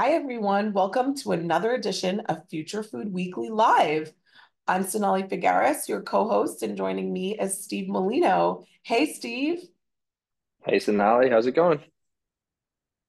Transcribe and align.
Hi, 0.00 0.10
everyone. 0.10 0.72
Welcome 0.74 1.16
to 1.16 1.32
another 1.32 1.72
edition 1.72 2.20
of 2.26 2.48
Future 2.48 2.84
Food 2.84 3.12
Weekly 3.12 3.48
Live. 3.48 4.12
I'm 4.68 4.84
Sonali 4.84 5.24
Figueres, 5.24 5.88
your 5.88 6.02
co-host, 6.02 6.62
and 6.62 6.76
joining 6.76 7.12
me 7.12 7.36
is 7.36 7.64
Steve 7.64 7.88
Molino. 7.88 8.64
Hey, 8.84 9.12
Steve. 9.12 9.58
Hey, 10.64 10.78
Sonali, 10.78 11.30
how's 11.30 11.48
it 11.48 11.56
going? 11.56 11.80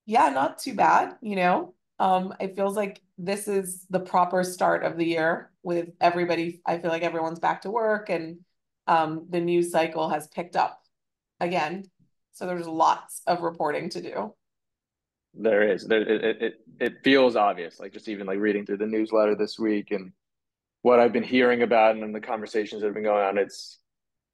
Yeah, 0.07 0.30
not 0.30 0.57
too 0.57 0.74
bad. 0.74 1.16
You 1.21 1.36
know, 1.36 1.75
um, 2.00 2.34
it 2.39 2.56
feels 2.56 2.75
like 2.75 3.04
this 3.20 3.48
is 3.48 3.86
the 3.92 4.00
proper 4.00 4.44
start 4.44 4.84
of 4.84 4.98
the 4.98 5.06
year 5.06 5.52
with 5.62 5.90
everybody. 6.02 6.60
I 6.66 6.80
feel 6.80 6.90
like 6.90 7.04
everyone's 7.04 7.38
back 7.38 7.62
to 7.62 7.70
work 7.70 8.10
and 8.10 8.40
um, 8.88 9.28
the 9.30 9.42
news 9.42 9.71
cycle 9.71 10.10
has 10.10 10.26
picked 10.26 10.56
up 10.56 10.82
again. 11.40 11.84
So 12.32 12.48
there's 12.48 12.68
lots 12.68 13.21
of 13.28 13.42
reporting 13.42 13.90
to 13.92 14.01
do. 14.01 14.34
There 15.33 15.71
is. 15.71 15.86
There, 15.86 16.01
it, 16.01 16.42
it 16.42 16.54
it 16.79 16.93
feels 17.04 17.36
obvious. 17.36 17.79
Like 17.79 17.93
just 17.93 18.07
even 18.07 18.28
like 18.28 18.39
reading 18.39 18.65
through 18.65 18.78
the 18.78 18.87
newsletter 18.87 19.36
this 19.36 19.60
week 19.60 19.92
and 19.92 20.11
what 20.82 21.00
I've 21.00 21.14
been 21.14 21.24
hearing 21.24 21.61
about 21.61 21.96
and 21.96 22.15
the 22.15 22.21
conversations 22.21 22.82
that 22.82 22.87
have 22.87 22.96
been 22.96 23.04
going 23.04 23.24
on. 23.24 23.37
It's 23.37 23.79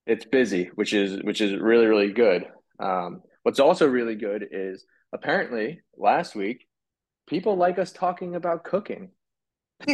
it's 0.05 0.26
busy, 0.26 0.70
which 0.76 0.94
is 0.94 1.22
which 1.23 1.41
is 1.41 1.59
really 1.59 1.86
really 1.86 2.12
good. 2.13 2.45
Um, 2.80 3.22
what's 3.44 3.59
also 3.59 3.88
really 3.88 4.16
good 4.16 4.48
is 4.52 4.86
apparently 5.13 5.81
last 5.98 6.36
week 6.36 6.67
people 7.27 7.55
like 7.55 7.80
us 7.80 7.91
talking 7.91 8.36
about 8.36 8.64
cooking. 8.64 9.09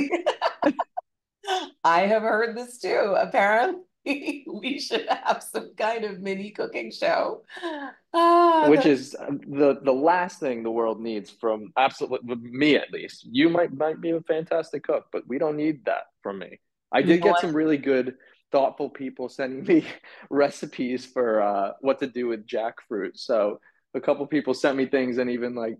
I 1.84 2.02
have 2.02 2.22
heard 2.22 2.56
this 2.56 2.78
too. 2.80 3.16
Apparently, 3.18 3.82
we 4.06 4.80
should 4.80 5.08
have 5.08 5.44
some 5.44 5.74
kind 5.76 6.04
of 6.04 6.22
mini 6.22 6.52
cooking 6.52 6.92
show. 6.92 7.44
Ah, 8.14 8.68
Which 8.68 8.86
is 8.86 9.16
um, 9.20 9.40
the 9.48 9.80
the 9.84 9.94
last 9.94 10.40
thing 10.40 10.64
the 10.64 10.72
world 10.72 11.00
needs 11.00 11.30
from 11.30 11.72
absolutely 11.78 12.36
me 12.36 12.76
at 12.76 12.92
least. 12.92 13.28
You 13.30 13.50
might 13.50 13.74
might 13.74 14.02
be 14.02 14.12
a 14.12 14.22
fantastic 14.22 14.84
cook, 14.84 15.06
but 15.12 15.28
we 15.28 15.38
don't 15.38 15.56
need 15.56 15.86
that 15.86 16.06
from 16.24 16.40
me. 16.40 16.60
I 16.92 17.02
did 17.02 17.22
get 17.22 17.40
some 17.40 17.56
really 17.56 17.78
good, 17.78 18.16
thoughtful 18.52 18.90
people 18.90 19.30
sending 19.30 19.64
me 19.64 19.86
recipes 20.30 21.06
for 21.06 21.42
uh, 21.42 21.72
what 21.82 22.00
to 22.00 22.08
do 22.08 22.28
with 22.28 22.46
jackfruit. 22.48 23.12
So 23.16 23.62
a 23.94 24.02
couple 24.02 24.26
people 24.28 24.54
sent 24.54 24.78
me 24.78 24.88
things, 24.88 25.20
and 25.20 25.30
even 25.30 25.56
like 25.56 25.78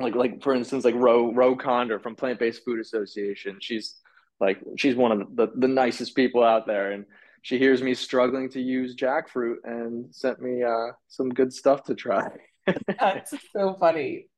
like 0.00 0.14
like 0.14 0.42
for 0.42 0.54
instance, 0.54 0.84
like 0.84 0.94
Ro 0.94 1.32
Ro 1.32 1.54
Conder 1.54 1.98
from 1.98 2.16
Plant 2.16 2.38
Based 2.38 2.64
Food 2.64 2.80
Association. 2.80 3.58
She's 3.60 3.96
like 4.40 4.58
she's 4.76 4.94
one 4.94 5.12
of 5.12 5.36
the, 5.36 5.48
the 5.54 5.68
nicest 5.68 6.14
people 6.14 6.42
out 6.42 6.66
there, 6.66 6.92
and 6.92 7.04
she 7.42 7.58
hears 7.58 7.82
me 7.82 7.94
struggling 7.94 8.48
to 8.50 8.60
use 8.60 8.94
jackfruit 8.94 9.56
and 9.64 10.14
sent 10.14 10.40
me 10.40 10.62
uh, 10.62 10.92
some 11.08 11.30
good 11.30 11.52
stuff 11.52 11.84
to 11.84 11.94
try. 11.94 12.28
That's 13.00 13.34
so 13.52 13.74
funny. 13.74 14.28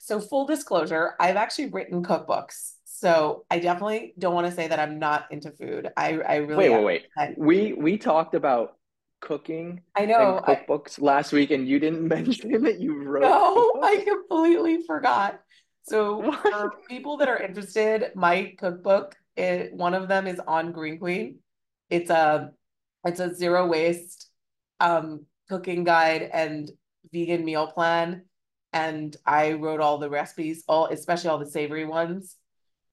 So 0.00 0.20
full 0.20 0.46
disclosure, 0.46 1.14
I've 1.20 1.36
actually 1.36 1.70
written 1.70 2.04
cookbooks. 2.04 2.72
So 2.84 3.44
I 3.50 3.58
definitely 3.58 4.14
don't 4.18 4.34
want 4.34 4.46
to 4.46 4.52
say 4.52 4.68
that 4.68 4.78
I'm 4.78 4.98
not 4.98 5.26
into 5.30 5.50
food. 5.50 5.88
I 5.96 6.20
I 6.20 6.36
really 6.36 6.68
wait 6.68 6.84
wait 6.84 7.06
wait. 7.16 7.38
We 7.38 7.72
we 7.72 7.98
talked 7.98 8.34
about 8.34 8.76
cooking 9.20 9.80
I 9.96 10.04
know 10.06 10.40
cookbooks 10.46 11.00
I, 11.00 11.04
last 11.04 11.32
week 11.32 11.50
and 11.52 11.66
you 11.66 11.78
didn't 11.78 12.06
mention 12.08 12.62
that 12.62 12.80
you 12.80 13.02
wrote 13.02 13.22
No, 13.22 13.80
I 13.82 14.04
completely 14.06 14.82
forgot. 14.86 15.40
So 15.84 16.18
what? 16.18 16.42
for 16.42 16.72
people 16.88 17.16
that 17.18 17.28
are 17.28 17.42
interested, 17.42 18.12
my 18.14 18.54
cookbook, 18.58 19.16
it, 19.36 19.72
one 19.72 19.94
of 19.94 20.08
them 20.08 20.26
is 20.26 20.40
on 20.46 20.72
Green 20.72 20.98
Queen. 20.98 21.38
It's 21.92 22.08
a 22.08 22.52
it's 23.04 23.20
a 23.20 23.34
zero 23.34 23.66
waste 23.66 24.30
um, 24.80 25.26
cooking 25.50 25.84
guide 25.84 26.22
and 26.32 26.70
vegan 27.12 27.44
meal 27.44 27.66
plan. 27.66 28.24
And 28.72 29.14
I 29.26 29.52
wrote 29.52 29.80
all 29.80 29.98
the 29.98 30.08
recipes, 30.08 30.64
all 30.66 30.86
especially 30.86 31.28
all 31.28 31.38
the 31.38 31.50
savory 31.50 31.84
ones. 31.84 32.36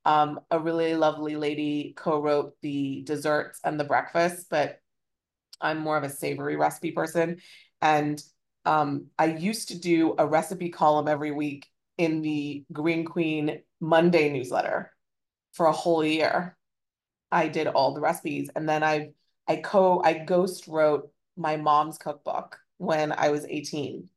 Um, 0.03 0.41
a 0.51 0.59
really 0.59 0.95
lovely 0.95 1.37
lady 1.37 1.93
co-wrote 1.95 2.55
the 2.61 3.03
desserts 3.05 3.61
and 3.63 3.79
the 3.79 3.85
breakfast, 3.85 4.47
but 4.49 4.81
I'm 5.61 5.77
more 5.77 5.95
of 5.95 6.03
a 6.03 6.09
savory 6.09 6.57
recipe 6.57 6.91
person. 6.91 7.37
And 7.81 8.21
um, 8.65 9.05
I 9.17 9.27
used 9.27 9.69
to 9.69 9.79
do 9.79 10.15
a 10.17 10.27
recipe 10.27 10.69
column 10.69 11.07
every 11.07 11.31
week 11.31 11.67
in 11.97 12.21
the 12.21 12.65
Green 12.73 13.05
Queen 13.05 13.61
Monday 13.79 14.29
newsletter 14.29 14.91
for 15.53 15.67
a 15.67 15.71
whole 15.71 16.03
year. 16.03 16.57
I 17.31 17.47
did 17.47 17.67
all 17.67 17.93
the 17.93 18.01
recipes. 18.01 18.49
And 18.55 18.67
then 18.67 18.83
I 18.83 19.11
I 19.47 19.57
co 19.57 20.01
I 20.03 20.13
ghost 20.13 20.67
wrote 20.67 21.11
my 21.37 21.57
mom's 21.57 21.97
cookbook 21.97 22.59
when 22.77 23.11
I 23.11 23.29
was 23.29 23.45
18. 23.45 24.09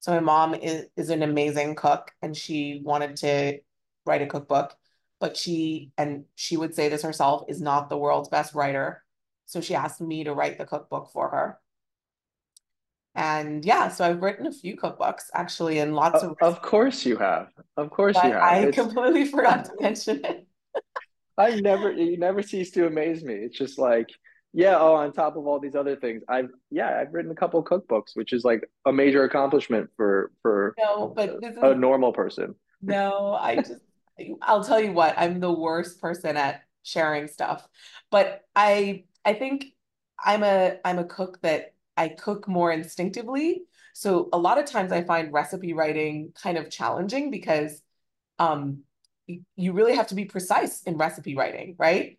So 0.00 0.12
my 0.12 0.20
mom 0.20 0.54
is, 0.54 0.86
is 0.96 1.10
an 1.10 1.22
amazing 1.22 1.74
cook 1.74 2.12
and 2.22 2.36
she 2.36 2.80
wanted 2.84 3.16
to 3.16 3.58
write 4.04 4.22
a 4.22 4.26
cookbook, 4.26 4.76
but 5.18 5.36
she 5.36 5.90
and 5.98 6.24
she 6.34 6.56
would 6.56 6.74
say 6.74 6.88
this 6.88 7.02
herself 7.02 7.44
is 7.48 7.60
not 7.60 7.88
the 7.88 7.98
world's 7.98 8.28
best 8.28 8.54
writer. 8.54 9.02
So 9.46 9.60
she 9.60 9.74
asked 9.74 10.00
me 10.00 10.24
to 10.24 10.34
write 10.34 10.58
the 10.58 10.66
cookbook 10.66 11.10
for 11.12 11.28
her. 11.30 11.58
And 13.16 13.64
yeah, 13.64 13.88
so 13.88 14.04
I've 14.04 14.20
written 14.20 14.46
a 14.46 14.52
few 14.52 14.76
cookbooks 14.76 15.24
actually, 15.34 15.78
and 15.78 15.94
lots 15.94 16.22
of. 16.22 16.36
Of 16.42 16.60
course 16.60 17.06
you 17.06 17.16
have. 17.16 17.48
Of 17.76 17.90
course 17.90 18.14
you 18.16 18.30
have. 18.30 18.42
I 18.42 18.58
it's... 18.58 18.76
completely 18.76 19.24
forgot 19.24 19.64
to 19.64 19.72
mention 19.80 20.22
it. 20.24 20.45
I 21.38 21.60
never, 21.60 21.92
you 21.92 22.18
never 22.18 22.42
cease 22.42 22.70
to 22.72 22.86
amaze 22.86 23.22
me. 23.22 23.34
It's 23.34 23.58
just 23.58 23.78
like, 23.78 24.08
yeah, 24.52 24.78
oh, 24.78 24.94
on 24.94 25.12
top 25.12 25.36
of 25.36 25.46
all 25.46 25.60
these 25.60 25.74
other 25.74 25.96
things, 25.96 26.22
I've, 26.28 26.48
yeah, 26.70 26.98
I've 26.98 27.12
written 27.12 27.30
a 27.30 27.34
couple 27.34 27.62
cookbooks, 27.62 28.14
which 28.14 28.32
is 28.32 28.44
like 28.44 28.68
a 28.86 28.92
major 28.92 29.24
accomplishment 29.24 29.90
for, 29.96 30.32
for 30.40 30.74
no, 30.78 31.12
but 31.14 31.44
a, 31.62 31.72
a 31.72 31.74
normal 31.74 32.12
person. 32.12 32.54
No, 32.80 33.36
I 33.38 33.56
just, 33.56 33.80
I'll 34.40 34.64
tell 34.64 34.80
you 34.80 34.92
what, 34.92 35.14
I'm 35.18 35.40
the 35.40 35.52
worst 35.52 36.00
person 36.00 36.36
at 36.38 36.62
sharing 36.84 37.28
stuff, 37.28 37.68
but 38.10 38.42
I, 38.54 39.04
I 39.24 39.34
think 39.34 39.66
I'm 40.24 40.42
a, 40.42 40.78
I'm 40.84 40.98
a 40.98 41.04
cook 41.04 41.40
that 41.42 41.74
I 41.96 42.08
cook 42.08 42.48
more 42.48 42.72
instinctively. 42.72 43.64
So 43.92 44.28
a 44.32 44.38
lot 44.38 44.58
of 44.58 44.66
times 44.66 44.92
I 44.92 45.02
find 45.02 45.32
recipe 45.32 45.72
writing 45.72 46.32
kind 46.40 46.58
of 46.58 46.70
challenging 46.70 47.30
because 47.30 47.82
um, 48.38 48.80
you 49.26 49.72
really 49.72 49.94
have 49.94 50.08
to 50.08 50.14
be 50.14 50.24
precise 50.24 50.82
in 50.82 50.96
recipe 50.96 51.36
writing, 51.36 51.74
right? 51.78 52.18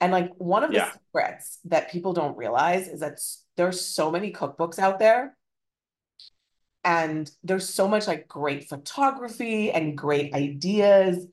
And 0.00 0.12
like 0.12 0.30
one 0.36 0.62
of 0.62 0.70
the 0.70 0.76
yeah. 0.76 0.92
secrets 0.92 1.58
that 1.64 1.90
people 1.90 2.12
don't 2.12 2.36
realize 2.36 2.86
is 2.88 3.00
that 3.00 3.18
there's 3.56 3.84
so 3.84 4.10
many 4.10 4.32
cookbooks 4.32 4.78
out 4.78 4.98
there 4.98 5.36
and 6.84 7.30
there's 7.42 7.68
so 7.68 7.88
much 7.88 8.06
like 8.06 8.28
great 8.28 8.68
photography 8.68 9.72
and 9.72 9.98
great 9.98 10.32
ideas, 10.34 11.26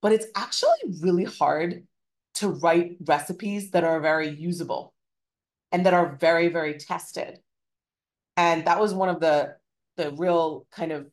but 0.00 0.12
it's 0.12 0.26
actually 0.34 0.70
really 1.00 1.24
hard 1.24 1.86
to 2.34 2.48
write 2.48 2.96
recipes 3.04 3.70
that 3.70 3.84
are 3.84 4.00
very 4.00 4.28
usable 4.28 4.94
and 5.72 5.84
that 5.84 5.94
are 5.94 6.16
very, 6.16 6.48
very 6.48 6.74
tested. 6.74 7.38
And 8.36 8.66
that 8.66 8.80
was 8.80 8.94
one 8.94 9.08
of 9.08 9.20
the 9.20 9.56
the 9.96 10.12
real 10.12 10.66
kind 10.70 10.92
of 10.92 11.06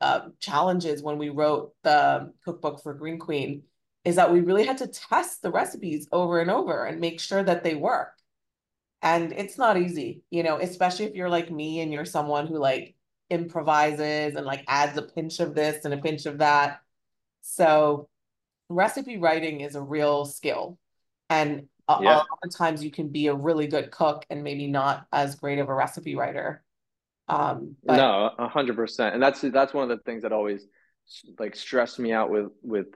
uh, 0.00 0.28
challenges 0.38 1.02
when 1.02 1.18
we 1.18 1.28
wrote 1.28 1.74
the 1.82 2.32
cookbook 2.44 2.82
for 2.82 2.94
Green 2.94 3.18
Queen 3.18 3.62
is 4.04 4.16
that 4.16 4.32
we 4.32 4.40
really 4.40 4.64
had 4.64 4.78
to 4.78 4.86
test 4.86 5.42
the 5.42 5.50
recipes 5.50 6.08
over 6.10 6.40
and 6.40 6.50
over 6.50 6.84
and 6.84 7.00
make 7.00 7.20
sure 7.20 7.42
that 7.42 7.62
they 7.62 7.74
work. 7.74 8.12
And 9.02 9.32
it's 9.32 9.58
not 9.58 9.76
easy, 9.76 10.22
you 10.30 10.42
know, 10.42 10.58
especially 10.58 11.06
if 11.06 11.14
you're 11.14 11.28
like 11.28 11.50
me 11.50 11.80
and 11.80 11.92
you're 11.92 12.04
someone 12.04 12.46
who 12.46 12.58
like 12.58 12.94
improvises 13.28 14.34
and 14.34 14.46
like 14.46 14.64
adds 14.68 14.96
a 14.96 15.02
pinch 15.02 15.40
of 15.40 15.54
this 15.54 15.84
and 15.84 15.94
a 15.94 15.98
pinch 15.98 16.26
of 16.26 16.38
that. 16.38 16.80
So 17.42 18.08
recipe 18.68 19.18
writing 19.18 19.60
is 19.60 19.74
a 19.74 19.82
real 19.82 20.24
skill. 20.24 20.78
And 21.28 21.68
yeah. 21.88 21.96
a 21.96 22.16
lot 22.16 22.26
of 22.42 22.54
times 22.54 22.84
you 22.84 22.90
can 22.90 23.08
be 23.08 23.26
a 23.26 23.34
really 23.34 23.66
good 23.66 23.90
cook 23.90 24.24
and 24.30 24.44
maybe 24.44 24.66
not 24.66 25.06
as 25.12 25.34
great 25.34 25.58
of 25.58 25.68
a 25.68 25.74
recipe 25.74 26.14
writer. 26.14 26.62
Um, 27.30 27.76
but... 27.84 27.96
no, 27.96 28.30
a 28.38 28.48
hundred 28.48 28.76
percent. 28.76 29.14
And 29.14 29.22
that's, 29.22 29.40
that's 29.40 29.72
one 29.72 29.90
of 29.90 29.96
the 29.96 30.02
things 30.04 30.22
that 30.22 30.32
always 30.32 30.66
like 31.38 31.56
stressed 31.56 31.98
me 31.98 32.12
out 32.12 32.30
with, 32.30 32.48
with 32.62 32.86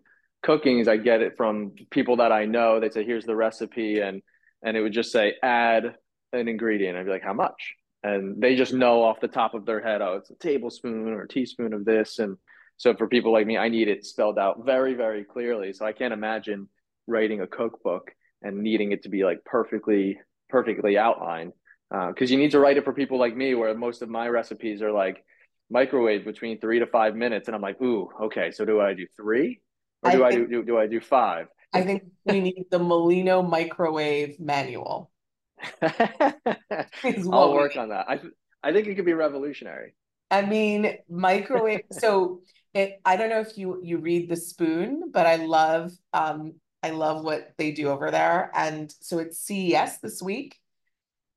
cooking 0.43 0.79
is 0.79 0.89
I 0.89 0.97
get 0.97 1.23
it 1.23 1.37
from 1.37 1.73
people 1.91 2.17
that 2.17 2.33
I 2.33 2.45
know. 2.45 2.81
They 2.81 2.91
say, 2.91 3.05
here's 3.05 3.25
the 3.25 3.37
recipe. 3.37 4.01
And, 4.01 4.23
and 4.63 4.77
it 4.77 4.81
would 4.81 4.93
just 4.93 5.13
say, 5.13 5.35
add 5.43 5.95
an 6.33 6.49
ingredient. 6.49 6.99
I'd 6.99 7.05
be 7.05 7.11
like, 7.11 7.23
how 7.23 7.33
much? 7.33 7.75
And 8.03 8.43
they 8.43 8.55
just 8.55 8.75
know 8.75 9.03
off 9.03 9.21
the 9.21 9.29
top 9.29 9.55
of 9.55 9.65
their 9.65 9.81
head, 9.81 10.03
oh, 10.03 10.17
it's 10.17 10.31
a 10.31 10.35
tablespoon 10.35 11.09
or 11.09 11.23
a 11.23 11.29
teaspoon 11.29 11.73
of 11.73 11.85
this. 11.85 12.19
And 12.19 12.37
so 12.77 12.95
for 12.95 13.09
people 13.09 13.33
like 13.33 13.47
me, 13.47 13.57
I 13.57 13.69
need 13.69 13.89
it 13.89 14.05
spelled 14.05 14.39
out 14.39 14.67
very, 14.67 14.95
very 14.95 15.25
clearly. 15.25 15.73
So 15.73 15.87
I 15.87 15.93
can't 15.93 16.13
imagine 16.13 16.69
writing 17.07 17.41
a 17.41 17.47
cookbook 17.47 18.11
and 18.43 18.59
needing 18.59 18.93
it 18.93 19.05
to 19.05 19.09
be 19.09 19.25
like 19.25 19.45
perfectly, 19.45 20.19
perfectly 20.51 20.99
outlined. 20.99 21.53
Because 21.91 22.31
uh, 22.31 22.33
you 22.33 22.39
need 22.39 22.51
to 22.53 22.59
write 22.59 22.77
it 22.77 22.85
for 22.85 22.93
people 22.93 23.19
like 23.19 23.37
me, 23.37 23.55
where 23.55 23.75
most 23.75 24.03
of 24.03 24.09
my 24.09 24.29
recipes 24.29 24.83
are 24.83 24.93
like 24.93 25.25
microwave 25.71 26.25
between 26.25 26.61
three 26.61 26.79
to 26.79 26.87
five 26.87 27.15
minutes, 27.15 27.49
and 27.49 27.55
I'm 27.55 27.63
like, 27.63 27.81
ooh, 27.81 28.11
okay. 28.23 28.51
So 28.51 28.65
do 28.65 28.81
I 28.81 28.95
do 28.95 29.07
three? 29.17 29.61
Or 30.03 30.11
do 30.11 30.25
I, 30.25 30.31
think, 30.31 30.43
I 30.43 30.45
do, 30.45 30.49
do 30.49 30.65
do 30.65 30.79
I 30.79 30.87
do 30.87 31.01
five? 31.01 31.47
I 31.73 31.83
think 31.83 32.05
we 32.25 32.41
need 32.41 32.67
the 32.71 32.79
Molino 32.79 33.43
microwave 33.43 34.39
manual. 34.39 35.11
I'll 35.83 37.55
work 37.55 37.77
on 37.77 37.89
that. 37.89 38.07
I 38.09 38.21
I 38.63 38.73
think 38.73 38.87
it 38.87 38.95
could 38.95 39.05
be 39.05 39.15
revolutionary. 39.15 39.95
I 40.31 40.43
mean, 40.43 40.99
microwave. 41.09 41.83
so 41.93 42.41
it 42.73 43.01
I 43.05 43.17
don't 43.17 43.31
know 43.31 43.41
if 43.41 43.57
you 43.57 43.81
you 43.83 43.99
read 43.99 44.29
the 44.29 44.37
spoon, 44.37 45.11
but 45.13 45.27
I 45.27 45.37
love 45.37 45.93
um 46.13 46.55
I 46.83 46.91
love 46.91 47.25
what 47.25 47.53
they 47.57 47.73
do 47.73 47.89
over 47.89 48.11
there. 48.11 48.51
And 48.55 48.95
so 49.01 49.19
it's 49.19 49.39
CES 49.39 49.99
this 50.01 50.21
week. 50.23 50.61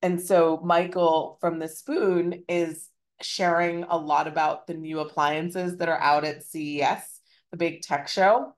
And 0.01 0.21
so 0.21 0.59
Michael 0.63 1.37
from 1.41 1.59
the 1.59 1.67
spoon 1.67 2.43
is 2.47 2.89
sharing 3.21 3.83
a 3.83 3.97
lot 3.97 4.27
about 4.27 4.67
the 4.67 4.75
new 4.75 4.99
appliances 4.99 5.77
that 5.77 5.89
are 5.89 5.99
out 5.99 6.23
at 6.23 6.43
CES, 6.43 7.19
the 7.51 7.57
big 7.57 7.81
tech 7.81 8.07
show. 8.07 8.53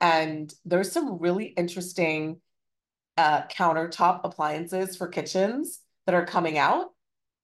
And 0.00 0.52
there's 0.64 0.92
some 0.92 1.18
really 1.18 1.46
interesting 1.46 2.40
uh, 3.16 3.42
countertop 3.46 4.22
appliances 4.24 4.96
for 4.96 5.06
kitchens 5.06 5.80
that 6.06 6.14
are 6.14 6.26
coming 6.26 6.58
out 6.58 6.88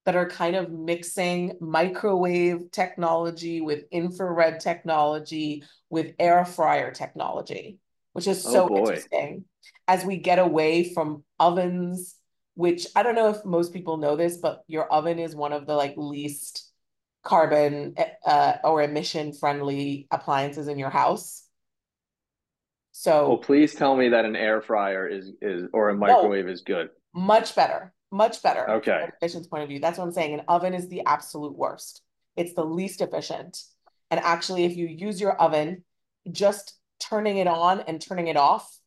that 0.06 0.16
are 0.16 0.28
kind 0.28 0.56
of 0.56 0.72
mixing 0.72 1.52
microwave 1.60 2.70
technology 2.72 3.60
with 3.60 3.84
infrared 3.92 4.58
technology 4.58 5.62
with 5.88 6.14
air 6.18 6.44
fryer 6.44 6.90
technology, 6.90 7.78
which 8.12 8.26
is 8.26 8.44
oh, 8.46 8.50
so 8.50 8.68
oh 8.70 8.78
interesting 8.78 9.44
as 9.86 10.04
we 10.04 10.16
get 10.16 10.38
away 10.38 10.92
from 10.94 11.24
ovens, 11.38 12.16
which 12.60 12.86
I 12.94 13.02
don't 13.02 13.14
know 13.14 13.30
if 13.30 13.44
most 13.44 13.72
people 13.72 13.96
know 13.96 14.16
this, 14.16 14.36
but 14.36 14.64
your 14.66 14.90
oven 14.92 15.18
is 15.18 15.34
one 15.34 15.52
of 15.52 15.66
the 15.66 15.74
like 15.74 15.94
least 15.96 16.70
carbon 17.22 17.94
uh, 18.24 18.54
or 18.64 18.82
emission 18.82 19.32
friendly 19.32 20.06
appliances 20.10 20.68
in 20.68 20.78
your 20.78 20.90
house. 20.90 21.46
So, 22.92 23.28
well, 23.28 23.38
please 23.38 23.74
tell 23.74 23.96
me 23.96 24.10
that 24.10 24.24
an 24.24 24.36
air 24.36 24.60
fryer 24.60 25.08
is 25.08 25.32
is 25.40 25.68
or 25.72 25.88
a 25.90 25.94
microwave 25.94 26.46
no, 26.46 26.52
is 26.52 26.62
good. 26.62 26.90
Much 27.14 27.54
better 27.54 27.92
much 28.10 28.42
better. 28.42 28.68
Okay. 28.68 29.00
From 29.00 29.12
efficiency 29.16 29.48
point 29.48 29.62
of 29.62 29.68
view. 29.68 29.80
That's 29.80 29.98
what 29.98 30.04
I'm 30.04 30.12
saying. 30.12 30.34
An 30.34 30.42
oven 30.48 30.74
is 30.74 30.88
the 30.88 31.02
absolute 31.06 31.56
worst. 31.56 32.02
It's 32.36 32.54
the 32.54 32.64
least 32.64 33.00
efficient. 33.00 33.62
And 34.10 34.20
actually, 34.20 34.64
if 34.64 34.76
you 34.76 34.86
use 34.86 35.20
your 35.20 35.32
oven, 35.34 35.84
just 36.30 36.74
turning 36.98 37.38
it 37.38 37.46
on 37.46 37.80
and 37.80 38.00
turning 38.00 38.28
it 38.28 38.36
off 38.36 38.78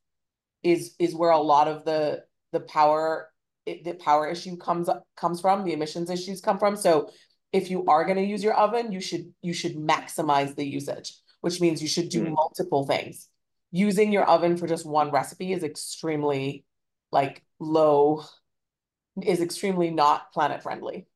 is 0.62 0.96
is 1.00 1.16
where 1.16 1.32
a 1.32 1.40
lot 1.40 1.68
of 1.68 1.84
the 1.86 2.24
the 2.52 2.60
power 2.60 3.30
it, 3.66 3.84
the 3.84 3.94
power 3.94 4.28
issue 4.30 4.58
comes 4.58 4.90
comes 5.16 5.42
from. 5.42 5.64
The 5.64 5.74
emissions 5.74 6.10
issues 6.10 6.42
come 6.42 6.60
from. 6.60 6.76
So 6.76 7.10
if 7.52 7.70
you 7.70 7.86
are 7.86 8.04
going 8.04 8.18
to 8.18 8.24
use 8.24 8.44
your 8.44 8.54
oven, 8.54 8.92
you 8.92 9.00
should 9.00 9.34
you 9.42 9.54
should 9.54 9.76
maximize 9.76 10.56
the 10.56 10.66
usage, 10.66 11.14
which 11.42 11.62
means 11.62 11.82
you 11.82 11.88
should 11.88 12.10
do 12.10 12.26
mm. 12.26 12.34
multiple 12.34 12.86
things. 12.86 13.30
Using 13.72 14.12
your 14.12 14.26
oven 14.26 14.58
for 14.58 14.68
just 14.68 14.86
one 14.86 15.12
recipe 15.12 15.54
is 15.54 15.64
extremely 15.64 16.66
like 17.12 17.44
low 17.60 18.24
is 19.22 19.42
extremely 19.42 19.92
not 19.92 20.34
planet 20.34 20.64
friendly. 20.64 21.08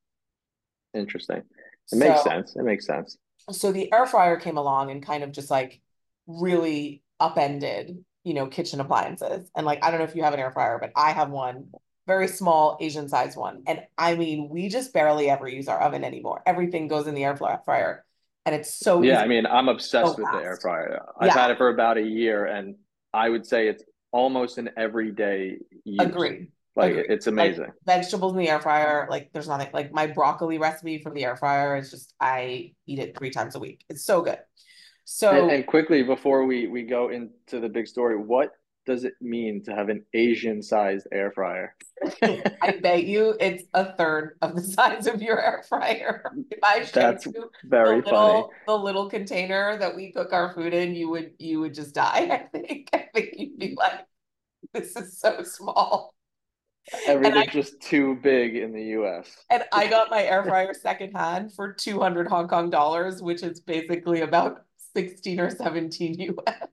Interesting. 0.93 1.38
It 1.38 1.43
so, 1.88 1.97
makes 1.97 2.23
sense. 2.23 2.55
It 2.55 2.63
makes 2.63 2.85
sense. 2.85 3.17
So 3.51 3.71
the 3.71 3.91
air 3.93 4.05
fryer 4.05 4.38
came 4.38 4.57
along 4.57 4.91
and 4.91 5.05
kind 5.05 5.23
of 5.23 5.31
just 5.31 5.50
like 5.50 5.81
really 6.27 7.01
upended, 7.19 8.03
you 8.23 8.33
know, 8.33 8.47
kitchen 8.47 8.79
appliances. 8.79 9.50
And 9.55 9.65
like, 9.65 9.83
I 9.83 9.89
don't 9.89 10.00
know 10.00 10.05
if 10.05 10.15
you 10.15 10.23
have 10.23 10.33
an 10.33 10.39
air 10.39 10.51
fryer, 10.51 10.77
but 10.79 10.91
I 10.95 11.11
have 11.11 11.29
one 11.29 11.71
very 12.07 12.27
small 12.27 12.77
Asian 12.81 13.07
size 13.09 13.36
one. 13.36 13.63
And 13.68 13.81
I 13.98 14.15
mean, 14.15 14.50
we 14.50 14.69
just 14.69 14.94
barely 14.94 15.30
ever 15.30 15.48
use 15.48 15.68
our 15.68 15.80
oven 15.80 16.04
anymore. 16.04 16.42
Everything 16.45 16.88
goes 16.88 17.06
in 17.06 17.13
the 17.13 17.25
air 17.25 17.36
fryer. 17.38 18.06
And 18.45 18.56
it's 18.56 18.74
so 18.74 19.01
Yeah, 19.01 19.15
easy. 19.15 19.24
I 19.24 19.27
mean, 19.27 19.45
I'm 19.45 19.68
obsessed 19.68 20.15
so 20.15 20.21
with 20.21 20.25
fast. 20.25 20.38
the 20.38 20.44
air 20.44 20.57
fryer. 20.62 21.06
I've 21.19 21.27
yeah. 21.27 21.33
had 21.33 21.51
it 21.51 21.57
for 21.57 21.68
about 21.68 21.98
a 21.98 22.01
year 22.01 22.45
and 22.45 22.75
I 23.13 23.30
would 23.30 23.45
say 23.45 23.68
it's 23.68 23.83
almost 24.12 24.57
an 24.57 24.69
everyday 24.77 25.57
use. 25.83 26.00
Agree. 26.00 26.48
Like 26.77 26.94
it's 26.94 27.27
amazing. 27.27 27.63
Like, 27.63 27.74
vegetables 27.86 28.33
in 28.33 28.39
the 28.39 28.50
air 28.50 28.60
fryer, 28.62 29.07
like 29.10 29.31
there's 29.33 29.48
nothing 29.48 29.69
like 29.74 29.92
my 29.92 30.07
broccoli 30.07 30.60
recipe 30.60 31.00
from 31.00 31.15
the 31.15 31.25
air 31.25 31.36
fryer 31.36 31.75
is 31.75 31.89
just 31.89 32.13
I 32.21 32.74
eat 32.86 33.00
it 33.00 33.18
three 33.18 33.31
times 33.31 33.56
a 33.56 33.60
week. 33.60 33.83
It's 33.89 34.06
so 34.06 34.21
good. 34.21 34.38
So 35.03 35.31
and, 35.31 35.51
and 35.51 35.65
quickly 35.65 36.03
before 36.03 36.45
we 36.45 36.68
we 36.68 36.83
go 36.83 37.10
into 37.10 37.60
the 37.60 37.68
big 37.68 37.88
story, 37.88 38.15
what 38.15 38.51
does 38.88 39.04
it 39.04 39.16
mean 39.22 39.62
to 39.66 39.75
have 39.75 39.89
an 39.89 40.04
Asian 40.13 40.63
sized 40.63 41.07
air 41.12 41.31
fryer? 41.31 41.75
I 42.24 42.80
bet 42.81 43.04
you 43.04 43.36
it's 43.39 43.66
a 43.74 43.94
third 43.95 44.38
of 44.42 44.56
the 44.56 44.63
size 44.63 45.06
of 45.06 45.22
your 45.22 45.39
air 45.39 45.63
fryer. 45.68 46.24
If 46.50 46.60
I 46.63 46.84
showed 46.86 46.94
That's 46.94 47.25
you 47.25 47.51
very 47.66 48.01
the 48.01 48.10
funny. 48.10 48.45
The 48.66 48.78
little 48.78 49.10
container 49.10 49.78
that 49.78 49.95
we 49.95 50.12
cook 50.12 50.31
our 50.31 50.54
food 50.54 50.74
in, 50.74 50.95
you 50.95 51.10
would 51.10 51.34
you 51.38 51.60
would 51.60 51.74
just 51.74 51.94
die. 51.94 52.30
I 52.31 52.57
think. 52.57 52.89
I 52.94 53.10
think 53.13 53.34
you'd 53.38 53.60
be 53.60 53.75
like, 53.78 54.06
this 54.74 54.95
is 54.95 55.19
so 55.19 55.44
small. 55.44 56.16
Everything's 57.06 57.51
just 57.51 57.81
too 57.81 58.16
big 58.24 58.56
in 58.56 58.72
the 58.72 58.84
US. 59.00 59.28
And 59.50 59.63
I 59.74 59.88
got 59.88 60.10
my 60.10 60.24
air 60.24 60.44
fryer 60.45 60.74
secondhand 60.74 61.54
for 61.54 61.74
200 61.74 62.28
Hong 62.30 62.48
Kong 62.48 62.69
dollars, 62.69 63.22
which 63.22 63.44
is 63.44 63.60
basically 63.60 64.22
about 64.22 64.63
16 64.95 65.42
or 65.42 65.50
17 65.50 66.19
US. 66.48 66.69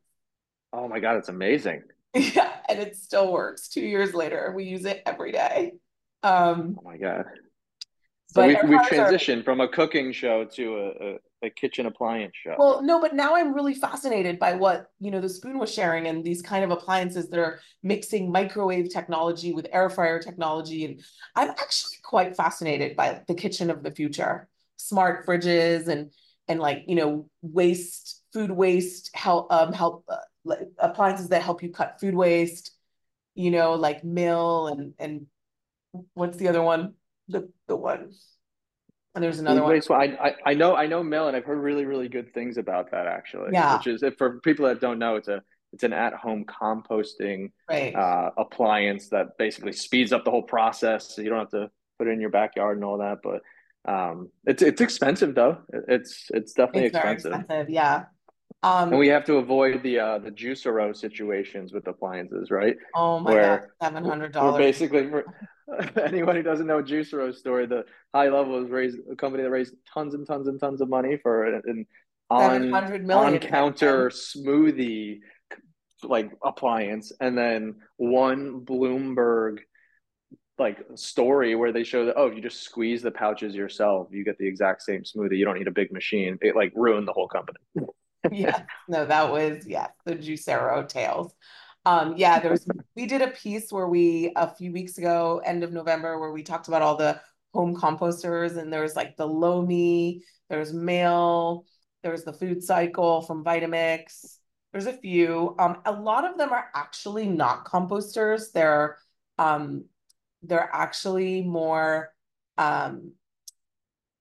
Oh 0.73 0.89
my 0.89 1.01
God, 1.01 1.17
it's 1.17 1.29
amazing. 1.29 1.83
Yeah, 2.35 2.53
and 2.69 2.79
it 2.79 2.97
still 2.97 3.33
works. 3.33 3.69
Two 3.69 3.81
years 3.81 4.15
later, 4.15 4.53
we 4.55 4.65
use 4.65 4.85
it 4.85 5.03
every 5.05 5.33
day. 5.33 5.73
Um, 6.23 6.77
oh 6.79 6.83
my 6.85 6.97
God. 6.97 7.25
So 8.29 8.47
we've, 8.47 8.57
we've 8.65 8.81
transitioned 8.81 9.41
are... 9.41 9.45
from 9.45 9.61
a 9.61 9.69
cooking 9.69 10.13
show 10.13 10.45
to 10.45 10.77
a, 10.77 10.87
a 10.87 11.19
a 11.45 11.51
kitchen 11.51 11.87
appliance 11.87 12.35
show. 12.35 12.55
Well, 12.59 12.83
no, 12.83 13.01
but 13.01 13.15
now 13.15 13.37
I'm 13.37 13.53
really 13.55 13.75
fascinated 13.75 14.39
by 14.39 14.55
what, 14.55 14.87
you 14.99 15.11
know, 15.11 15.21
the 15.21 15.29
spoon 15.29 15.59
was 15.59 15.73
sharing 15.73 16.07
and 16.07 16.25
these 16.25 16.43
kind 16.43 16.65
of 16.65 16.71
appliances 16.71 17.29
that 17.29 17.39
are 17.39 17.61
mixing 17.83 18.33
microwave 18.33 18.91
technology 18.91 19.53
with 19.53 19.67
air 19.73 19.91
fryer 19.91 20.19
technology. 20.19 20.85
And 20.85 21.03
I'm 21.37 21.51
actually 21.51 21.99
quite 22.03 22.37
fascinated 22.37 22.97
by 22.97 23.23
the 23.29 23.35
kitchen 23.35 23.71
of 23.71 23.83
the 23.83 23.91
future. 23.91 24.49
Smart 24.77 25.27
fridges 25.27 25.89
and 25.89 26.11
and 26.47 26.61
like, 26.61 26.85
you 26.87 26.95
know, 26.95 27.29
waste, 27.41 28.23
food 28.33 28.51
waste, 28.51 29.11
help 29.15 29.53
um 29.53 29.73
help 29.73 30.05
uh, 30.09 30.17
like 30.45 30.61
appliances 30.79 31.29
that 31.29 31.43
help 31.43 31.63
you 31.63 31.71
cut 31.71 32.01
food 32.01 32.15
waste, 32.15 32.73
you 33.35 33.51
know, 33.51 33.75
like 33.75 34.05
mill 34.05 34.69
and 34.69 34.95
and 34.99 35.27
what's 36.15 36.37
the 36.37 36.49
other 36.49 36.63
one? 36.63 36.95
The 37.29 37.51
the 37.67 37.77
one 37.77 38.13
and 39.15 39.23
there's 39.23 39.39
another 39.39 39.63
one. 39.63 39.81
So 39.81 39.95
I, 39.95 40.05
I, 40.05 40.35
I 40.47 40.55
know 40.55 40.75
I 40.75 40.87
know 40.87 41.03
Mill, 41.03 41.29
and 41.29 41.37
I've 41.37 41.45
heard 41.45 41.59
really 41.59 41.85
really 41.85 42.09
good 42.09 42.33
things 42.35 42.59
about 42.59 42.91
that 42.91 43.07
actually. 43.07 43.51
Yeah. 43.53 43.77
Which 43.77 43.87
is 43.87 44.05
for 44.19 44.41
people 44.41 44.67
that 44.67 44.81
don't 44.81 44.99
know, 44.99 45.17
it's 45.17 45.29
a 45.29 45.43
it's 45.73 45.85
an 45.85 45.93
at 45.93 46.15
home 46.15 46.45
composting 46.45 47.51
right. 47.69 47.95
uh, 47.95 48.31
appliance 48.37 49.09
that 49.09 49.39
basically 49.39 49.73
speeds 49.73 50.13
up 50.13 50.25
the 50.25 50.31
whole 50.31 50.43
process. 50.43 51.15
So 51.15 51.23
you 51.23 51.31
don't 51.31 51.41
have 51.41 51.51
to 51.51 51.71
put 51.99 52.09
it 52.09 52.11
in 52.11 52.21
your 52.21 52.31
backyard 52.31 52.77
and 52.77 52.85
all 52.85 52.99
that. 52.99 53.19
But 53.23 53.43
um, 53.91 54.31
it's 54.47 54.63
it's 54.63 54.81
expensive 54.81 55.35
though. 55.35 55.59
It's 55.89 56.29
it's 56.31 56.53
definitely 56.53 56.87
it's 56.87 56.97
expensive. 56.97 57.33
expensive. 57.33 57.71
Yeah. 57.71 58.05
Um, 58.65 58.89
and 58.89 58.99
we 58.99 59.09
have 59.09 59.27
to 59.27 59.35
avoid 59.35 59.83
the 59.83 59.99
uh, 59.99 60.19
the 60.21 60.31
juicero 60.31 60.97
situations 60.97 61.75
with 61.75 61.87
appliances, 61.87 62.51
right? 62.51 62.75
Oh 62.95 63.21
my 63.21 63.31
Where 63.31 63.59
god, 63.59 63.69
seven 63.83 64.05
hundred 64.07 64.33
dollars. 64.33 64.57
Basically, 64.57 65.11
anyone 66.03 66.35
who 66.35 66.43
doesn't 66.43 66.67
know 66.67 66.83
Juicero's 66.83 67.39
story, 67.39 67.67
the 67.67 67.85
high 68.15 68.31
level 68.31 68.65
is 68.65 68.71
raised 68.71 68.97
a 69.13 69.17
company 69.17 69.43
that 69.43 69.51
raised 69.51 69.75
tons 69.93 70.15
and 70.15 70.27
tons 70.27 70.49
and 70.49 70.59
tons 70.59 70.81
of 70.81 70.89
money 70.89 71.19
for 71.19 71.45
an 71.45 71.87
on 72.31 72.75
on 72.75 73.39
counter 73.39 74.09
smoothie 74.09 75.19
like 76.03 76.31
appliance, 76.43 77.13
and 77.21 77.37
then 77.37 77.75
one 77.99 78.63
Bloomberg 78.65 79.59
like 80.57 80.79
story 80.95 81.55
where 81.55 81.73
they 81.73 81.85
show 81.85 82.07
that 82.07 82.15
oh 82.17 82.29
if 82.29 82.37
you 82.37 82.41
just 82.41 82.63
squeeze 82.63 83.03
the 83.03 83.11
pouches 83.11 83.57
yourself 83.57 84.07
you 84.13 84.25
get 84.25 84.39
the 84.39 84.47
exact 84.47 84.83
same 84.83 85.03
smoothie 85.03 85.37
you 85.37 85.45
don't 85.45 85.59
need 85.59 85.67
a 85.67 85.73
big 85.73 85.91
machine 85.91 86.39
it 86.43 86.55
like 86.55 86.73
ruined 86.77 87.09
the 87.09 87.13
whole 87.13 87.27
company 87.27 87.59
yeah 88.33 88.63
no 88.89 89.05
that 89.05 89.31
was 89.31 89.67
yeah 89.67 89.89
the 90.05 90.15
juicero 90.15 90.89
tales 90.89 91.35
um, 91.87 92.15
yeah, 92.17 92.41
there's 92.41 92.67
we 92.97 93.07
did 93.07 93.23
a 93.23 93.29
piece 93.29 93.71
where 93.71 93.89
we 93.89 94.33
a 94.37 94.49
few 94.55 94.73
weeks 94.73 94.99
ago, 94.99 95.41
end 95.45 95.63
of 95.63 95.73
November, 95.73 96.19
where 96.19 96.33
we 96.33 96.43
talked 96.43 96.69
about 96.69 96.83
all 96.83 96.97
the 96.97 97.21
home 97.53 97.77
composters, 97.77 98.57
and 98.57 98.73
there's 98.73 98.97
like 98.97 99.17
the 99.17 99.27
Lomi, 99.27 100.23
there's 100.49 100.73
Mail, 100.73 101.65
there's 102.03 102.25
the 102.25 102.33
Food 102.33 102.63
Cycle 102.63 103.23
from 103.23 103.45
Vitamix. 103.45 104.39
There's 104.73 104.87
a 104.87 104.93
few. 104.93 105.55
Um, 105.59 105.81
a 105.85 105.93
lot 105.93 106.25
of 106.25 106.37
them 106.37 106.53
are 106.53 106.69
actually 106.75 107.27
not 107.27 107.67
composters. 107.67 108.51
They're 108.53 108.99
um, 109.39 109.85
they're 110.43 110.71
actually 110.73 111.43
more 111.43 112.13
um, 112.59 113.13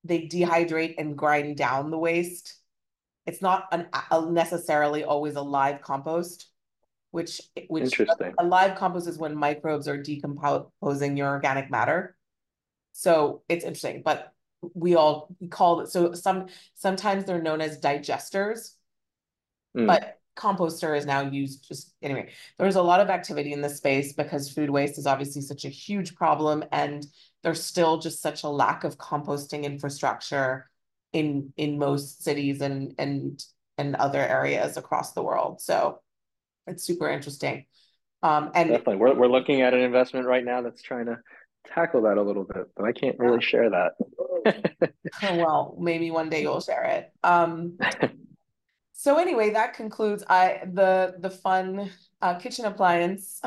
they 0.04 0.28
dehydrate 0.28 0.96
and 0.98 1.18
grind 1.18 1.58
down 1.58 1.92
the 1.92 1.98
waste. 1.98 2.60
It's 3.26 3.42
not 3.42 3.68
an, 3.72 3.88
a 4.12 4.30
necessarily 4.30 5.04
always 5.04 5.36
a 5.36 5.42
live 5.42 5.82
compost 5.82 6.50
which 7.14 7.42
which 7.68 7.84
Interesting. 7.84 8.34
a 8.40 8.44
live 8.44 8.76
compost 8.76 9.08
is 9.08 9.20
when 9.20 9.36
microbes 9.36 9.88
are 9.88 10.02
decomposing 10.02 11.16
your 11.16 11.30
organic 11.30 11.70
matter. 11.70 12.18
So 12.94 13.44
it's 13.48 13.64
interesting, 13.64 14.02
but 14.04 14.34
we 14.74 14.96
all 14.96 15.30
call 15.52 15.82
it 15.82 15.90
so 15.90 16.14
some 16.14 16.48
sometimes 16.74 17.26
they're 17.26 17.42
known 17.42 17.62
as 17.62 17.80
digesters, 17.80 18.72
mm. 19.78 19.86
but 19.86 20.22
composter 20.36 20.98
is 20.98 21.06
now 21.06 21.22
used 21.22 21.68
just 21.68 21.94
anyway. 22.02 22.32
There's 22.58 22.78
a 22.78 22.82
lot 22.82 23.00
of 23.00 23.12
activity 23.12 23.54
in 23.54 23.62
this 23.62 23.78
space 23.78 24.14
because 24.14 24.52
food 24.52 24.72
waste 24.72 24.98
is 24.98 25.06
obviously 25.06 25.44
such 25.44 25.66
a 25.66 25.70
huge 25.70 26.16
problem 26.16 26.64
and 26.72 27.06
there's 27.44 27.64
still 27.64 28.00
just 28.00 28.24
such 28.24 28.42
a 28.42 28.50
lack 28.50 28.84
of 28.84 28.98
composting 28.98 29.66
infrastructure 29.66 30.68
in 31.14 31.54
in 31.56 31.78
most 31.78 32.24
cities 32.24 32.62
and 32.62 32.94
and 32.98 33.44
and 33.78 33.96
other 33.96 34.20
areas 34.20 34.78
across 34.78 35.14
the 35.14 35.24
world. 35.24 35.62
So 35.62 36.02
it's 36.68 36.84
super 36.84 37.10
interesting. 37.10 37.66
Um, 38.22 38.52
and 38.56 38.70
definitely, 38.70 38.98
we're 38.98 39.14
we're 39.16 39.28
looking 39.28 39.62
at 39.62 39.74
an 39.74 39.82
investment 39.82 40.26
right 40.26 40.44
now 40.44 40.62
that's 40.62 40.82
trying 40.82 41.06
to 41.06 41.18
tackle 41.74 42.04
that 42.04 42.18
a 42.18 42.22
little 42.22 42.44
bit, 42.44 42.66
but 42.76 42.86
I 42.86 42.92
can't 42.92 43.18
really 43.20 43.42
share 43.42 43.70
that. 43.70 43.94
well, 45.24 45.76
maybe 45.80 46.12
one 46.12 46.30
day 46.30 46.42
you'll 46.42 46.62
share 46.62 46.84
it. 46.86 47.12
Um, 47.24 47.78
so 48.94 49.18
anyway, 49.18 49.52
that 49.52 49.74
concludes 49.74 50.24
I 50.30 50.62
the 50.72 51.16
the 51.20 51.30
fun 51.30 51.92
uh, 52.22 52.36
kitchen 52.36 52.66
appliance. 52.66 53.42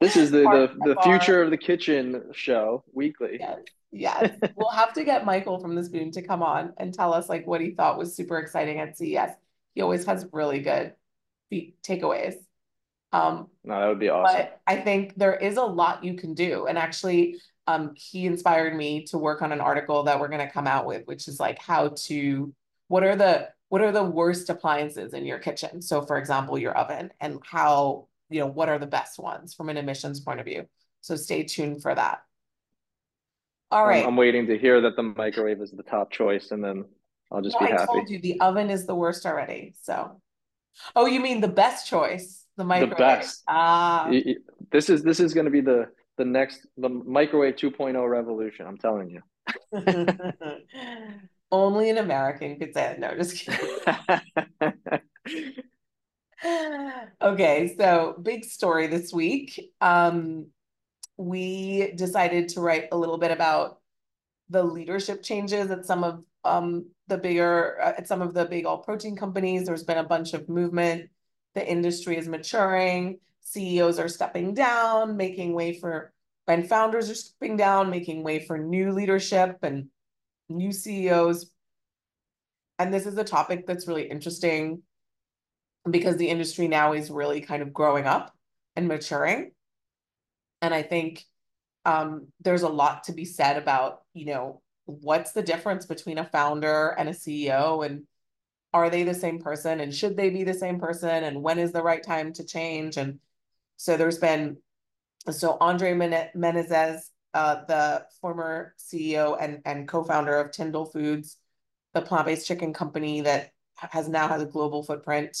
this 0.00 0.16
is 0.16 0.30
the 0.30 0.42
the, 0.42 0.94
the 0.94 0.96
future 1.02 1.42
of 1.42 1.50
the 1.50 1.58
kitchen 1.58 2.30
show 2.32 2.84
weekly. 2.92 3.36
Yes. 3.40 3.58
Yes. 3.92 4.32
we'll 4.56 4.70
have 4.70 4.92
to 4.94 5.04
get 5.04 5.24
Michael 5.24 5.58
from 5.58 5.74
the 5.74 5.84
spoon 5.84 6.10
to 6.12 6.22
come 6.22 6.42
on 6.42 6.72
and 6.76 6.94
tell 6.94 7.12
us 7.12 7.28
like 7.28 7.46
what 7.46 7.60
he 7.60 7.72
thought 7.72 7.98
was 7.98 8.14
super 8.14 8.38
exciting 8.38 8.78
at 8.78 8.96
CES. 8.96 9.30
He 9.74 9.82
always 9.82 10.04
has 10.06 10.26
really 10.32 10.60
good 10.60 10.94
takeaways. 11.52 12.34
Um, 13.12 13.48
no, 13.64 13.80
that 13.80 13.88
would 13.88 13.98
be 13.98 14.08
awesome. 14.08 14.36
But 14.36 14.60
I 14.66 14.76
think 14.76 15.16
there 15.16 15.34
is 15.34 15.56
a 15.56 15.62
lot 15.62 16.04
you 16.04 16.14
can 16.14 16.34
do. 16.34 16.66
And 16.66 16.78
actually, 16.78 17.36
um, 17.66 17.92
he 17.96 18.26
inspired 18.26 18.76
me 18.76 19.04
to 19.06 19.18
work 19.18 19.42
on 19.42 19.52
an 19.52 19.60
article 19.60 20.04
that 20.04 20.20
we're 20.20 20.28
going 20.28 20.46
to 20.46 20.52
come 20.52 20.66
out 20.66 20.86
with, 20.86 21.06
which 21.06 21.28
is 21.28 21.40
like 21.40 21.60
how 21.60 21.88
to, 21.88 22.54
what 22.88 23.02
are 23.02 23.16
the, 23.16 23.48
what 23.68 23.82
are 23.82 23.92
the 23.92 24.02
worst 24.02 24.48
appliances 24.50 25.12
in 25.14 25.24
your 25.24 25.38
kitchen? 25.38 25.82
So 25.82 26.02
for 26.02 26.18
example, 26.18 26.58
your 26.58 26.76
oven 26.76 27.12
and 27.20 27.40
how, 27.44 28.08
you 28.28 28.40
know, 28.40 28.46
what 28.46 28.68
are 28.68 28.78
the 28.78 28.86
best 28.86 29.18
ones 29.18 29.54
from 29.54 29.68
an 29.68 29.76
emissions 29.76 30.20
point 30.20 30.40
of 30.40 30.46
view? 30.46 30.66
So 31.00 31.16
stay 31.16 31.44
tuned 31.44 31.82
for 31.82 31.94
that. 31.94 32.22
All 33.70 33.86
right. 33.86 34.02
I'm, 34.02 34.10
I'm 34.10 34.16
waiting 34.16 34.46
to 34.46 34.58
hear 34.58 34.80
that 34.80 34.96
the 34.96 35.02
microwave 35.02 35.60
is 35.60 35.70
the 35.70 35.82
top 35.82 36.10
choice 36.10 36.50
and 36.50 36.62
then 36.62 36.84
I'll 37.30 37.42
just 37.42 37.58
be 37.58 37.66
happy. 37.66 37.82
I 37.82 37.86
told 37.86 38.10
you 38.10 38.20
the 38.20 38.40
oven 38.40 38.70
is 38.70 38.86
the 38.86 38.94
worst 38.94 39.24
already. 39.24 39.74
So, 39.82 40.20
oh, 40.96 41.06
you 41.06 41.20
mean 41.20 41.40
the 41.40 41.48
best 41.48 41.86
choice? 41.86 42.44
The 42.56 42.64
microwave. 42.64 42.90
The 42.90 42.96
best. 42.96 43.42
Ah. 43.48 44.10
This 44.72 44.90
is 44.90 45.02
this 45.02 45.20
is 45.20 45.32
going 45.32 45.44
to 45.44 45.50
be 45.50 45.60
the 45.60 45.88
the 46.18 46.24
next 46.24 46.66
the 46.76 46.88
microwave 46.88 47.56
2.0 47.56 48.10
revolution. 48.10 48.66
I'm 48.66 48.78
telling 48.78 49.10
you. 49.10 49.22
Only 51.52 51.90
an 51.90 51.98
American 51.98 52.58
could 52.58 52.74
say 52.74 52.92
it. 52.92 52.98
No, 52.98 53.14
just 53.16 53.36
kidding. 53.38 55.00
okay, 57.22 57.74
so 57.78 58.16
big 58.20 58.44
story 58.44 58.86
this 58.86 59.12
week. 59.12 59.72
Um, 59.80 60.46
we 61.20 61.92
decided 61.92 62.48
to 62.48 62.60
write 62.60 62.88
a 62.92 62.96
little 62.96 63.18
bit 63.18 63.30
about 63.30 63.80
the 64.48 64.62
leadership 64.62 65.22
changes 65.22 65.70
at 65.70 65.84
some 65.84 66.02
of 66.02 66.24
um, 66.44 66.86
the 67.08 67.18
bigger 67.18 67.80
uh, 67.80 67.92
at 67.98 68.08
some 68.08 68.22
of 68.22 68.34
the 68.34 68.46
big 68.46 68.64
all 68.64 68.78
protein 68.78 69.16
companies. 69.16 69.66
There's 69.66 69.84
been 69.84 69.98
a 69.98 70.04
bunch 70.04 70.32
of 70.32 70.48
movement 70.48 71.10
the 71.54 71.68
industry 71.68 72.16
is 72.16 72.28
maturing, 72.28 73.18
CEOs 73.40 73.98
are 73.98 74.08
stepping 74.08 74.54
down, 74.54 75.16
making 75.16 75.52
way 75.54 75.78
for, 75.78 76.12
and 76.46 76.68
founders 76.68 77.10
are 77.10 77.14
stepping 77.14 77.56
down, 77.56 77.90
making 77.90 78.22
way 78.22 78.44
for 78.44 78.58
new 78.58 78.92
leadership 78.92 79.58
and 79.62 79.88
new 80.48 80.72
CEOs. 80.72 81.50
And 82.78 82.94
this 82.94 83.06
is 83.06 83.18
a 83.18 83.24
topic 83.24 83.66
that's 83.66 83.88
really 83.88 84.08
interesting 84.08 84.82
because 85.90 86.16
the 86.16 86.28
industry 86.28 86.68
now 86.68 86.92
is 86.92 87.10
really 87.10 87.40
kind 87.40 87.62
of 87.62 87.72
growing 87.72 88.06
up 88.06 88.34
and 88.76 88.86
maturing. 88.86 89.52
And 90.62 90.74
I 90.74 90.82
think 90.82 91.24
um, 91.84 92.28
there's 92.40 92.62
a 92.62 92.68
lot 92.68 93.04
to 93.04 93.12
be 93.12 93.24
said 93.24 93.56
about, 93.56 94.02
you 94.12 94.26
know, 94.26 94.62
what's 94.84 95.32
the 95.32 95.42
difference 95.42 95.86
between 95.86 96.18
a 96.18 96.24
founder 96.24 96.88
and 96.98 97.08
a 97.08 97.12
CEO 97.12 97.84
and 97.84 98.04
are 98.72 98.90
they 98.90 99.02
the 99.02 99.14
same 99.14 99.40
person 99.40 99.80
and 99.80 99.94
should 99.94 100.16
they 100.16 100.30
be 100.30 100.44
the 100.44 100.54
same 100.54 100.78
person 100.78 101.24
and 101.24 101.42
when 101.42 101.58
is 101.58 101.72
the 101.72 101.82
right 101.82 102.02
time 102.02 102.32
to 102.34 102.44
change? 102.44 102.96
And 102.96 103.20
so 103.76 103.96
there's 103.96 104.18
been 104.18 104.58
so 105.30 105.56
andre 105.60 105.92
menezes 105.92 107.00
uh, 107.34 107.64
the 107.66 108.04
former 108.20 108.74
ceo 108.78 109.36
and, 109.40 109.60
and 109.64 109.86
co-founder 109.86 110.36
of 110.36 110.50
Tindle 110.50 110.90
foods 110.90 111.36
the 111.92 112.02
plant-based 112.02 112.46
chicken 112.46 112.72
company 112.72 113.20
that 113.20 113.52
has 113.74 114.08
now 114.08 114.28
has 114.28 114.42
a 114.42 114.46
global 114.46 114.82
footprint 114.82 115.36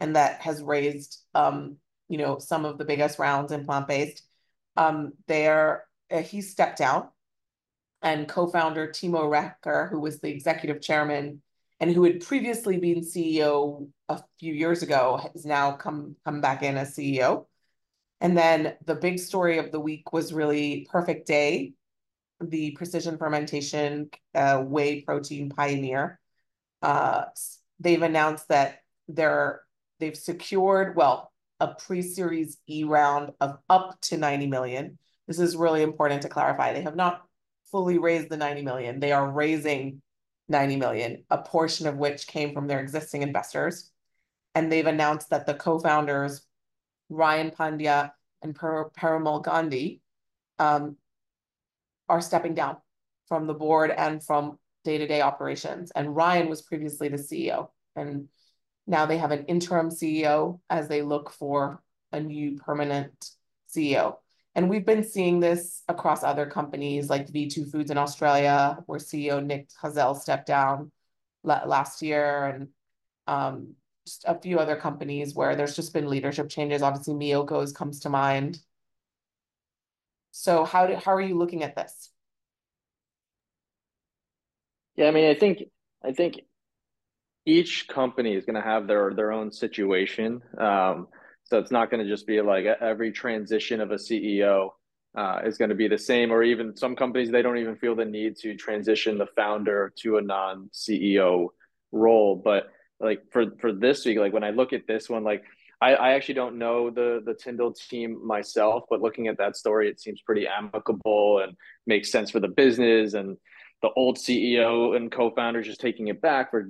and 0.00 0.16
that 0.16 0.40
has 0.40 0.62
raised 0.62 1.22
um, 1.34 1.76
you 2.08 2.18
know 2.18 2.38
some 2.38 2.64
of 2.64 2.78
the 2.78 2.84
biggest 2.84 3.18
rounds 3.18 3.52
in 3.52 3.64
plant-based 3.64 4.22
um, 4.76 5.12
there 5.26 5.84
uh, 6.10 6.20
he 6.20 6.40
stepped 6.40 6.78
down 6.78 7.08
and 8.02 8.28
co-founder 8.28 8.88
timo 8.88 9.22
Recker, 9.28 9.90
who 9.90 10.00
was 10.00 10.20
the 10.20 10.28
executive 10.28 10.80
chairman 10.80 11.40
and 11.80 11.90
who 11.92 12.04
had 12.04 12.24
previously 12.24 12.78
been 12.78 13.00
CEO 13.00 13.88
a 14.08 14.22
few 14.38 14.52
years 14.52 14.82
ago 14.82 15.28
has 15.32 15.44
now 15.44 15.72
come 15.72 16.16
come 16.24 16.40
back 16.40 16.62
in 16.62 16.76
as 16.76 16.94
CEO. 16.94 17.46
And 18.20 18.36
then 18.36 18.74
the 18.84 18.94
big 18.94 19.18
story 19.18 19.58
of 19.58 19.72
the 19.72 19.80
week 19.80 20.12
was 20.12 20.32
really 20.32 20.86
Perfect 20.90 21.26
Day, 21.26 21.72
the 22.40 22.70
precision 22.72 23.18
fermentation 23.18 24.10
uh, 24.34 24.60
whey 24.60 25.02
protein 25.02 25.50
pioneer. 25.50 26.18
Uh, 26.80 27.24
they've 27.80 28.02
announced 28.02 28.48
that 28.48 28.82
they're 29.08 29.62
they've 30.00 30.16
secured 30.16 30.96
well 30.96 31.32
a 31.64 31.74
pre-series 31.74 32.58
E 32.68 32.84
round 32.84 33.32
of 33.40 33.58
up 33.70 33.98
to 34.02 34.18
90 34.18 34.46
million. 34.48 34.98
This 35.26 35.38
is 35.38 35.56
really 35.56 35.82
important 35.82 36.22
to 36.22 36.28
clarify. 36.28 36.72
They 36.72 36.82
have 36.82 36.94
not 36.94 37.22
fully 37.70 37.96
raised 37.96 38.28
the 38.28 38.36
90 38.36 38.62
million. 38.62 39.00
They 39.00 39.12
are 39.12 39.30
raising 39.30 40.02
90 40.48 40.76
million, 40.76 41.24
a 41.30 41.38
portion 41.38 41.86
of 41.86 41.96
which 41.96 42.26
came 42.26 42.52
from 42.52 42.66
their 42.66 42.80
existing 42.80 43.22
investors. 43.22 43.90
And 44.54 44.70
they've 44.70 44.86
announced 44.86 45.30
that 45.30 45.46
the 45.46 45.54
co-founders, 45.54 46.42
Ryan 47.08 47.50
Pandya 47.50 48.12
and 48.42 48.54
per- 48.54 48.90
Gandhi, 49.42 50.02
um, 50.58 50.96
are 52.10 52.20
stepping 52.20 52.54
down 52.54 52.76
from 53.26 53.46
the 53.46 53.54
board 53.54 53.90
and 53.90 54.22
from 54.22 54.58
day-to-day 54.84 55.22
operations. 55.22 55.90
And 55.92 56.14
Ryan 56.14 56.50
was 56.50 56.60
previously 56.60 57.08
the 57.08 57.16
CEO. 57.16 57.68
And 57.96 58.28
now 58.86 59.06
they 59.06 59.18
have 59.18 59.30
an 59.30 59.44
interim 59.46 59.90
CEO 59.90 60.60
as 60.68 60.88
they 60.88 61.02
look 61.02 61.30
for 61.30 61.82
a 62.12 62.20
new 62.20 62.56
permanent 62.56 63.30
CEO. 63.74 64.16
And 64.54 64.70
we've 64.70 64.86
been 64.86 65.02
seeing 65.02 65.40
this 65.40 65.82
across 65.88 66.22
other 66.22 66.46
companies 66.46 67.10
like 67.10 67.32
V2 67.32 67.72
Foods 67.72 67.90
in 67.90 67.98
Australia, 67.98 68.78
where 68.86 69.00
CEO 69.00 69.44
Nick 69.44 69.68
Hazell 69.82 70.16
stepped 70.16 70.46
down 70.46 70.92
last 71.42 72.02
year, 72.02 72.46
and 72.46 72.68
um, 73.26 73.74
just 74.06 74.24
a 74.26 74.38
few 74.38 74.58
other 74.58 74.76
companies 74.76 75.34
where 75.34 75.56
there's 75.56 75.74
just 75.74 75.92
been 75.92 76.08
leadership 76.08 76.48
changes. 76.48 76.82
Obviously, 76.82 77.14
Miyoko's 77.14 77.72
comes 77.72 78.00
to 78.00 78.10
mind. 78.10 78.60
So 80.30 80.64
how 80.64 80.94
how 80.96 81.14
are 81.14 81.20
you 81.20 81.36
looking 81.36 81.62
at 81.64 81.74
this? 81.74 82.10
Yeah, 84.96 85.08
I 85.08 85.10
mean, 85.10 85.28
I 85.28 85.34
think 85.34 85.64
I 86.04 86.12
think 86.12 86.42
each 87.46 87.88
company 87.88 88.34
is 88.34 88.44
going 88.44 88.54
to 88.54 88.62
have 88.62 88.86
their 88.86 89.12
their 89.14 89.32
own 89.32 89.52
situation. 89.52 90.40
Um, 90.58 91.08
so 91.44 91.58
it's 91.58 91.70
not 91.70 91.90
going 91.90 92.02
to 92.02 92.08
just 92.08 92.26
be 92.26 92.40
like 92.40 92.64
every 92.64 93.12
transition 93.12 93.80
of 93.80 93.90
a 93.90 93.96
CEO 93.96 94.70
uh, 95.16 95.40
is 95.44 95.58
going 95.58 95.68
to 95.68 95.74
be 95.74 95.88
the 95.88 95.98
same, 95.98 96.32
or 96.32 96.42
even 96.42 96.76
some 96.76 96.96
companies 96.96 97.30
they 97.30 97.42
don't 97.42 97.58
even 97.58 97.76
feel 97.76 97.94
the 97.94 98.04
need 98.04 98.36
to 98.36 98.56
transition 98.56 99.18
the 99.18 99.26
founder 99.36 99.92
to 100.00 100.16
a 100.16 100.22
non 100.22 100.70
CEO 100.72 101.48
role. 101.92 102.40
But 102.42 102.68
like 102.98 103.22
for 103.30 103.46
for 103.60 103.72
this 103.72 104.04
week, 104.04 104.18
like 104.18 104.32
when 104.32 104.44
I 104.44 104.50
look 104.50 104.72
at 104.72 104.86
this 104.86 105.10
one, 105.10 105.22
like 105.22 105.44
I, 105.80 105.94
I 105.94 106.12
actually 106.12 106.34
don't 106.34 106.58
know 106.58 106.90
the 106.90 107.22
the 107.24 107.34
Tindle 107.34 107.74
team 107.74 108.26
myself, 108.26 108.84
but 108.88 109.02
looking 109.02 109.28
at 109.28 109.36
that 109.38 109.56
story, 109.56 109.88
it 109.88 110.00
seems 110.00 110.22
pretty 110.22 110.46
amicable 110.48 111.40
and 111.40 111.56
makes 111.86 112.10
sense 112.10 112.30
for 112.30 112.40
the 112.40 112.48
business 112.48 113.12
and 113.12 113.36
the 113.82 113.90
old 113.96 114.16
CEO 114.16 114.96
and 114.96 115.12
co-founders 115.12 115.66
just 115.66 115.80
taking 115.80 116.08
it 116.08 116.22
back 116.22 116.50
for 116.50 116.66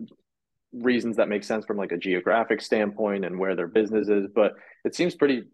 reasons 0.74 1.16
that 1.16 1.28
make 1.28 1.44
sense 1.44 1.64
from 1.64 1.76
like 1.76 1.92
a 1.92 1.96
geographic 1.98 2.60
standpoint 2.60 3.24
and 3.24 3.38
where 3.38 3.54
their 3.54 3.68
business 3.68 4.08
is, 4.08 4.26
but 4.34 4.54
it 4.84 4.94
seems 4.94 5.14
pretty 5.14 5.44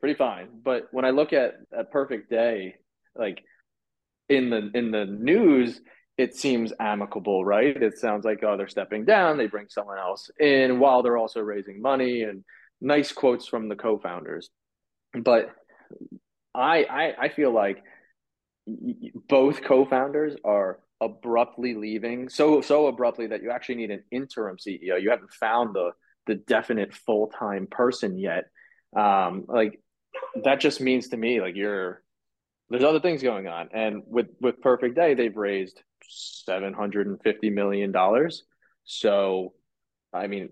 pretty 0.00 0.14
fine. 0.14 0.48
But 0.62 0.88
when 0.92 1.04
I 1.04 1.10
look 1.10 1.32
at 1.32 1.54
a 1.76 1.84
perfect 1.84 2.30
day, 2.30 2.76
like 3.14 3.42
in 4.28 4.50
the 4.50 4.70
in 4.74 4.90
the 4.90 5.04
news, 5.04 5.80
it 6.18 6.34
seems 6.34 6.72
amicable, 6.80 7.44
right? 7.44 7.76
It 7.76 7.98
sounds 7.98 8.24
like 8.24 8.42
oh 8.42 8.56
they're 8.56 8.68
stepping 8.68 9.04
down, 9.04 9.38
they 9.38 9.46
bring 9.46 9.68
someone 9.68 9.98
else 9.98 10.30
in 10.38 10.78
while 10.78 11.02
they're 11.02 11.18
also 11.18 11.40
raising 11.40 11.80
money 11.80 12.22
and 12.22 12.44
nice 12.80 13.12
quotes 13.12 13.46
from 13.46 13.68
the 13.68 13.76
co-founders. 13.76 14.50
But 15.14 15.50
I 16.54 16.84
I, 16.84 17.12
I 17.22 17.28
feel 17.28 17.52
like 17.52 17.82
both 19.28 19.62
co-founders 19.62 20.36
are 20.44 20.78
abruptly 21.00 21.74
leaving 21.74 22.28
so 22.28 22.60
so 22.60 22.86
abruptly 22.86 23.26
that 23.28 23.42
you 23.42 23.50
actually 23.50 23.76
need 23.76 23.90
an 23.90 24.04
interim 24.10 24.56
CEO. 24.56 25.00
You 25.00 25.10
haven't 25.10 25.32
found 25.32 25.74
the 25.74 25.92
the 26.26 26.34
definite 26.34 26.94
full 26.94 27.28
time 27.28 27.66
person 27.70 28.18
yet. 28.18 28.44
Um, 28.96 29.44
like 29.48 29.80
that 30.44 30.60
just 30.60 30.80
means 30.80 31.08
to 31.08 31.16
me 31.16 31.40
like 31.40 31.56
you're 31.56 32.02
there's 32.68 32.84
other 32.84 33.00
things 33.00 33.22
going 33.22 33.48
on, 33.48 33.68
and 33.72 34.02
with 34.06 34.28
with 34.40 34.60
Perfect 34.60 34.94
Day 34.94 35.14
they've 35.14 35.36
raised 35.36 35.82
750 36.08 37.50
million 37.50 37.92
dollars. 37.92 38.44
So, 38.84 39.54
I 40.12 40.26
mean, 40.26 40.50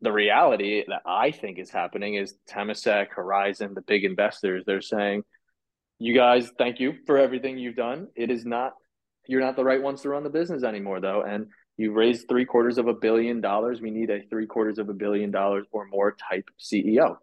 the 0.00 0.12
reality 0.12 0.84
that 0.86 1.02
I 1.06 1.30
think 1.30 1.58
is 1.58 1.70
happening 1.70 2.14
is 2.14 2.34
Temasek, 2.48 3.08
Horizon, 3.08 3.74
the 3.74 3.80
big 3.80 4.04
investors, 4.04 4.64
they're 4.66 4.80
saying, 4.80 5.22
you 5.98 6.14
guys, 6.14 6.50
thank 6.58 6.80
you 6.80 6.94
for 7.06 7.18
everything 7.18 7.58
you've 7.58 7.76
done. 7.76 8.08
It 8.14 8.30
is 8.30 8.44
not, 8.44 8.74
you're 9.26 9.40
not 9.40 9.56
the 9.56 9.64
right 9.64 9.82
ones 9.82 10.02
to 10.02 10.08
run 10.08 10.24
the 10.24 10.30
business 10.30 10.62
anymore, 10.62 11.00
though. 11.00 11.22
And 11.22 11.46
you 11.76 11.92
raised 11.92 12.28
three 12.28 12.44
quarters 12.44 12.78
of 12.78 12.86
a 12.86 12.94
billion 12.94 13.40
dollars. 13.40 13.80
We 13.80 13.90
need 13.90 14.10
a 14.10 14.22
three 14.28 14.46
quarters 14.46 14.78
of 14.78 14.88
a 14.88 14.94
billion 14.94 15.30
dollars 15.30 15.66
or 15.72 15.86
more 15.86 16.16
type 16.30 16.48
CEO. 16.60 17.16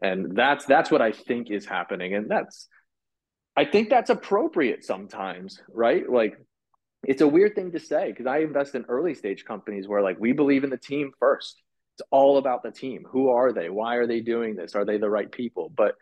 And 0.00 0.36
that's 0.36 0.64
that's 0.64 0.90
what 0.90 1.00
I 1.00 1.12
think 1.12 1.50
is 1.50 1.64
happening. 1.64 2.14
And 2.14 2.28
that's 2.28 2.68
I 3.56 3.64
think 3.64 3.90
that's 3.90 4.10
appropriate 4.10 4.84
sometimes, 4.84 5.60
right? 5.72 6.08
Like 6.08 6.34
it's 7.04 7.22
a 7.22 7.28
weird 7.28 7.54
thing 7.54 7.72
to 7.72 7.80
say 7.80 8.10
because 8.10 8.26
I 8.26 8.38
invest 8.38 8.74
in 8.74 8.84
early 8.88 9.14
stage 9.14 9.44
companies 9.44 9.86
where 9.86 10.02
like 10.02 10.18
we 10.18 10.32
believe 10.32 10.64
in 10.64 10.70
the 10.70 10.76
team 10.78 11.12
first. 11.20 11.60
It's 11.94 12.08
all 12.10 12.38
about 12.38 12.62
the 12.62 12.70
team. 12.70 13.04
Who 13.10 13.28
are 13.28 13.52
they? 13.52 13.68
Why 13.68 13.96
are 13.96 14.06
they 14.06 14.20
doing 14.20 14.56
this? 14.56 14.74
Are 14.74 14.86
they 14.86 14.96
the 14.96 15.10
right 15.10 15.30
people? 15.30 15.70
But 15.76 15.94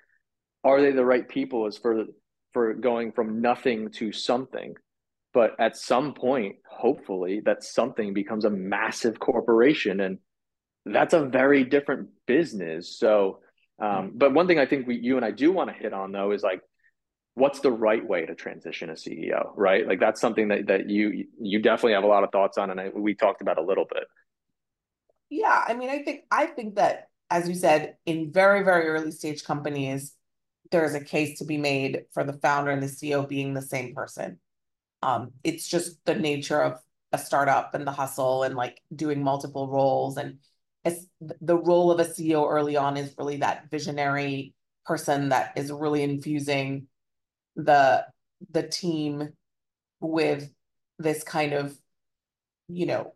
are 0.62 0.80
they 0.80 0.92
the 0.92 1.04
right 1.04 1.28
people 1.28 1.66
is 1.66 1.76
for 1.76 2.04
for 2.52 2.74
going 2.74 3.12
from 3.12 3.40
nothing 3.40 3.90
to 3.92 4.12
something. 4.12 4.74
But 5.32 5.52
at 5.60 5.76
some 5.76 6.14
point, 6.14 6.56
hopefully, 6.68 7.40
that 7.44 7.62
something 7.62 8.14
becomes 8.14 8.44
a 8.44 8.50
massive 8.50 9.20
corporation, 9.20 10.00
and 10.00 10.18
that's 10.84 11.14
a 11.14 11.24
very 11.24 11.64
different 11.64 12.08
business. 12.26 12.98
So, 12.98 13.38
um, 13.80 14.12
but 14.14 14.34
one 14.34 14.48
thing 14.48 14.58
I 14.58 14.66
think 14.66 14.86
we, 14.86 14.96
you 14.96 15.16
and 15.16 15.24
I 15.24 15.30
do 15.30 15.52
want 15.52 15.70
to 15.70 15.76
hit 15.76 15.92
on 15.92 16.12
though 16.12 16.32
is 16.32 16.42
like 16.42 16.60
what's 17.34 17.60
the 17.60 17.70
right 17.70 18.06
way 18.06 18.26
to 18.26 18.34
transition 18.34 18.90
a 18.90 18.94
CEO, 18.94 19.52
right? 19.56 19.86
Like 19.86 20.00
that's 20.00 20.20
something 20.20 20.48
that 20.48 20.66
that 20.66 20.90
you 20.90 21.26
you 21.40 21.60
definitely 21.60 21.94
have 21.94 22.04
a 22.04 22.08
lot 22.08 22.24
of 22.24 22.30
thoughts 22.30 22.58
on, 22.58 22.70
and 22.70 22.80
I, 22.80 22.90
we 22.94 23.14
talked 23.14 23.40
about 23.40 23.58
a 23.58 23.62
little 23.62 23.86
bit. 23.92 24.04
Yeah, 25.30 25.64
I 25.66 25.74
mean, 25.74 25.90
I 25.90 26.02
think 26.02 26.24
I 26.30 26.46
think 26.46 26.76
that 26.76 27.08
as 27.30 27.48
you 27.48 27.54
said, 27.54 27.96
in 28.04 28.32
very 28.32 28.64
very 28.64 28.88
early 28.88 29.12
stage 29.12 29.44
companies, 29.44 30.14
there's 30.70 30.94
a 30.94 31.02
case 31.02 31.38
to 31.38 31.44
be 31.44 31.56
made 31.56 32.02
for 32.12 32.24
the 32.24 32.34
founder 32.34 32.70
and 32.70 32.82
the 32.82 32.86
CEO 32.86 33.28
being 33.28 33.54
the 33.54 33.62
same 33.62 33.94
person. 33.94 34.38
Um, 35.02 35.32
it's 35.44 35.68
just 35.68 36.04
the 36.04 36.14
nature 36.14 36.60
of 36.62 36.80
a 37.12 37.18
startup 37.18 37.74
and 37.74 37.86
the 37.86 37.92
hustle 37.92 38.42
and 38.42 38.54
like 38.54 38.80
doing 38.94 39.22
multiple 39.22 39.68
roles. 39.68 40.16
And 40.16 40.38
the 41.40 41.56
role 41.56 41.90
of 41.90 42.00
a 42.00 42.04
CEO 42.04 42.48
early 42.48 42.76
on 42.76 42.96
is 42.96 43.14
really 43.18 43.38
that 43.38 43.70
visionary 43.70 44.54
person 44.86 45.28
that 45.30 45.52
is 45.56 45.70
really 45.70 46.02
infusing 46.02 46.86
the 47.56 48.06
the 48.52 48.62
team 48.62 49.28
with 50.00 50.50
this 50.98 51.22
kind 51.22 51.52
of 51.52 51.76
you 52.68 52.86
know 52.86 53.12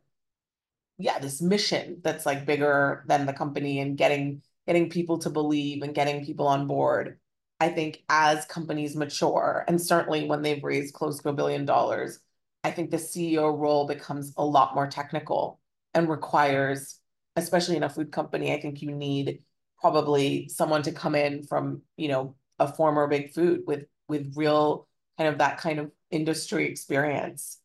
yeah 0.99 1.19
this 1.19 1.41
mission 1.41 2.01
that's 2.03 2.27
like 2.27 2.47
bigger 2.47 3.05
than 3.09 3.27
the 3.27 3.33
company 3.33 3.81
and 3.81 3.97
getting 3.97 4.43
getting 4.67 4.91
people 4.91 5.19
to 5.19 5.31
believe 5.31 5.83
and 5.83 5.95
getting 5.95 6.25
people 6.25 6.47
on 6.47 6.67
board 6.67 7.19
i 7.65 7.69
think 7.69 8.03
as 8.09 8.45
companies 8.47 8.97
mature 8.97 9.65
and 9.69 9.81
certainly 9.81 10.27
when 10.27 10.43
they've 10.43 10.65
raised 10.65 10.95
close 10.95 11.21
to 11.21 11.29
a 11.29 11.33
billion 11.33 11.65
dollars 11.65 12.21
i 12.63 12.71
think 12.71 12.91
the 12.91 12.97
ceo 12.97 13.57
role 13.57 13.87
becomes 13.87 14.33
a 14.37 14.45
lot 14.45 14.75
more 14.75 14.87
technical 14.87 15.61
and 15.95 16.09
requires 16.09 17.01
especially 17.37 17.77
in 17.77 17.83
a 17.83 17.89
food 17.89 18.13
company 18.13 18.53
i 18.53 18.61
think 18.61 18.83
you 18.83 18.93
need 18.93 19.41
probably 19.81 20.49
someone 20.49 20.83
to 20.83 20.93
come 20.93 21.15
in 21.15 21.43
from 21.43 21.83
you 21.97 22.09
know 22.09 22.35
a 22.59 22.73
former 22.73 23.07
big 23.07 23.33
food 23.33 23.63
with 23.67 23.85
with 24.09 24.33
real 24.37 24.87
kind 25.19 25.29
of 25.29 25.39
that 25.39 25.59
kind 25.59 25.79
of 25.79 25.91
industry 26.11 26.67
experience 26.67 27.59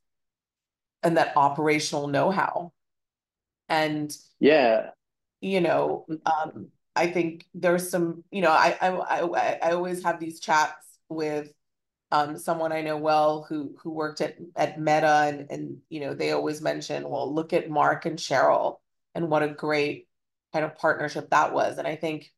and 1.04 1.18
that 1.18 1.34
operational 1.36 2.08
know-how. 2.08 2.74
And 3.68 4.16
yeah. 4.40 4.90
you 5.42 5.62
know 5.62 6.06
um, 6.26 6.70
i 7.00 7.08
think 7.08 7.46
there's 7.54 7.90
some 7.90 8.24
you 8.32 8.42
know 8.42 8.52
I, 8.52 8.78
I 8.82 8.90
i 8.90 9.60
i 9.64 9.72
always 9.72 10.04
have 10.04 10.20
these 10.20 10.40
chats 10.40 11.00
with 11.10 11.52
um 12.12 12.38
someone 12.38 12.72
i 12.72 12.82
know 12.82 12.98
well 12.98 13.46
who 13.48 13.76
who 13.82 13.92
worked 13.92 14.22
at 14.22 14.38
at 14.56 14.80
meta 14.80 15.24
and 15.28 15.50
and 15.50 15.78
you 15.90 16.02
know 16.02 16.14
they 16.14 16.32
always 16.32 16.62
mention 16.62 17.10
well 17.10 17.34
look 17.34 17.54
at 17.54 17.70
mark 17.70 18.06
and 18.06 18.20
Sheryl 18.20 18.78
and 19.16 19.30
what 19.30 19.44
a 19.44 19.50
great 19.50 20.08
kind 20.54 20.66
of 20.66 20.76
partnership 20.76 21.30
that 21.30 21.54
was. 21.54 21.78
And 21.78 21.88
i 21.88 21.96
think 21.96 22.32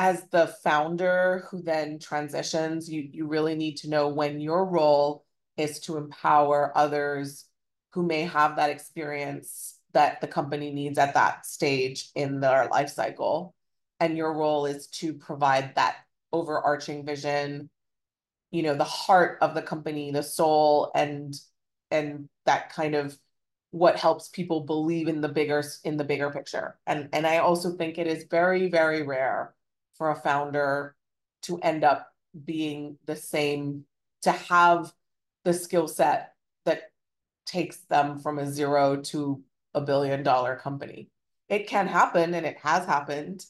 as 0.00 0.24
the 0.30 0.46
founder 0.64 1.46
who 1.50 1.60
then 1.60 1.98
transitions, 1.98 2.88
you 2.88 3.06
you 3.12 3.26
really 3.26 3.54
need 3.54 3.76
to 3.76 3.90
know 3.90 4.08
when 4.08 4.40
your 4.40 4.64
role 4.64 5.26
is 5.58 5.78
to 5.80 5.98
empower 5.98 6.72
others 6.74 7.44
who 7.90 8.02
may 8.02 8.22
have 8.22 8.56
that 8.56 8.70
experience 8.70 9.79
that 9.92 10.20
the 10.20 10.26
company 10.26 10.72
needs 10.72 10.98
at 10.98 11.14
that 11.14 11.46
stage 11.46 12.10
in 12.14 12.40
their 12.40 12.68
life 12.68 12.90
cycle. 12.90 13.54
And 13.98 14.16
your 14.16 14.32
role 14.32 14.66
is 14.66 14.86
to 14.88 15.12
provide 15.14 15.74
that 15.74 15.96
overarching 16.32 17.04
vision, 17.04 17.68
you 18.50 18.62
know, 18.62 18.74
the 18.74 18.84
heart 18.84 19.38
of 19.40 19.54
the 19.54 19.62
company, 19.62 20.10
the 20.10 20.22
soul, 20.22 20.90
and 20.94 21.34
and 21.90 22.28
that 22.46 22.72
kind 22.72 22.94
of 22.94 23.18
what 23.72 23.96
helps 23.96 24.28
people 24.28 24.62
believe 24.62 25.08
in 25.08 25.20
the 25.20 25.28
bigger 25.28 25.62
in 25.84 25.96
the 25.96 26.04
bigger 26.04 26.30
picture. 26.30 26.78
And 26.86 27.08
and 27.12 27.26
I 27.26 27.38
also 27.38 27.72
think 27.76 27.98
it 27.98 28.06
is 28.06 28.24
very, 28.30 28.68
very 28.68 29.02
rare 29.02 29.54
for 29.94 30.10
a 30.10 30.16
founder 30.16 30.94
to 31.42 31.58
end 31.58 31.84
up 31.84 32.08
being 32.44 32.96
the 33.06 33.16
same, 33.16 33.84
to 34.22 34.32
have 34.32 34.92
the 35.44 35.52
skill 35.52 35.88
set 35.88 36.34
that 36.64 36.92
takes 37.46 37.78
them 37.88 38.18
from 38.18 38.38
a 38.38 38.46
zero 38.46 38.96
to 38.96 39.42
a 39.74 39.80
billion 39.80 40.22
dollar 40.22 40.56
company. 40.56 41.08
It 41.48 41.66
can 41.66 41.86
happen 41.86 42.34
and 42.34 42.46
it 42.46 42.58
has 42.62 42.86
happened. 42.86 43.44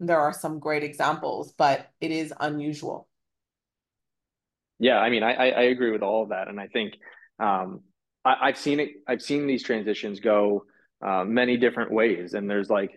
There 0.00 0.20
are 0.20 0.32
some 0.32 0.58
great 0.58 0.82
examples, 0.82 1.52
but 1.52 1.88
it 2.00 2.10
is 2.10 2.32
unusual. 2.40 3.08
Yeah, 4.78 4.98
I 4.98 5.08
mean, 5.08 5.22
I, 5.22 5.50
I 5.50 5.62
agree 5.62 5.92
with 5.92 6.02
all 6.02 6.24
of 6.24 6.30
that. 6.30 6.48
And 6.48 6.60
I 6.60 6.66
think 6.66 6.94
um, 7.38 7.80
I, 8.24 8.48
have 8.48 8.58
seen 8.58 8.80
it, 8.80 8.90
I've 9.06 9.22
seen 9.22 9.46
these 9.46 9.62
transitions 9.62 10.20
go 10.20 10.64
uh, 11.04 11.24
many 11.24 11.56
different 11.56 11.92
ways. 11.92 12.34
And 12.34 12.50
there's 12.50 12.70
like 12.70 12.90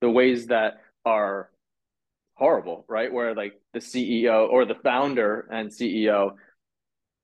the 0.00 0.10
ways 0.10 0.48
that 0.48 0.74
are 1.04 1.50
horrible, 2.34 2.84
right? 2.88 3.12
Where 3.12 3.34
like 3.34 3.54
the 3.72 3.80
CEO 3.80 4.48
or 4.48 4.64
the 4.64 4.74
founder 4.74 5.48
and 5.50 5.70
CEO 5.70 6.32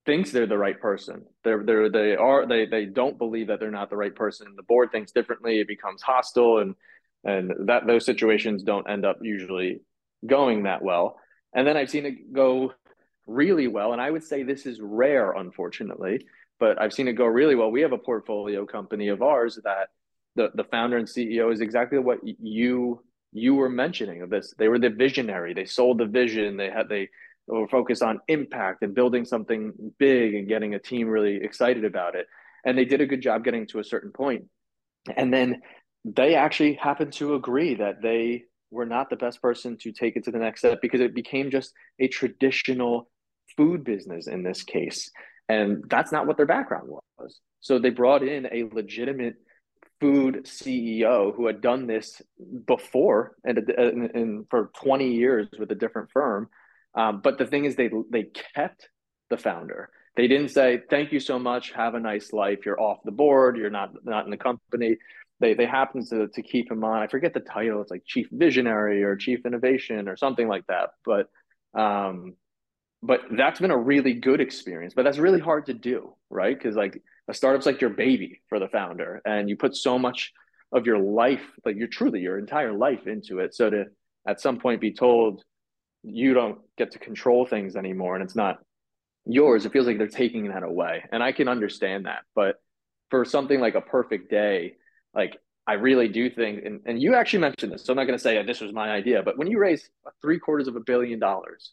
thinks 0.06 0.30
they're 0.30 0.46
the 0.46 0.56
right 0.56 0.80
person. 0.80 1.24
They're 1.44 1.62
they're 1.64 1.90
they 1.90 2.16
are 2.16 2.46
they 2.46 2.66
they 2.66 2.86
don't 2.86 3.18
believe 3.18 3.48
that 3.48 3.60
they're 3.60 3.70
not 3.70 3.90
the 3.90 3.96
right 3.96 4.14
person. 4.14 4.54
The 4.56 4.62
board 4.62 4.90
thinks 4.92 5.12
differently. 5.12 5.60
It 5.60 5.68
becomes 5.68 6.02
hostile, 6.02 6.58
and 6.58 6.74
and 7.24 7.68
that 7.68 7.86
those 7.86 8.06
situations 8.06 8.62
don't 8.62 8.88
end 8.88 9.04
up 9.04 9.18
usually 9.20 9.80
going 10.24 10.62
that 10.62 10.82
well. 10.82 11.18
And 11.54 11.66
then 11.66 11.76
I've 11.76 11.90
seen 11.90 12.06
it 12.06 12.32
go 12.32 12.72
really 13.26 13.66
well, 13.66 13.92
and 13.92 14.00
I 14.00 14.10
would 14.10 14.24
say 14.24 14.42
this 14.42 14.64
is 14.66 14.80
rare, 14.80 15.32
unfortunately. 15.32 16.26
But 16.58 16.80
I've 16.80 16.92
seen 16.94 17.08
it 17.08 17.14
go 17.14 17.26
really 17.26 17.54
well. 17.54 17.70
We 17.70 17.82
have 17.82 17.92
a 17.92 17.98
portfolio 17.98 18.64
company 18.64 19.08
of 19.08 19.22
ours 19.22 19.58
that 19.64 19.88
the 20.36 20.50
the 20.54 20.64
founder 20.64 20.96
and 20.96 21.06
CEO 21.06 21.52
is 21.52 21.60
exactly 21.60 21.98
what 21.98 22.20
you 22.22 23.02
you 23.32 23.54
were 23.54 23.68
mentioning 23.68 24.22
of 24.22 24.30
this. 24.30 24.54
They 24.56 24.68
were 24.68 24.78
the 24.78 24.90
visionary. 24.90 25.52
They 25.52 25.66
sold 25.66 25.98
the 25.98 26.06
vision. 26.06 26.56
They 26.56 26.70
had 26.70 26.88
they 26.88 27.10
were 27.46 27.68
focused 27.68 28.02
on 28.02 28.20
impact 28.28 28.82
and 28.82 28.94
building 28.94 29.24
something 29.24 29.72
big 29.98 30.34
and 30.34 30.48
getting 30.48 30.74
a 30.74 30.78
team 30.78 31.08
really 31.08 31.36
excited 31.36 31.84
about 31.84 32.14
it. 32.14 32.26
And 32.64 32.76
they 32.76 32.84
did 32.84 33.00
a 33.00 33.06
good 33.06 33.22
job 33.22 33.44
getting 33.44 33.66
to 33.68 33.78
a 33.78 33.84
certain 33.84 34.10
point. 34.10 34.44
And 35.16 35.32
then 35.32 35.62
they 36.04 36.34
actually 36.34 36.74
happened 36.74 37.12
to 37.14 37.34
agree 37.34 37.74
that 37.76 38.02
they 38.02 38.44
were 38.70 38.86
not 38.86 39.10
the 39.10 39.16
best 39.16 39.40
person 39.40 39.76
to 39.78 39.92
take 39.92 40.16
it 40.16 40.24
to 40.24 40.30
the 40.30 40.38
next 40.38 40.60
step 40.60 40.80
because 40.82 41.00
it 41.00 41.14
became 41.14 41.50
just 41.50 41.72
a 42.00 42.08
traditional 42.08 43.08
food 43.56 43.84
business 43.84 44.26
in 44.26 44.42
this 44.42 44.62
case. 44.62 45.10
And 45.48 45.84
that's 45.88 46.10
not 46.10 46.26
what 46.26 46.36
their 46.36 46.46
background 46.46 46.88
was. 46.88 47.40
So 47.60 47.78
they 47.78 47.90
brought 47.90 48.22
in 48.22 48.46
a 48.52 48.64
legitimate 48.72 49.36
food 50.00 50.44
CEO 50.44 51.34
who 51.34 51.46
had 51.46 51.60
done 51.60 51.86
this 51.86 52.20
before 52.66 53.36
and, 53.44 53.58
and, 53.58 54.10
and 54.14 54.46
for 54.50 54.70
20 54.82 55.12
years 55.12 55.48
with 55.58 55.70
a 55.70 55.74
different 55.74 56.10
firm. 56.12 56.48
Um, 56.96 57.20
but 57.22 57.38
the 57.38 57.46
thing 57.46 57.64
is, 57.64 57.76
they 57.76 57.90
they 58.10 58.24
kept 58.54 58.88
the 59.30 59.36
founder. 59.36 59.90
They 60.16 60.28
didn't 60.28 60.48
say, 60.48 60.82
"Thank 60.90 61.12
you 61.12 61.20
so 61.20 61.38
much. 61.38 61.72
Have 61.72 61.94
a 61.94 62.00
nice 62.00 62.32
life. 62.32 62.64
You're 62.64 62.80
off 62.80 62.98
the 63.04 63.12
board. 63.12 63.56
You're 63.56 63.70
not 63.70 63.90
not 64.04 64.24
in 64.24 64.30
the 64.30 64.36
company." 64.36 64.96
They 65.40 65.54
they 65.54 65.66
happen 65.66 66.04
to 66.06 66.28
to 66.28 66.42
keep 66.42 66.70
him 66.70 66.82
on. 66.84 67.02
I 67.02 67.06
forget 67.06 67.34
the 67.34 67.40
title. 67.40 67.82
It's 67.82 67.90
like 67.90 68.02
chief 68.06 68.28
visionary 68.32 69.02
or 69.02 69.16
chief 69.16 69.44
innovation 69.44 70.08
or 70.08 70.16
something 70.16 70.48
like 70.48 70.66
that. 70.68 70.90
But 71.04 71.28
um, 71.78 72.34
but 73.02 73.20
that's 73.36 73.60
been 73.60 73.70
a 73.70 73.78
really 73.78 74.14
good 74.14 74.40
experience. 74.40 74.94
But 74.94 75.04
that's 75.04 75.18
really 75.18 75.40
hard 75.40 75.66
to 75.66 75.74
do, 75.74 76.14
right? 76.30 76.56
Because 76.56 76.76
like 76.76 77.02
a 77.28 77.34
startup's 77.34 77.66
like 77.66 77.80
your 77.80 77.90
baby 77.90 78.40
for 78.48 78.58
the 78.58 78.68
founder 78.68 79.20
and 79.24 79.48
you 79.48 79.56
put 79.56 79.76
so 79.76 79.98
much 79.98 80.32
of 80.72 80.86
your 80.86 80.98
life 80.98 81.44
like 81.64 81.76
you're 81.76 81.88
truly 81.88 82.20
your 82.20 82.38
entire 82.38 82.72
life 82.72 83.06
into 83.06 83.38
it 83.38 83.54
so 83.54 83.70
to 83.70 83.84
at 84.26 84.40
some 84.40 84.58
point 84.58 84.80
be 84.80 84.92
told 84.92 85.42
you 86.06 86.34
don't 86.34 86.58
get 86.78 86.92
to 86.92 86.98
control 86.98 87.44
things 87.46 87.76
anymore 87.76 88.14
and 88.14 88.22
it's 88.22 88.36
not 88.36 88.58
yours, 89.26 89.66
it 89.66 89.72
feels 89.72 89.86
like 89.86 89.98
they're 89.98 90.06
taking 90.06 90.48
that 90.48 90.62
away. 90.62 91.04
And 91.10 91.22
I 91.22 91.32
can 91.32 91.48
understand 91.48 92.06
that. 92.06 92.20
But 92.34 92.56
for 93.10 93.24
something 93.24 93.60
like 93.60 93.74
a 93.74 93.80
perfect 93.80 94.30
day, 94.30 94.76
like 95.14 95.36
I 95.66 95.74
really 95.74 96.08
do 96.08 96.30
think, 96.30 96.64
and, 96.64 96.80
and 96.86 97.02
you 97.02 97.14
actually 97.14 97.40
mentioned 97.40 97.72
this, 97.72 97.84
so 97.84 97.92
I'm 97.92 97.96
not 97.96 98.04
going 98.04 98.18
to 98.18 98.22
say 98.22 98.38
oh, 98.38 98.44
this 98.44 98.60
was 98.60 98.72
my 98.72 98.90
idea, 98.90 99.22
but 99.22 99.36
when 99.36 99.48
you 99.48 99.58
raise 99.58 99.90
three 100.22 100.38
quarters 100.38 100.68
of 100.68 100.76
a 100.76 100.80
billion 100.80 101.18
dollars, 101.18 101.72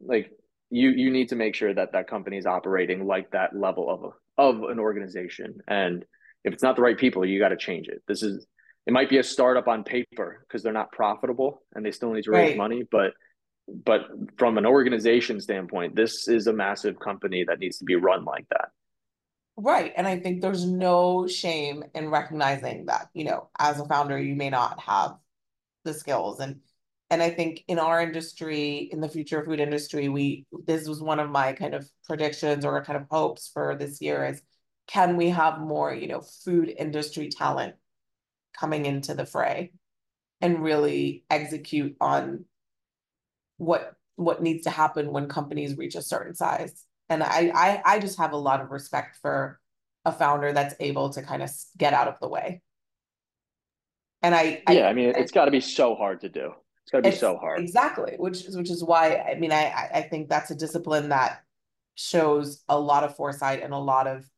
like 0.00 0.30
you 0.70 0.90
you 0.90 1.10
need 1.10 1.28
to 1.28 1.36
make 1.36 1.54
sure 1.54 1.72
that 1.72 1.92
that 1.92 2.08
company 2.08 2.36
is 2.36 2.46
operating 2.46 3.06
like 3.06 3.30
that 3.30 3.56
level 3.56 3.88
of 3.88 4.04
a, 4.04 4.42
of 4.42 4.70
an 4.70 4.78
organization, 4.78 5.58
and 5.68 6.04
if 6.44 6.52
it's 6.52 6.62
not 6.62 6.76
the 6.76 6.82
right 6.82 6.98
people, 6.98 7.24
you 7.24 7.38
got 7.38 7.48
to 7.48 7.56
change 7.56 7.88
it. 7.88 8.02
This 8.06 8.22
is 8.22 8.46
it 8.86 8.92
might 8.92 9.08
be 9.08 9.18
a 9.18 9.22
startup 9.22 9.68
on 9.68 9.84
paper 9.84 10.44
because 10.46 10.62
they're 10.62 10.72
not 10.72 10.92
profitable 10.92 11.62
and 11.74 11.86
they 11.86 11.90
still 11.90 12.12
need 12.12 12.24
to 12.24 12.30
raise 12.30 12.50
right. 12.50 12.56
money, 12.58 12.86
but 12.90 13.12
but 13.68 14.08
from 14.36 14.58
an 14.58 14.66
organization 14.66 15.40
standpoint, 15.40 15.96
this 15.96 16.28
is 16.28 16.46
a 16.46 16.52
massive 16.52 16.98
company 16.98 17.44
that 17.44 17.58
needs 17.58 17.78
to 17.78 17.84
be 17.84 17.94
run 17.94 18.24
like 18.24 18.46
that. 18.50 18.68
Right. 19.56 19.92
And 19.96 20.06
I 20.06 20.18
think 20.18 20.40
there's 20.40 20.66
no 20.66 21.26
shame 21.28 21.84
in 21.94 22.10
recognizing 22.10 22.86
that, 22.86 23.08
you 23.14 23.24
know, 23.24 23.48
as 23.58 23.78
a 23.78 23.84
founder, 23.86 24.18
you 24.18 24.34
may 24.34 24.50
not 24.50 24.80
have 24.80 25.16
the 25.84 25.94
skills. 25.94 26.40
And 26.40 26.60
and 27.10 27.22
I 27.22 27.30
think 27.30 27.62
in 27.68 27.78
our 27.78 28.00
industry, 28.00 28.88
in 28.90 29.00
the 29.00 29.08
future 29.08 29.44
food 29.44 29.60
industry, 29.60 30.08
we 30.08 30.46
this 30.66 30.88
was 30.88 31.00
one 31.00 31.20
of 31.20 31.30
my 31.30 31.52
kind 31.52 31.74
of 31.74 31.88
predictions 32.04 32.64
or 32.64 32.82
kind 32.84 32.96
of 33.00 33.06
hopes 33.10 33.48
for 33.52 33.76
this 33.76 34.00
year 34.00 34.26
is 34.26 34.42
can 34.88 35.16
we 35.16 35.30
have 35.30 35.60
more, 35.60 35.94
you 35.94 36.08
know, 36.08 36.20
food 36.44 36.74
industry 36.76 37.28
talent 37.28 37.76
coming 38.58 38.86
into 38.86 39.14
the 39.14 39.26
fray 39.26 39.72
and 40.40 40.62
really 40.62 41.24
execute 41.30 41.96
on 42.00 42.44
what 43.58 43.94
what 44.16 44.42
needs 44.42 44.64
to 44.64 44.70
happen 44.70 45.12
when 45.12 45.28
companies 45.28 45.76
reach 45.76 45.94
a 45.94 46.02
certain 46.02 46.34
size. 46.34 46.84
And 47.08 47.22
I, 47.22 47.52
I 47.54 47.82
i 47.84 47.98
just 47.98 48.18
have 48.18 48.32
a 48.32 48.36
lot 48.36 48.60
of 48.60 48.70
respect 48.70 49.18
for 49.20 49.60
a 50.04 50.12
founder 50.12 50.52
that's 50.52 50.74
able 50.80 51.10
to 51.10 51.22
kind 51.22 51.42
of 51.42 51.50
get 51.76 51.92
out 51.92 52.08
of 52.08 52.18
the 52.20 52.28
way. 52.28 52.62
And 54.22 54.34
i 54.34 54.62
yeah 54.70 54.86
i, 54.86 54.90
I 54.90 54.92
mean 54.94 55.12
it's 55.16 55.32
got 55.32 55.46
to 55.46 55.50
be 55.50 55.60
so 55.60 55.94
hard 55.94 56.20
to 56.22 56.28
do. 56.28 56.52
It's 56.82 56.90
got 56.90 57.02
to 57.02 57.10
be 57.10 57.16
so 57.16 57.36
hard. 57.36 57.60
exactly 57.60 58.14
which 58.18 58.44
is 58.44 58.56
which 58.56 58.70
is 58.70 58.84
why 58.84 59.16
i 59.16 59.34
mean 59.36 59.52
i 59.52 59.88
i 59.94 60.02
think 60.02 60.28
that's 60.28 60.50
a 60.50 60.54
discipline 60.54 61.08
that 61.08 61.42
shows 61.94 62.62
a 62.68 62.78
lot 62.78 63.04
of 63.04 63.16
foresight 63.16 63.62
and 63.62 63.72
a 63.72 63.78
lot 63.78 64.06
of 64.06 64.28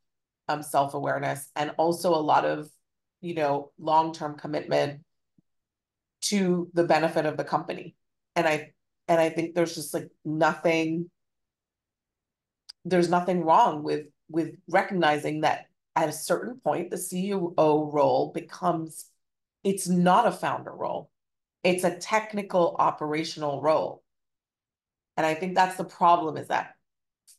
um 0.48 0.62
self-awareness 0.62 1.50
and 1.57 1.72
also 1.76 2.14
a 2.14 2.22
lot 2.33 2.44
of 2.44 2.68
you 3.20 3.35
know 3.35 3.72
long-term 3.79 4.37
commitment 4.37 5.00
to 6.22 6.68
the 6.74 6.85
benefit 6.85 7.26
of 7.26 7.37
the 7.37 7.44
company. 7.44 7.94
And 8.35 8.46
i 8.46 8.72
and 9.09 9.21
i 9.21 9.29
think 9.29 9.55
there's 9.55 9.75
just 9.75 9.95
like 9.95 10.09
nothing 10.25 11.11
there's 12.85 13.09
nothing 13.09 13.45
wrong 13.45 13.83
with 13.83 14.07
with 14.29 14.55
recognizing 14.69 15.42
that 15.42 15.66
at 15.95 16.09
a 16.09 16.12
certain 16.12 16.61
point 16.61 16.90
the 16.90 16.97
ceo 16.97 17.92
role 17.92 18.33
becomes 18.33 19.07
it's 19.66 19.88
not 19.88 20.29
a 20.29 20.33
founder 20.33 20.71
role. 20.71 21.11
It's 21.64 21.83
a 21.83 21.99
technical 21.99 22.77
operational 22.79 23.61
role. 23.61 24.05
And 25.16 25.27
i 25.27 25.35
think 25.35 25.55
that's 25.55 25.77
the 25.77 25.85
problem 25.85 26.37
is 26.37 26.49
that 26.49 26.75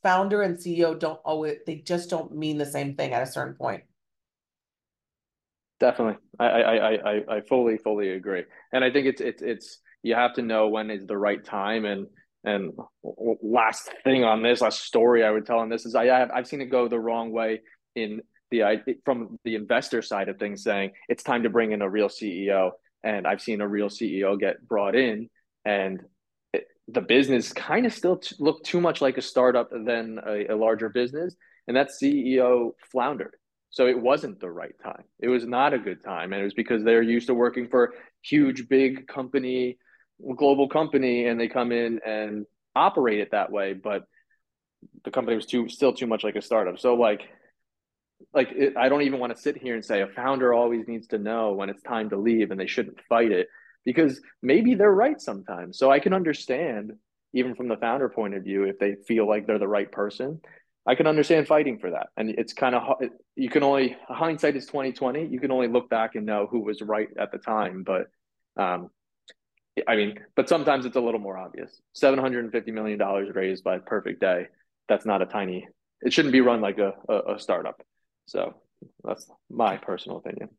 founder 0.02 0.42
and 0.42 0.58
ceo 0.58 0.98
don't 0.98 1.20
always 1.24 1.58
they 1.66 1.76
just 1.76 2.10
don't 2.10 2.36
mean 2.36 2.58
the 2.58 2.66
same 2.66 2.96
thing 2.96 3.12
at 3.12 3.22
a 3.22 3.32
certain 3.32 3.54
point. 3.54 3.84
Definitely. 5.80 6.16
I, 6.38 6.46
I 6.46 7.12
i 7.12 7.36
i 7.36 7.40
fully 7.40 7.78
fully 7.78 8.10
agree. 8.10 8.44
And 8.72 8.84
i 8.84 8.90
think 8.90 9.06
it's 9.06 9.20
it's 9.20 9.42
it's 9.42 9.78
you 10.02 10.14
have 10.14 10.34
to 10.34 10.42
know 10.42 10.68
when 10.68 10.90
is 10.90 11.06
the 11.06 11.16
right 11.16 11.44
time 11.44 11.84
and 11.84 12.06
and 12.44 12.72
last 13.42 13.90
thing 14.04 14.24
on 14.24 14.42
this, 14.42 14.60
last 14.60 14.82
story 14.84 15.24
I 15.24 15.30
would 15.30 15.44
tell 15.44 15.58
on 15.58 15.68
this 15.68 15.84
is 15.84 15.94
I 15.94 16.06
have 16.06 16.30
I've 16.30 16.46
seen 16.46 16.60
it 16.60 16.66
go 16.66 16.88
the 16.88 16.98
wrong 16.98 17.32
way 17.32 17.60
in 17.94 18.22
the 18.50 18.78
from 19.04 19.38
the 19.44 19.54
investor 19.54 20.02
side 20.02 20.28
of 20.28 20.38
things, 20.38 20.62
saying 20.62 20.92
it's 21.08 21.22
time 21.22 21.42
to 21.42 21.50
bring 21.50 21.72
in 21.72 21.82
a 21.82 21.90
real 21.90 22.08
CEO, 22.08 22.70
and 23.02 23.26
I've 23.26 23.42
seen 23.42 23.60
a 23.60 23.68
real 23.68 23.88
CEO 23.88 24.38
get 24.38 24.66
brought 24.66 24.94
in, 24.94 25.28
and 25.64 26.00
it, 26.52 26.66
the 26.86 27.00
business 27.00 27.52
kind 27.52 27.86
of 27.86 27.92
still 27.92 28.18
t- 28.18 28.36
looked 28.38 28.64
too 28.64 28.80
much 28.80 29.00
like 29.00 29.18
a 29.18 29.22
startup 29.22 29.70
than 29.70 30.20
a, 30.24 30.46
a 30.46 30.56
larger 30.56 30.88
business, 30.88 31.34
and 31.66 31.76
that 31.76 31.90
CEO 31.90 32.70
floundered. 32.90 33.34
So 33.70 33.86
it 33.86 34.00
wasn't 34.00 34.40
the 34.40 34.50
right 34.50 34.74
time. 34.82 35.04
It 35.20 35.28
was 35.28 35.44
not 35.44 35.74
a 35.74 35.78
good 35.78 36.02
time, 36.02 36.32
and 36.32 36.40
it 36.40 36.44
was 36.44 36.54
because 36.54 36.84
they're 36.84 37.02
used 37.02 37.26
to 37.26 37.34
working 37.34 37.68
for 37.68 37.92
huge, 38.22 38.68
big 38.68 39.06
company 39.08 39.76
global 40.36 40.68
company 40.68 41.26
and 41.26 41.38
they 41.38 41.48
come 41.48 41.72
in 41.72 42.00
and 42.04 42.46
operate 42.74 43.20
it 43.20 43.30
that 43.32 43.50
way, 43.50 43.72
but 43.72 44.04
the 45.04 45.10
company 45.10 45.36
was 45.36 45.46
too 45.46 45.68
still 45.68 45.92
too 45.92 46.06
much 46.06 46.24
like 46.24 46.36
a 46.36 46.42
startup. 46.42 46.78
So 46.78 46.94
like 46.94 47.22
like 48.34 48.50
it, 48.52 48.76
I 48.76 48.88
don't 48.88 49.02
even 49.02 49.20
want 49.20 49.34
to 49.34 49.40
sit 49.40 49.56
here 49.56 49.74
and 49.74 49.84
say 49.84 50.02
a 50.02 50.08
founder 50.08 50.52
always 50.52 50.86
needs 50.88 51.06
to 51.08 51.18
know 51.18 51.52
when 51.52 51.68
it's 51.68 51.82
time 51.82 52.10
to 52.10 52.16
leave 52.16 52.50
and 52.50 52.58
they 52.58 52.66
shouldn't 52.66 52.98
fight 53.08 53.30
it 53.30 53.48
because 53.84 54.20
maybe 54.42 54.74
they're 54.74 54.92
right 54.92 55.20
sometimes. 55.20 55.78
So 55.78 55.90
I 55.90 56.00
can 56.00 56.12
understand 56.12 56.92
even 57.32 57.54
from 57.54 57.68
the 57.68 57.76
founder 57.76 58.08
point 58.08 58.34
of 58.34 58.42
view 58.42 58.64
if 58.64 58.78
they 58.78 58.96
feel 59.06 59.28
like 59.28 59.46
they're 59.46 59.58
the 59.58 59.68
right 59.68 59.90
person. 59.90 60.40
I 60.86 60.94
can 60.94 61.06
understand 61.06 61.46
fighting 61.46 61.78
for 61.78 61.90
that. 61.90 62.08
And 62.16 62.30
it's 62.30 62.54
kind 62.54 62.74
of 62.74 62.82
you 63.36 63.50
can 63.50 63.62
only 63.62 63.96
hindsight 64.08 64.56
is 64.56 64.66
2020. 64.66 65.26
You 65.26 65.38
can 65.38 65.50
only 65.50 65.68
look 65.68 65.90
back 65.90 66.14
and 66.14 66.24
know 66.24 66.48
who 66.50 66.60
was 66.60 66.80
right 66.80 67.08
at 67.18 67.30
the 67.30 67.38
time, 67.38 67.84
but 67.84 68.06
um, 68.56 68.88
I 69.86 69.96
mean, 69.96 70.18
but 70.36 70.48
sometimes 70.48 70.86
it's 70.86 70.96
a 70.96 71.00
little 71.00 71.20
more 71.20 71.36
obvious. 71.36 71.80
Seven 71.92 72.18
hundred 72.18 72.44
and 72.44 72.52
fifty 72.52 72.70
million 72.70 72.98
dollars 72.98 73.34
raised 73.34 73.64
by 73.64 73.78
Perfect 73.78 74.20
Day. 74.20 74.46
That's 74.88 75.06
not 75.06 75.22
a 75.22 75.26
tiny. 75.26 75.68
It 76.00 76.12
shouldn't 76.12 76.32
be 76.32 76.40
run 76.40 76.60
like 76.60 76.78
a, 76.78 76.92
a, 77.08 77.34
a 77.34 77.38
startup. 77.40 77.82
So 78.26 78.54
that's 79.04 79.30
my 79.50 79.76
personal 79.76 80.18
opinion. 80.18 80.50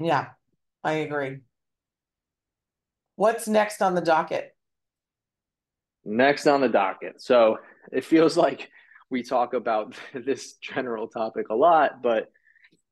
Yeah, 0.00 0.28
I 0.84 0.92
agree. 0.92 1.38
What's 3.16 3.48
next 3.48 3.80
on 3.80 3.94
the 3.94 4.00
docket? 4.00 4.54
Next 6.04 6.46
on 6.46 6.60
the 6.60 6.68
docket. 6.68 7.22
So 7.22 7.58
it 7.92 8.04
feels 8.04 8.36
like 8.36 8.68
we 9.10 9.22
talk 9.22 9.54
about 9.54 9.94
this 10.14 10.54
general 10.54 11.08
topic 11.08 11.48
a 11.48 11.54
lot, 11.54 12.02
but 12.02 12.30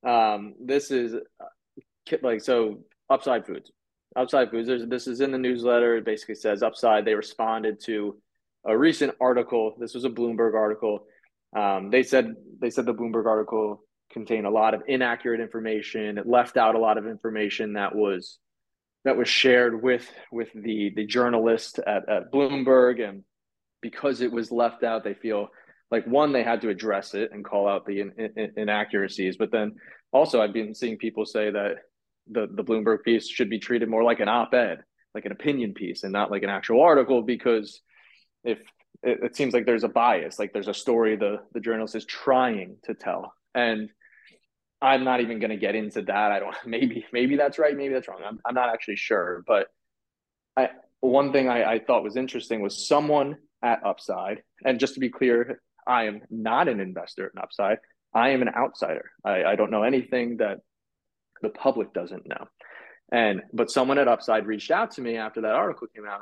um, 0.07 0.55
this 0.61 0.91
is 0.91 1.15
uh, 1.15 2.17
like 2.23 2.41
so 2.41 2.85
upside 3.11 3.47
foods 3.47 3.71
Upside 4.17 4.51
Foods. 4.51 4.89
This 4.89 5.07
is 5.07 5.21
in 5.21 5.33
the 5.33 5.39
newsletter. 5.39 5.97
It 5.97 6.05
basically 6.05 6.37
says 6.37 6.63
Upside. 6.63 7.05
They 7.05 7.15
responded 7.15 7.81
to 7.85 8.17
a 8.65 8.77
recent 8.77 9.15
article. 9.21 9.75
This 9.79 9.95
was 9.95 10.05
a 10.05 10.11
Bloomberg 10.11 10.55
article. 10.55 11.07
Um, 11.57 11.91
they 11.91 12.03
said 12.03 12.35
they 12.61 12.71
said 12.71 12.87
the 12.87 12.95
Bloomberg 12.95 13.27
article 13.27 13.83
contained 14.13 14.47
a 14.47 14.51
lot 14.51 14.75
of 14.75 14.83
inaccurate 14.87 15.41
information. 15.41 16.19
It 16.19 16.27
left 16.27 16.57
out 16.57 16.75
a 16.75 16.79
lot 16.79 16.99
of 16.99 17.07
information 17.07 17.75
that 17.75 17.95
was 17.95 18.39
that 19.05 19.17
was 19.17 19.29
shared 19.29 19.83
with 19.83 20.09
with 20.33 20.49
the 20.55 20.93
the 20.95 21.07
journalist 21.07 21.79
at, 21.81 22.09
at 22.09 22.33
Bloomberg, 22.33 23.07
and 23.07 23.25
because 23.83 24.21
it 24.21 24.33
was 24.33 24.51
left 24.51 24.83
out, 24.83 25.05
they 25.05 25.15
feel 25.15 25.49
like 25.91 26.07
one 26.07 26.33
they 26.33 26.43
had 26.43 26.61
to 26.63 26.71
address 26.71 27.15
it 27.15 27.31
and 27.33 27.45
call 27.45 27.69
out 27.69 27.87
the 27.87 28.01
in, 28.01 28.13
in, 28.37 28.53
inaccuracies. 28.57 29.37
But 29.37 29.53
then 29.53 29.75
also, 30.13 30.41
I've 30.41 30.53
been 30.53 30.75
seeing 30.75 30.97
people 30.97 31.27
say 31.27 31.51
that 31.51 31.77
the 32.31 32.49
the 32.51 32.65
Bloomberg 32.65 33.03
piece 33.03 33.29
should 33.29 33.51
be 33.51 33.59
treated 33.59 33.89
more 33.89 34.03
like 34.03 34.21
an 34.21 34.29
op-ed, 34.29 34.83
like 35.15 35.25
an 35.25 35.33
opinion 35.33 35.75
piece, 35.75 36.05
and 36.05 36.13
not 36.13 36.31
like 36.31 36.43
an 36.43 36.51
actual 36.51 36.81
article. 36.83 37.23
Because 37.23 37.81
if 38.43 38.59
it, 39.03 39.21
it 39.23 39.37
seems 39.37 39.55
like 39.55 39.67
there's 39.67 39.85
a 39.85 39.89
bias, 39.89 40.39
like 40.39 40.53
there's 40.53 40.69
a 40.69 40.75
story 40.75 41.17
the 41.17 41.41
the 41.53 41.61
journalist 41.61 41.95
is 41.95 42.05
trying 42.05 42.77
to 42.85 42.95
tell, 42.95 43.35
and 43.55 43.91
I'm 44.81 45.05
not 45.05 45.21
even 45.21 45.39
going 45.39 45.51
to 45.51 45.57
get 45.57 45.75
into 45.75 46.03
that. 46.03 46.33
I 46.33 46.39
don't. 46.39 46.55
Maybe 46.67 47.07
maybe 47.13 47.37
that's 47.37 47.59
right. 47.59 47.77
Maybe 47.77 47.95
that's 47.95 48.09
wrong. 48.09 48.21
I'm 48.25 48.39
I'm 48.45 48.55
not 48.55 48.69
actually 48.71 48.97
sure. 48.97 49.43
But 49.47 49.69
I 50.57 50.71
one 51.01 51.33
thing 51.33 51.49
I, 51.49 51.75
I 51.75 51.79
thought 51.79 52.03
was 52.03 52.17
interesting 52.17 52.61
was 52.61 52.87
someone 52.87 53.37
at 53.63 53.85
Upside, 53.85 54.43
and 54.65 54.79
just 54.79 54.95
to 54.95 55.01
be 55.01 55.11
clear, 55.11 55.61
I 55.87 56.05
am 56.05 56.23
not 56.31 56.69
an 56.69 56.81
investor 56.81 57.31
in 57.35 57.41
Upside. 57.41 57.79
I 58.15 58.31
am 58.31 58.43
an 58.43 58.51
outsider. 58.55 59.11
I, 59.25 59.45
I 59.45 59.57
don't 59.57 59.71
know 59.71 59.83
anything 59.83 60.37
that 60.37 60.59
the 61.43 61.51
public 61.51 61.93
doesn't 61.93 62.27
know. 62.27 62.47
And 63.13 63.43
but 63.53 63.71
someone 63.71 63.99
at 63.99 64.09
Upside 64.09 64.47
reached 64.47 64.71
out 64.71 64.93
to 64.93 65.03
me 65.03 65.17
after 65.17 65.43
that 65.43 65.55
article 65.55 65.89
came 65.95 66.07
out 66.07 66.21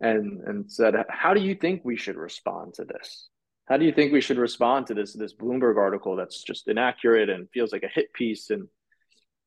and 0.00 0.40
and 0.42 0.70
said, 0.70 0.94
"How 1.08 1.34
do 1.34 1.40
you 1.40 1.54
think 1.54 1.84
we 1.84 1.96
should 1.96 2.16
respond 2.16 2.74
to 2.74 2.84
this? 2.84 3.28
How 3.66 3.76
do 3.76 3.84
you 3.84 3.92
think 3.92 4.12
we 4.12 4.20
should 4.20 4.38
respond 4.38 4.86
to 4.88 4.94
this 4.94 5.12
this 5.14 5.34
Bloomberg 5.34 5.76
article 5.76 6.16
that's 6.16 6.42
just 6.42 6.68
inaccurate 6.68 7.30
and 7.30 7.50
feels 7.50 7.72
like 7.72 7.82
a 7.82 7.88
hit 7.88 8.12
piece?" 8.12 8.50
And 8.50 8.68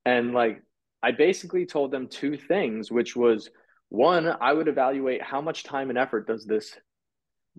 and 0.06 0.34
like 0.34 0.62
I 1.02 1.12
basically 1.12 1.66
told 1.66 1.92
them 1.92 2.08
two 2.08 2.38
things, 2.38 2.92
which 2.92 3.16
was 3.16 3.50
one, 3.90 4.28
I 4.42 4.54
would 4.54 4.68
evaluate 4.68 5.22
how 5.22 5.42
much 5.42 5.64
time 5.64 5.90
and 5.90 6.00
effort 6.00 6.26
does 6.26 6.46
this 6.46 6.76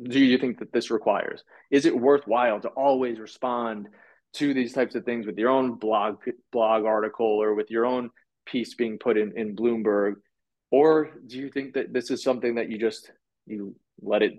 do 0.03 0.19
you 0.19 0.39
think 0.39 0.59
that 0.59 0.73
this 0.73 0.91
requires? 0.91 1.45
Is 1.71 1.87
it 1.87 1.97
worthwhile 1.97 2.61
to 2.61 2.69
always 2.69 3.21
respond 3.21 3.89
to 4.35 4.55
these 4.55 4.73
types 4.73 4.95
of 4.95 5.05
things 5.05 5.27
with 5.27 5.39
your 5.39 5.51
own 5.51 5.75
blog 5.75 6.19
blog 6.53 6.85
article 6.85 7.27
or 7.27 7.55
with 7.55 7.71
your 7.71 7.87
own 7.87 8.11
piece 8.47 8.75
being 8.75 8.99
put 8.99 9.17
in 9.17 9.37
in 9.37 9.57
Bloomberg 9.57 10.15
or 10.71 11.11
do 11.27 11.39
you 11.39 11.51
think 11.51 11.75
that 11.75 11.93
this 11.93 12.11
is 12.11 12.23
something 12.23 12.57
that 12.57 12.71
you 12.71 12.79
just 12.79 13.11
you 13.47 13.75
let 14.01 14.23
it 14.23 14.35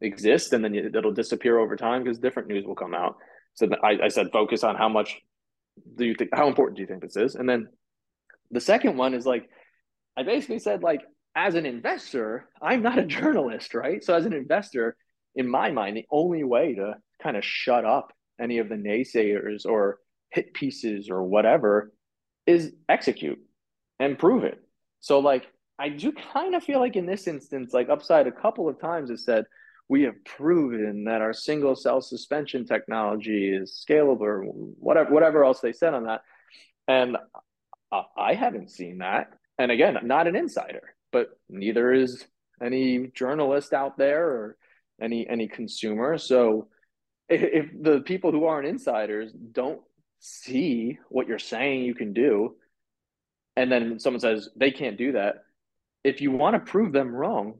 exist 0.00 0.52
and 0.52 0.64
then 0.64 0.74
it'll 0.74 1.12
disappear 1.12 1.58
over 1.58 1.76
time 1.76 2.02
because 2.02 2.18
different 2.18 2.48
news 2.48 2.64
will 2.66 2.74
come 2.74 2.94
out. 2.94 3.16
So 3.54 3.68
I, 3.82 3.98
I 4.04 4.08
said, 4.08 4.28
focus 4.32 4.62
on 4.64 4.76
how 4.76 4.88
much 4.88 5.20
do 5.96 6.04
you 6.04 6.14
think, 6.14 6.30
how 6.34 6.48
important 6.48 6.76
do 6.76 6.82
you 6.82 6.86
think 6.86 7.02
this 7.02 7.16
is? 7.16 7.34
And 7.34 7.48
then 7.48 7.68
the 8.50 8.60
second 8.60 8.96
one 8.96 9.14
is 9.14 9.26
like, 9.26 9.48
I 10.16 10.22
basically 10.22 10.58
said, 10.58 10.82
like, 10.82 11.02
as 11.34 11.54
an 11.54 11.66
investor, 11.66 12.48
I'm 12.60 12.82
not 12.82 12.98
a 12.98 13.04
journalist, 13.04 13.74
right? 13.74 14.02
So 14.02 14.14
as 14.14 14.26
an 14.26 14.32
investor, 14.32 14.96
in 15.34 15.48
my 15.48 15.70
mind, 15.70 15.96
the 15.96 16.06
only 16.10 16.44
way 16.44 16.74
to 16.74 16.94
kind 17.22 17.36
of 17.36 17.44
shut 17.44 17.84
up 17.84 18.12
any 18.40 18.58
of 18.58 18.68
the 18.68 18.74
naysayers 18.74 19.66
or 19.66 19.98
hit 20.30 20.52
pieces 20.54 21.08
or 21.10 21.22
whatever 21.22 21.92
is 22.46 22.72
execute 22.88 23.38
and 23.98 24.18
prove 24.18 24.44
it. 24.44 24.60
So 25.00 25.18
like 25.18 25.46
I 25.78 25.90
do 25.90 26.12
kind 26.12 26.54
of 26.54 26.64
feel 26.64 26.80
like 26.80 26.96
in 26.96 27.06
this 27.06 27.26
instance, 27.26 27.72
like 27.72 27.88
Upside 27.88 28.26
a 28.26 28.32
couple 28.32 28.68
of 28.68 28.80
times 28.80 29.10
has 29.10 29.24
said, 29.24 29.44
we 29.88 30.02
have 30.02 30.24
proven 30.24 31.04
that 31.04 31.20
our 31.20 31.32
single 31.32 31.76
cell 31.76 32.00
suspension 32.00 32.66
technology 32.66 33.50
is 33.50 33.84
scalable 33.88 34.22
or 34.22 34.42
whatever 34.42 35.12
whatever 35.12 35.44
else 35.44 35.60
they 35.60 35.72
said 35.72 35.94
on 35.94 36.04
that. 36.04 36.22
And 36.88 37.16
I 38.16 38.34
haven't 38.34 38.70
seen 38.70 38.98
that. 38.98 39.30
And 39.58 39.70
again, 39.70 39.96
I'm 39.96 40.08
not 40.08 40.26
an 40.26 40.36
insider, 40.36 40.94
but 41.12 41.28
neither 41.48 41.92
is 41.92 42.26
any 42.62 43.08
journalist 43.14 43.72
out 43.72 43.96
there 43.96 44.26
or 44.26 44.56
any 45.00 45.28
any 45.28 45.46
consumer. 45.46 46.18
So 46.18 46.68
if, 47.28 47.70
the 47.80 48.00
people 48.00 48.32
who 48.32 48.44
aren't 48.44 48.68
insiders 48.68 49.32
don't 49.32 49.80
see 50.20 50.98
what 51.08 51.28
you're 51.28 51.38
saying 51.38 51.82
you 51.82 51.94
can 51.94 52.12
do, 52.12 52.56
and 53.56 53.70
then 53.70 53.98
someone 53.98 54.20
says 54.20 54.48
they 54.56 54.70
can't 54.70 54.98
do 54.98 55.12
that, 55.12 55.44
if 56.04 56.20
you 56.20 56.30
want 56.30 56.54
to 56.54 56.70
prove 56.70 56.92
them 56.92 57.14
wrong, 57.14 57.54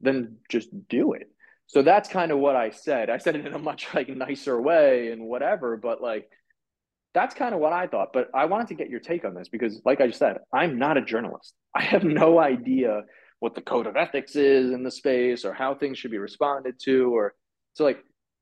then 0.00 0.36
just 0.48 0.68
do 0.88 1.12
it. 1.12 1.30
So 1.66 1.82
that's 1.82 2.08
kind 2.08 2.32
of 2.32 2.38
what 2.38 2.56
I 2.56 2.70
said. 2.70 3.10
I 3.10 3.18
said 3.18 3.36
it 3.36 3.46
in 3.46 3.52
a 3.52 3.58
much 3.58 3.88
like 3.94 4.08
nicer 4.08 4.60
way 4.60 5.12
and 5.12 5.22
whatever, 5.22 5.76
but 5.76 6.00
like 6.00 6.28
that's 7.14 7.34
kind 7.34 7.54
of 7.54 7.60
what 7.60 7.72
I 7.72 7.86
thought. 7.86 8.12
But 8.12 8.30
I 8.34 8.44
wanted 8.44 8.68
to 8.68 8.74
get 8.74 8.90
your 8.90 9.00
take 9.00 9.24
on 9.24 9.34
this 9.34 9.48
because, 9.48 9.80
like 9.84 10.00
I 10.00 10.10
said, 10.10 10.38
I'm 10.52 10.78
not 10.78 10.96
a 10.96 11.02
journalist. 11.02 11.54
I 11.74 11.82
have 11.82 12.04
no 12.04 12.38
idea 12.38 13.02
what 13.40 13.54
the 13.54 13.60
code 13.60 13.86
of 13.86 13.96
ethics 13.96 14.36
is 14.36 14.72
in 14.72 14.82
the 14.82 14.90
space 14.90 15.44
or 15.44 15.52
how 15.52 15.74
things 15.74 15.98
should 15.98 16.10
be 16.10 16.18
responded 16.18 16.74
to. 16.84 17.14
Or 17.14 17.34
so, 17.74 17.84
like, 17.84 17.98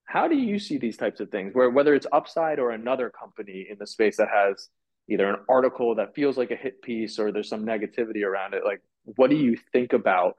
how 0.06 0.28
do 0.28 0.36
you 0.36 0.58
see 0.58 0.78
these 0.78 0.96
types 0.96 1.20
of 1.20 1.30
things 1.30 1.54
where 1.54 1.68
whether 1.70 1.94
it's 1.94 2.06
Upside 2.12 2.58
or 2.58 2.70
another 2.70 3.10
company 3.10 3.66
in 3.68 3.76
the 3.78 3.86
space 3.86 4.16
that 4.16 4.28
has 4.28 4.68
either 5.08 5.28
an 5.28 5.40
article 5.48 5.94
that 5.96 6.14
feels 6.14 6.36
like 6.36 6.50
a 6.50 6.56
hit 6.56 6.80
piece 6.82 7.18
or 7.18 7.30
there's 7.30 7.48
some 7.48 7.64
negativity 7.64 8.24
around 8.24 8.54
it? 8.54 8.64
Like, 8.64 8.82
what 9.04 9.30
do 9.30 9.36
you 9.36 9.56
think 9.72 9.92
about 9.92 10.36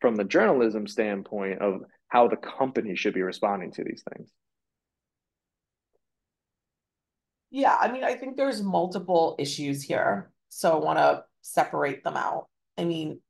from 0.00 0.16
the 0.16 0.24
journalism 0.24 0.86
standpoint 0.86 1.60
of 1.60 1.82
how 2.08 2.28
the 2.28 2.36
company 2.36 2.94
should 2.96 3.14
be 3.14 3.22
responding 3.22 3.70
to 3.72 3.84
these 3.84 4.02
things? 4.12 4.30
Yeah, 7.50 7.76
I 7.78 7.92
mean, 7.92 8.04
I 8.04 8.14
think 8.14 8.36
there's 8.36 8.62
multiple 8.62 9.36
issues 9.38 9.82
here. 9.82 10.30
So 10.48 10.72
I 10.72 10.84
want 10.84 10.98
to 10.98 11.24
separate 11.42 12.02
them 12.02 12.16
out. 12.16 12.48
I 12.78 12.84
mean, 12.84 13.20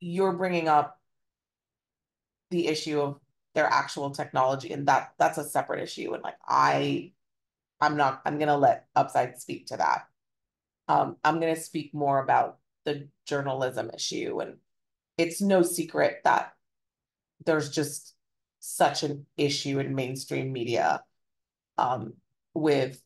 you're 0.00 0.32
bringing 0.32 0.68
up 0.68 0.98
the 2.50 2.66
issue 2.66 3.00
of 3.00 3.20
their 3.54 3.66
actual 3.66 4.10
technology 4.10 4.72
and 4.72 4.86
that 4.86 5.12
that's 5.18 5.38
a 5.38 5.44
separate 5.44 5.82
issue 5.82 6.12
and 6.14 6.22
like 6.22 6.36
I 6.46 7.12
I'm 7.80 7.96
not 7.96 8.22
I'm 8.24 8.36
going 8.38 8.48
to 8.48 8.56
let 8.56 8.86
Upside 8.94 9.40
speak 9.40 9.66
to 9.68 9.76
that. 9.78 10.06
Um 10.88 11.16
I'm 11.24 11.40
going 11.40 11.54
to 11.54 11.60
speak 11.60 11.92
more 11.92 12.22
about 12.22 12.58
the 12.84 13.08
journalism 13.26 13.90
issue 13.94 14.40
and 14.40 14.58
it's 15.18 15.40
no 15.40 15.62
secret 15.62 16.20
that 16.24 16.54
there's 17.44 17.70
just 17.70 18.14
such 18.60 19.02
an 19.02 19.26
issue 19.36 19.78
in 19.78 19.94
mainstream 19.94 20.52
media 20.52 21.02
um 21.78 22.14
with 22.54 23.02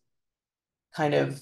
kind 0.94 1.14
of 1.14 1.40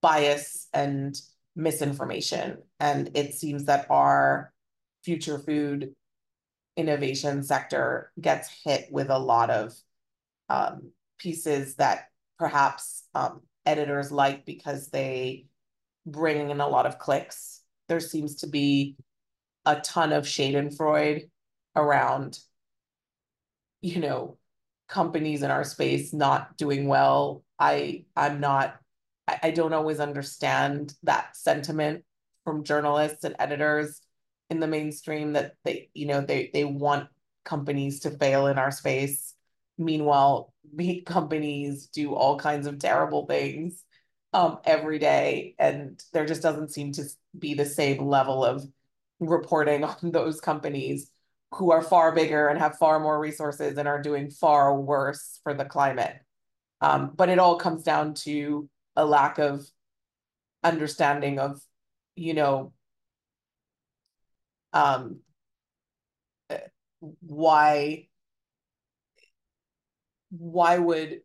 bias 0.00 0.68
and 0.72 1.20
misinformation. 1.56 2.58
And 2.78 3.10
it 3.14 3.34
seems 3.34 3.64
that 3.64 3.86
our 3.90 4.52
future 5.04 5.38
food 5.38 5.94
innovation 6.80 7.42
sector 7.42 8.10
gets 8.20 8.48
hit 8.64 8.88
with 8.90 9.10
a 9.10 9.18
lot 9.18 9.50
of 9.50 9.74
um, 10.48 10.90
pieces 11.18 11.76
that 11.76 12.08
perhaps 12.38 13.04
um, 13.14 13.42
editors 13.66 14.10
like 14.10 14.44
because 14.44 14.88
they 14.88 15.46
bring 16.06 16.50
in 16.50 16.60
a 16.60 16.68
lot 16.68 16.86
of 16.86 16.98
clicks. 16.98 17.62
There 17.88 18.00
seems 18.00 18.36
to 18.36 18.46
be 18.46 18.96
a 19.66 19.80
ton 19.80 20.12
of 20.12 20.24
Schadenfreude 20.24 21.28
around, 21.76 22.38
you 23.80 24.00
know, 24.00 24.38
companies 24.88 25.42
in 25.42 25.50
our 25.50 25.64
space 25.64 26.12
not 26.12 26.56
doing 26.56 26.88
well. 26.88 27.44
I 27.58 28.04
I'm 28.16 28.40
not 28.40 28.76
I, 29.42 29.52
don't 29.52 29.72
always 29.72 30.00
understand 30.00 30.94
that 31.04 31.36
sentiment 31.36 32.04
from 32.44 32.64
journalists 32.64 33.22
and 33.22 33.36
editors 33.38 34.00
in 34.50 34.60
the 34.60 34.66
mainstream 34.66 35.32
that 35.34 35.54
they, 35.64 35.90
you 35.94 36.06
know, 36.06 36.20
they 36.20 36.50
they 36.52 36.64
want 36.64 37.08
companies 37.44 38.00
to 38.00 38.10
fail 38.10 38.46
in 38.48 38.58
our 38.58 38.70
space. 38.70 39.34
Meanwhile, 39.78 40.52
big 40.76 41.06
companies 41.06 41.86
do 41.86 42.14
all 42.14 42.38
kinds 42.38 42.66
of 42.66 42.78
terrible 42.78 43.26
things 43.26 43.82
um, 44.32 44.58
every 44.64 44.98
day, 44.98 45.54
and 45.58 46.02
there 46.12 46.26
just 46.26 46.42
doesn't 46.42 46.70
seem 46.70 46.92
to 46.92 47.04
be 47.38 47.54
the 47.54 47.64
same 47.64 48.04
level 48.04 48.44
of 48.44 48.64
reporting 49.20 49.84
on 49.84 49.96
those 50.02 50.40
companies 50.40 51.10
who 51.54 51.72
are 51.72 51.82
far 51.82 52.14
bigger 52.14 52.48
and 52.48 52.58
have 52.60 52.78
far 52.78 53.00
more 53.00 53.18
resources 53.18 53.76
and 53.76 53.88
are 53.88 54.00
doing 54.00 54.30
far 54.30 54.78
worse 54.78 55.40
for 55.42 55.52
the 55.52 55.64
climate. 55.64 56.16
Um, 56.80 57.12
but 57.14 57.28
it 57.28 57.38
all 57.38 57.56
comes 57.56 57.82
down 57.82 58.14
to 58.14 58.68
a 58.96 59.04
lack 59.04 59.38
of 59.38 59.66
understanding 60.62 61.38
of, 61.38 61.60
you 62.14 62.34
know, 62.34 62.72
um, 64.72 65.20
why 67.20 68.06
why 70.30 70.78
would 70.78 71.20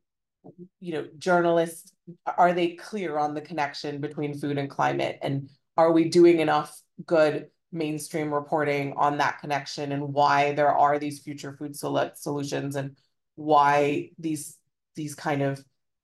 you 0.80 0.94
know 0.94 1.08
journalists 1.18 1.92
are 2.38 2.54
they 2.54 2.70
clear 2.70 3.18
on 3.18 3.34
the 3.34 3.42
connection 3.42 4.00
between 4.00 4.38
food 4.38 4.58
and 4.58 4.70
climate 4.70 5.18
and 5.22 5.50
are 5.78 5.92
we 5.92 6.10
doing 6.10 6.40
enough 6.40 6.80
good 7.06 7.48
mainstream 7.72 8.34
reporting 8.34 8.94
on 8.96 9.18
that 9.18 9.40
connection 9.40 9.92
and 9.92 10.14
why 10.14 10.54
there 10.54 10.74
are 10.74 10.98
these 10.98 11.20
future 11.20 11.54
food 11.54 11.76
solutions 11.76 12.76
and 12.76 12.96
why 13.36 14.10
these 14.18 14.58
these 14.96 15.14
kind 15.14 15.42
of 15.42 15.64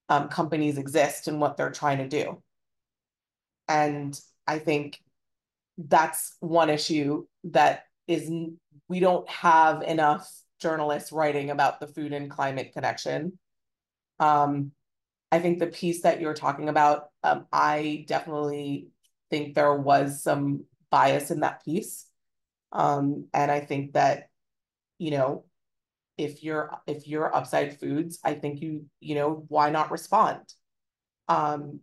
um, 0.09 0.27
companies 0.27 0.77
exist 0.77 1.29
and 1.29 1.39
what 1.39 1.55
they're 1.55 1.71
trying 1.71 1.99
to 1.99 2.07
do. 2.07 2.43
And 3.69 4.19
I 4.45 4.59
think 4.59 4.99
that's 5.77 6.35
one 6.39 6.69
issue 6.69 7.25
that 7.45 7.83
is 8.07 8.31
we 8.87 8.99
don't 8.99 9.29
have 9.29 9.81
enough 9.83 10.29
journalists 10.59 11.11
writing 11.11 11.49
about 11.49 11.79
the 11.79 11.87
food 11.87 12.13
and 12.13 12.29
climate 12.29 12.71
connection. 12.73 13.37
Um, 14.19 14.71
I 15.31 15.39
think 15.39 15.59
the 15.59 15.67
piece 15.67 16.01
that 16.01 16.19
you're 16.19 16.33
talking 16.33 16.69
about, 16.69 17.09
um, 17.23 17.45
I 17.51 18.05
definitely 18.07 18.89
think 19.29 19.55
there 19.55 19.73
was 19.75 20.21
some 20.21 20.65
bias 20.89 21.31
in 21.31 21.39
that 21.39 21.63
piece. 21.63 22.05
Um, 22.71 23.27
and 23.33 23.49
I 23.49 23.61
think 23.61 23.93
that, 23.93 24.29
you 24.97 25.11
know, 25.11 25.45
if 26.17 26.43
you're 26.43 26.71
if 26.87 27.07
you're 27.07 27.33
upside 27.35 27.79
foods 27.79 28.19
i 28.23 28.33
think 28.33 28.61
you 28.61 28.85
you 28.99 29.15
know 29.15 29.43
why 29.47 29.69
not 29.69 29.91
respond 29.91 30.41
um 31.27 31.79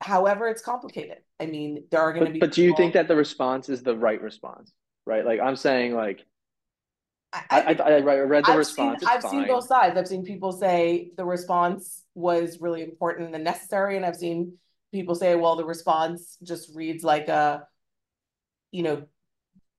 however 0.00 0.48
it's 0.48 0.62
complicated 0.62 1.18
i 1.42 1.46
mean 1.46 1.84
there 1.90 2.00
are 2.00 2.12
going 2.12 2.26
to 2.26 2.32
be 2.32 2.38
but 2.38 2.52
do 2.52 2.62
you 2.62 2.74
think 2.76 2.94
that 2.94 3.08
the 3.08 3.16
response 3.16 3.68
is 3.68 3.82
the 3.82 3.96
right 3.96 4.22
response 4.22 4.72
right 5.06 5.24
like 5.24 5.40
i'm 5.40 5.56
saying 5.56 5.94
like 5.94 6.24
I, 7.32 7.44
I, 7.50 7.82
I, 7.82 7.90
I 7.96 8.00
read 8.00 8.44
the 8.44 8.50
I've 8.50 8.58
response. 8.58 9.00
Seen, 9.00 9.08
I've 9.08 9.22
fine. 9.22 9.30
seen 9.30 9.46
both 9.46 9.66
sides. 9.66 9.96
I've 9.96 10.06
seen 10.06 10.24
people 10.24 10.52
say 10.52 11.12
the 11.16 11.24
response 11.24 12.04
was 12.14 12.60
really 12.60 12.82
important 12.82 13.34
and 13.34 13.42
necessary, 13.42 13.96
and 13.96 14.04
I've 14.04 14.16
seen 14.16 14.58
people 14.92 15.14
say, 15.14 15.34
"Well, 15.34 15.56
the 15.56 15.64
response 15.64 16.36
just 16.42 16.74
reads 16.74 17.02
like 17.02 17.28
a, 17.28 17.66
you 18.70 18.82
know, 18.82 19.06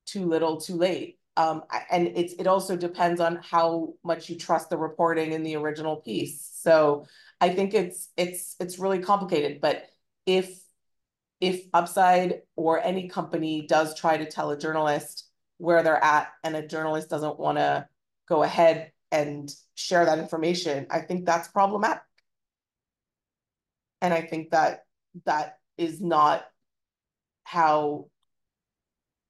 too 0.08 0.26
little, 0.26 0.60
too 0.60 0.76
late." 0.76 1.20
Um, 1.38 1.64
and 1.92 2.08
it's 2.16 2.34
it 2.34 2.48
also 2.48 2.76
depends 2.76 3.20
on 3.22 3.40
how 3.44 3.94
much 4.04 4.30
you 4.30 4.38
trust 4.38 4.70
the 4.70 4.78
reporting 4.78 5.34
in 5.34 5.44
the 5.44 5.56
original 5.56 5.98
piece. 5.98 6.50
So 6.56 7.06
I 7.40 7.50
think 7.50 7.76
it's 7.76 8.10
it's 8.18 8.56
it's 8.60 8.80
really 8.80 9.00
complicated. 9.00 9.62
But 9.62 9.90
if 10.26 10.63
if 11.44 11.66
Upside 11.74 12.44
or 12.56 12.82
any 12.82 13.10
company 13.10 13.68
does 13.68 14.00
try 14.00 14.16
to 14.16 14.26
tell 14.26 14.52
a 14.52 14.58
journalist 14.58 15.28
where 15.58 15.84
they're 15.84 16.02
at, 16.02 16.30
and 16.42 16.56
a 16.56 16.66
journalist 16.66 17.10
doesn't 17.10 17.38
want 17.38 17.58
to 17.58 17.86
go 18.30 18.44
ahead 18.44 18.94
and 19.12 19.54
share 19.76 20.06
that 20.06 20.20
information, 20.20 20.88
I 20.90 21.02
think 21.02 21.26
that's 21.26 21.50
problematic. 21.50 22.02
And 24.02 24.14
I 24.14 24.22
think 24.22 24.52
that 24.52 24.86
that 25.26 25.58
is 25.78 26.00
not 26.00 26.46
how 27.44 28.08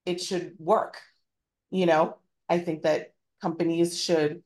it 0.05 0.21
should 0.21 0.53
work 0.59 1.01
you 1.71 1.87
know 1.87 2.17
I 2.47 2.59
think 2.59 2.83
that 2.83 3.13
companies 3.41 3.99
should 3.99 4.43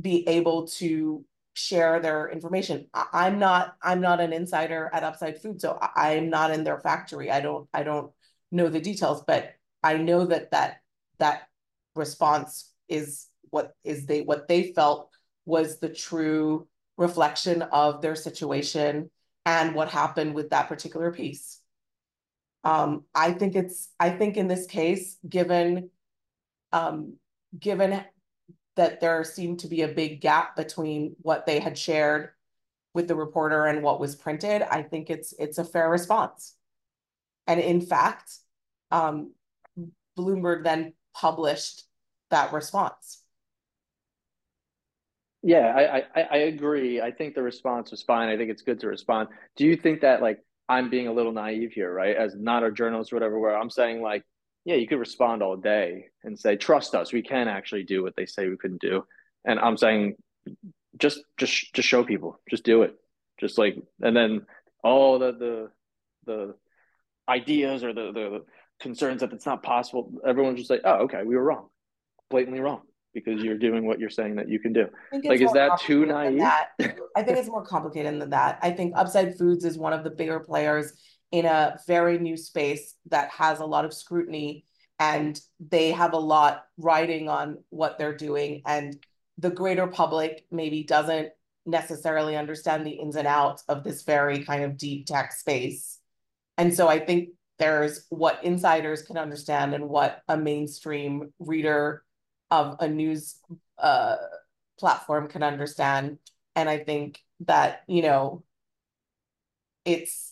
be 0.00 0.26
able 0.26 0.68
to 0.78 1.24
share 1.54 2.00
their 2.00 2.30
information. 2.30 2.86
I, 2.94 3.26
am 3.26 3.38
not 3.38 3.76
I'm 3.82 4.00
not 4.00 4.20
an 4.20 4.32
insider 4.32 4.90
at 4.92 5.04
Upside 5.04 5.40
Food, 5.40 5.60
so 5.60 5.78
I, 5.80 6.16
I'm 6.16 6.30
not 6.30 6.50
in 6.50 6.64
their 6.64 6.78
factory. 6.80 7.30
I 7.30 7.40
don't 7.40 7.68
I 7.72 7.82
don't 7.82 8.10
know 8.50 8.68
the 8.68 8.80
details, 8.80 9.22
but 9.26 9.52
I 9.82 9.96
know 9.96 10.26
that 10.26 10.50
that 10.52 10.78
that 11.18 11.48
response 11.94 12.72
is 12.88 13.26
what 13.50 13.74
is 13.84 14.06
they 14.06 14.22
what 14.22 14.48
they 14.48 14.72
felt 14.72 15.10
was 15.44 15.78
the 15.78 15.88
true 15.88 16.66
reflection 16.96 17.62
of 17.62 18.00
their 18.00 18.14
situation 18.14 19.10
and 19.44 19.74
what 19.74 19.88
happened 19.88 20.34
with 20.34 20.50
that 20.50 20.68
particular 20.68 21.12
piece. 21.12 21.60
Um, 22.64 23.04
I 23.14 23.32
think 23.32 23.56
it's 23.56 23.90
I 23.98 24.10
think 24.10 24.36
in 24.36 24.48
this 24.48 24.66
case, 24.66 25.18
given 25.28 25.90
um, 26.72 27.16
given 27.58 28.02
that 28.76 29.00
there 29.00 29.22
seemed 29.24 29.60
to 29.60 29.68
be 29.68 29.82
a 29.82 29.88
big 29.88 30.20
gap 30.20 30.56
between 30.56 31.16
what 31.20 31.46
they 31.46 31.60
had 31.60 31.76
shared 31.76 32.30
with 32.94 33.08
the 33.08 33.14
reporter 33.14 33.66
and 33.66 33.82
what 33.82 34.00
was 34.00 34.14
printed, 34.14 34.62
I 34.62 34.82
think 34.82 35.10
it's 35.10 35.32
it's 35.38 35.58
a 35.58 35.64
fair 35.64 35.88
response. 35.88 36.54
And 37.46 37.60
in 37.60 37.80
fact, 37.80 38.36
um, 38.90 39.32
Bloomberg 40.18 40.64
then 40.64 40.94
published 41.14 41.84
that 42.30 42.52
response. 42.52 43.22
Yeah, 45.42 45.74
I, 45.74 46.20
I 46.20 46.22
I 46.22 46.36
agree. 46.36 47.00
I 47.00 47.10
think 47.10 47.34
the 47.34 47.42
response 47.42 47.90
was 47.90 48.02
fine. 48.02 48.28
I 48.28 48.36
think 48.36 48.50
it's 48.50 48.62
good 48.62 48.80
to 48.80 48.86
respond. 48.88 49.28
Do 49.56 49.66
you 49.66 49.76
think 49.76 50.02
that 50.02 50.22
like 50.22 50.38
I'm 50.68 50.88
being 50.88 51.08
a 51.08 51.12
little 51.12 51.32
naive 51.32 51.72
here, 51.72 51.92
right? 51.92 52.16
As 52.16 52.34
not 52.36 52.62
a 52.62 52.70
journalist 52.70 53.12
whatever, 53.12 53.38
where 53.38 53.58
I'm 53.58 53.70
saying 53.70 54.02
like 54.02 54.24
yeah, 54.64 54.76
you 54.76 54.86
could 54.86 54.98
respond 54.98 55.42
all 55.42 55.56
day 55.56 56.06
and 56.22 56.38
say, 56.38 56.56
trust 56.56 56.94
us, 56.94 57.12
we 57.12 57.22
can 57.22 57.48
actually 57.48 57.82
do 57.84 58.02
what 58.02 58.14
they 58.16 58.26
say 58.26 58.48
we 58.48 58.56
couldn't 58.56 58.80
do. 58.80 59.04
And 59.44 59.58
I'm 59.58 59.76
saying, 59.76 60.16
just 60.98 61.22
just 61.36 61.72
just 61.74 61.88
show 61.88 62.04
people, 62.04 62.38
just 62.48 62.64
do 62.64 62.82
it, 62.82 62.94
just 63.40 63.58
like, 63.58 63.76
and 64.00 64.16
then 64.16 64.46
all 64.84 65.18
the 65.18 65.32
the 65.32 65.70
the 66.26 66.54
ideas 67.28 67.82
or 67.82 67.92
the 67.92 68.12
the 68.12 68.44
concerns 68.80 69.20
that 69.20 69.32
it's 69.32 69.46
not 69.46 69.62
possible, 69.62 70.12
everyone's 70.26 70.58
just 70.58 70.70
like, 70.70 70.82
oh, 70.84 71.04
okay, 71.04 71.22
we 71.24 71.36
were 71.36 71.42
wrong, 71.42 71.68
blatantly 72.30 72.60
wrong 72.60 72.82
because 73.14 73.42
you're 73.42 73.58
doing 73.58 73.86
what 73.86 73.98
you're 73.98 74.10
saying 74.10 74.36
that 74.36 74.48
you 74.48 74.58
can 74.58 74.72
do. 74.72 74.86
Like, 75.24 75.40
is 75.40 75.52
that 75.52 75.78
too 75.80 76.06
naive? 76.06 76.38
That. 76.38 76.70
I 77.16 77.22
think 77.22 77.38
it's 77.38 77.48
more 77.48 77.64
complicated 77.64 78.20
than 78.20 78.30
that. 78.30 78.58
I 78.62 78.70
think 78.70 78.94
Upside 78.96 79.36
Foods 79.36 79.64
is 79.64 79.76
one 79.76 79.92
of 79.92 80.02
the 80.02 80.10
bigger 80.10 80.40
players 80.40 80.92
in 81.32 81.46
a 81.46 81.78
very 81.86 82.18
new 82.18 82.36
space 82.36 82.94
that 83.10 83.30
has 83.30 83.58
a 83.58 83.66
lot 83.66 83.84
of 83.84 83.92
scrutiny 83.92 84.64
and 84.98 85.40
they 85.58 85.90
have 85.90 86.12
a 86.12 86.18
lot 86.18 86.66
riding 86.78 87.28
on 87.28 87.58
what 87.70 87.98
they're 87.98 88.16
doing 88.16 88.62
and 88.66 88.96
the 89.38 89.50
greater 89.50 89.86
public 89.86 90.44
maybe 90.50 90.84
doesn't 90.84 91.30
necessarily 91.64 92.36
understand 92.36 92.86
the 92.86 92.90
ins 92.90 93.16
and 93.16 93.26
outs 93.26 93.64
of 93.68 93.82
this 93.82 94.02
very 94.02 94.44
kind 94.44 94.64
of 94.64 94.76
deep 94.76 95.06
tech 95.06 95.32
space. 95.32 95.98
And 96.58 96.74
so 96.74 96.88
i 96.88 96.98
think 96.98 97.30
there's 97.58 98.06
what 98.08 98.42
insiders 98.44 99.02
can 99.02 99.16
understand 99.16 99.74
and 99.74 99.88
what 99.88 100.22
a 100.28 100.36
mainstream 100.36 101.32
reader 101.38 102.02
of 102.50 102.76
a 102.80 102.88
news 102.88 103.36
uh, 103.78 104.16
platform 104.78 105.28
can 105.28 105.42
understand. 105.42 106.18
And 106.54 106.68
i 106.68 106.78
think 106.78 107.20
that 107.46 107.82
you 107.88 108.02
know 108.02 108.44
it's 109.84 110.31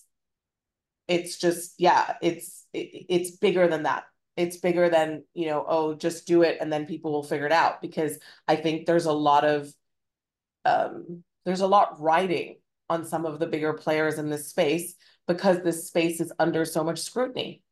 it's 1.10 1.38
just 1.38 1.74
yeah 1.78 2.14
it's 2.22 2.66
it, 2.72 3.06
it's 3.10 3.32
bigger 3.32 3.66
than 3.68 3.82
that. 3.82 4.04
It's 4.36 4.56
bigger 4.56 4.88
than 4.88 5.24
you 5.34 5.46
know 5.46 5.66
oh 5.68 5.94
just 5.94 6.26
do 6.26 6.42
it 6.42 6.58
and 6.60 6.72
then 6.72 6.86
people 6.86 7.12
will 7.12 7.24
figure 7.24 7.46
it 7.46 7.52
out 7.52 7.82
because 7.82 8.18
i 8.48 8.56
think 8.56 8.86
there's 8.86 9.04
a 9.04 9.12
lot 9.12 9.44
of 9.44 9.70
um 10.64 11.22
there's 11.44 11.60
a 11.60 11.66
lot 11.66 12.00
riding 12.00 12.56
on 12.88 13.04
some 13.04 13.26
of 13.26 13.38
the 13.38 13.46
bigger 13.46 13.74
players 13.74 14.18
in 14.18 14.30
this 14.30 14.48
space 14.48 14.94
because 15.26 15.60
this 15.62 15.88
space 15.88 16.20
is 16.20 16.32
under 16.38 16.64
so 16.64 16.82
much 16.82 17.00
scrutiny. 17.00 17.62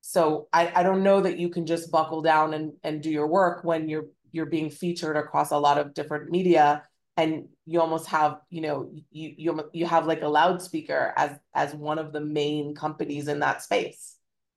So 0.00 0.48
i 0.52 0.72
i 0.74 0.82
don't 0.82 1.04
know 1.04 1.20
that 1.20 1.38
you 1.38 1.50
can 1.50 1.66
just 1.66 1.92
buckle 1.92 2.22
down 2.22 2.54
and 2.54 2.72
and 2.82 3.02
do 3.02 3.10
your 3.10 3.28
work 3.28 3.62
when 3.62 3.88
you're 3.88 4.06
you're 4.32 4.46
being 4.46 4.70
featured 4.70 5.16
across 5.16 5.50
a 5.50 5.58
lot 5.58 5.78
of 5.78 5.94
different 5.94 6.30
media 6.30 6.82
and 7.16 7.48
you 7.70 7.80
almost 7.80 8.08
have 8.08 8.40
you 8.50 8.60
know 8.60 8.90
you 9.12 9.34
you 9.38 9.70
you 9.72 9.86
have 9.86 10.04
like 10.04 10.22
a 10.22 10.28
loudspeaker 10.28 11.14
as 11.16 11.38
as 11.54 11.72
one 11.72 12.00
of 12.00 12.12
the 12.12 12.20
main 12.20 12.74
companies 12.74 13.28
in 13.28 13.38
that 13.38 13.62
space. 13.62 14.16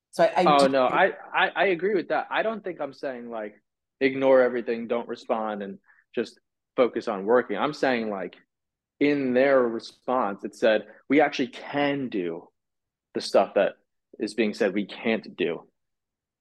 So 0.10 0.24
i, 0.24 0.42
I 0.42 0.58
oh 0.58 0.66
no 0.66 0.88
I, 0.88 1.12
I 1.32 1.52
i 1.56 1.66
agree 1.66 1.94
with 1.94 2.08
that. 2.08 2.28
I 2.32 2.42
don't 2.42 2.64
think 2.64 2.82
i'm 2.82 2.92
saying 2.92 3.30
like 3.30 3.54
ignore 4.02 4.42
everything 4.42 4.88
don't 4.88 5.08
respond 5.08 5.62
and 5.62 5.78
just 6.16 6.40
focus 6.76 7.08
on 7.08 7.24
working. 7.24 7.56
I'm 7.56 7.76
saying 7.76 8.10
like 8.10 8.36
in 9.00 9.36
their 9.36 9.62
response 9.62 10.44
it 10.44 10.56
said 10.56 10.88
we 11.08 11.22
actually 11.22 11.50
can 11.50 12.10
do 12.10 12.48
the 13.14 13.22
stuff 13.22 13.54
that 13.54 13.74
is 14.18 14.34
being 14.34 14.56
said 14.56 14.74
we 14.74 14.86
can't 14.88 15.38
do. 15.38 15.68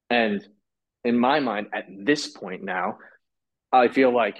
And 0.09 0.43
in 1.03 1.19
my 1.19 1.39
mind 1.39 1.67
at 1.71 1.85
this 1.87 2.27
point 2.29 2.63
now 2.63 2.97
i 3.71 3.89
feel 3.89 4.11
like 4.11 4.37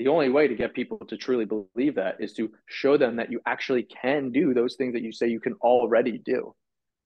the 0.00 0.08
only 0.08 0.30
way 0.30 0.48
to 0.48 0.54
get 0.54 0.72
people 0.72 0.96
to 0.96 1.16
truly 1.18 1.44
believe 1.44 1.96
that 1.96 2.16
is 2.20 2.32
to 2.32 2.50
show 2.66 2.96
them 2.96 3.16
that 3.16 3.30
you 3.30 3.38
actually 3.44 3.82
can 3.82 4.32
do 4.32 4.54
those 4.54 4.76
things 4.76 4.94
that 4.94 5.02
you 5.02 5.12
say 5.12 5.28
you 5.28 5.40
can 5.40 5.52
already 5.60 6.16
do. 6.16 6.54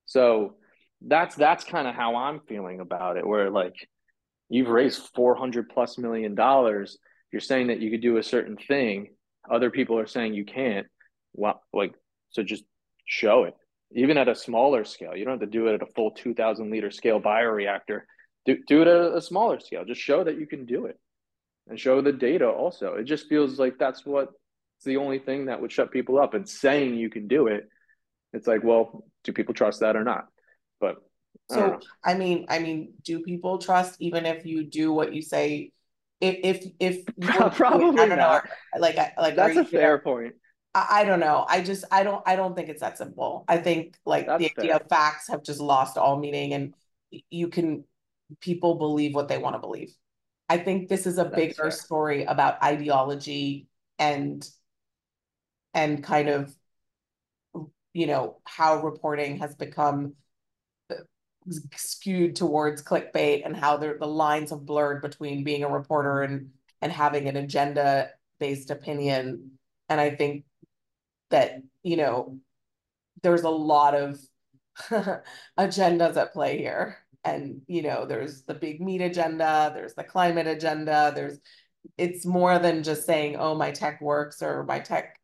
So 0.06 0.54
that's 1.00 1.34
that's 1.34 1.64
kind 1.64 1.88
of 1.88 1.96
how 1.96 2.14
I'm 2.14 2.38
feeling 2.46 2.78
about 2.78 3.16
it. 3.16 3.26
Where 3.26 3.50
like 3.50 3.74
you've 4.48 4.68
raised 4.68 5.10
four 5.12 5.34
hundred 5.34 5.70
plus 5.70 5.98
million 5.98 6.36
dollars, 6.36 6.96
you're 7.32 7.40
saying 7.40 7.66
that 7.66 7.80
you 7.80 7.90
could 7.90 8.00
do 8.00 8.18
a 8.18 8.22
certain 8.22 8.56
thing, 8.56 9.08
other 9.50 9.70
people 9.72 9.98
are 9.98 10.06
saying 10.06 10.34
you 10.34 10.44
can't. 10.44 10.86
Well, 11.32 11.60
like 11.72 11.94
so, 12.30 12.44
just 12.44 12.62
show 13.06 13.42
it. 13.42 13.54
Even 13.90 14.18
at 14.18 14.28
a 14.28 14.36
smaller 14.36 14.84
scale, 14.84 15.16
you 15.16 15.24
don't 15.24 15.40
have 15.40 15.50
to 15.50 15.58
do 15.58 15.66
it 15.66 15.74
at 15.74 15.82
a 15.82 15.92
full 15.96 16.12
two 16.12 16.32
thousand 16.32 16.70
liter 16.70 16.92
scale 16.92 17.20
bioreactor. 17.20 18.02
Do 18.46 18.56
do 18.68 18.82
it 18.82 18.86
at 18.86 19.16
a 19.16 19.20
smaller 19.20 19.58
scale. 19.58 19.84
Just 19.84 20.00
show 20.00 20.22
that 20.22 20.38
you 20.38 20.46
can 20.46 20.64
do 20.64 20.86
it 20.86 20.96
and 21.68 21.78
show 21.78 22.00
the 22.00 22.12
data 22.12 22.48
also. 22.48 22.94
It 22.94 23.04
just 23.04 23.28
feels 23.28 23.58
like 23.58 23.78
that's 23.78 24.04
what 24.04 24.30
it's 24.76 24.84
the 24.84 24.96
only 24.96 25.18
thing 25.18 25.46
that 25.46 25.60
would 25.60 25.72
shut 25.72 25.90
people 25.90 26.18
up 26.18 26.34
and 26.34 26.48
saying 26.48 26.96
you 26.96 27.10
can 27.10 27.28
do 27.28 27.46
it. 27.46 27.68
It's 28.32 28.46
like, 28.46 28.64
well, 28.64 29.04
do 29.22 29.32
people 29.32 29.54
trust 29.54 29.80
that 29.80 29.96
or 29.96 30.04
not? 30.04 30.26
But 30.80 30.96
so 31.50 31.78
I 32.04 32.14
mean, 32.14 32.46
I 32.48 32.58
mean, 32.58 32.94
do 33.04 33.20
people 33.20 33.58
trust 33.58 33.96
even 34.00 34.26
if 34.26 34.44
you 34.44 34.64
do 34.64 34.92
what 34.92 35.14
you 35.14 35.22
say? 35.22 35.72
If 36.20 36.38
if 36.42 36.72
if 36.80 37.06
probably 37.56 38.00
I 38.00 38.06
don't 38.06 38.18
not. 38.18 38.44
know, 38.44 38.80
like 38.80 38.96
like 39.18 39.36
that's 39.36 39.56
a 39.56 39.64
fair 39.64 39.98
point. 39.98 40.34
I, 40.74 40.86
I, 40.90 41.04
don't 41.04 41.20
know. 41.20 41.44
I 41.48 41.62
just 41.62 41.84
I 41.90 42.02
don't 42.02 42.22
I 42.26 42.34
don't 42.34 42.56
think 42.56 42.68
it's 42.68 42.80
that 42.80 42.98
simple. 42.98 43.44
I 43.46 43.58
think 43.58 43.96
like 44.04 44.26
that's 44.26 44.42
the 44.42 44.50
idea 44.58 44.76
of 44.76 44.88
facts 44.88 45.28
have 45.28 45.42
just 45.42 45.60
lost 45.60 45.96
all 45.96 46.18
meaning, 46.18 46.52
and 46.52 46.74
you 47.30 47.48
can 47.48 47.84
people 48.40 48.76
believe 48.76 49.14
what 49.14 49.28
they 49.28 49.38
want 49.38 49.54
to 49.54 49.60
believe. 49.60 49.94
I 50.48 50.58
think 50.58 50.88
this 50.88 51.06
is 51.06 51.18
a 51.18 51.24
That's 51.30 51.34
bigger 51.36 51.70
fair. 51.70 51.70
story 51.70 52.24
about 52.24 52.62
ideology 52.62 53.68
and 53.98 54.48
and 55.72 56.02
kind 56.02 56.28
of 56.28 56.54
you 57.92 58.06
know 58.06 58.38
how 58.44 58.82
reporting 58.82 59.38
has 59.38 59.54
become 59.54 60.14
uh, 60.90 60.96
skewed 61.76 62.36
towards 62.36 62.82
clickbait 62.82 63.44
and 63.44 63.56
how 63.56 63.76
the 63.76 63.96
the 63.98 64.06
lines 64.06 64.50
have 64.50 64.66
blurred 64.66 65.02
between 65.02 65.44
being 65.44 65.64
a 65.64 65.68
reporter 65.68 66.22
and 66.22 66.50
and 66.82 66.92
having 66.92 67.28
an 67.28 67.36
agenda 67.36 68.10
based 68.40 68.70
opinion 68.70 69.52
and 69.88 70.00
i 70.00 70.10
think 70.10 70.44
that 71.30 71.62
you 71.82 71.96
know 71.96 72.38
there's 73.22 73.42
a 73.42 73.50
lot 73.50 73.94
of 73.94 74.18
agendas 75.58 76.16
at 76.16 76.32
play 76.32 76.58
here 76.58 76.98
and 77.24 77.62
you 77.66 77.82
know 77.82 78.04
there's 78.06 78.42
the 78.42 78.54
big 78.54 78.80
meat 78.80 79.00
agenda 79.00 79.72
there's 79.74 79.94
the 79.94 80.04
climate 80.04 80.46
agenda 80.46 81.12
there's 81.14 81.38
it's 81.98 82.24
more 82.24 82.58
than 82.58 82.82
just 82.82 83.06
saying 83.06 83.36
oh 83.36 83.54
my 83.54 83.70
tech 83.70 84.00
works 84.00 84.42
or 84.42 84.64
my 84.64 84.78
tech 84.78 85.18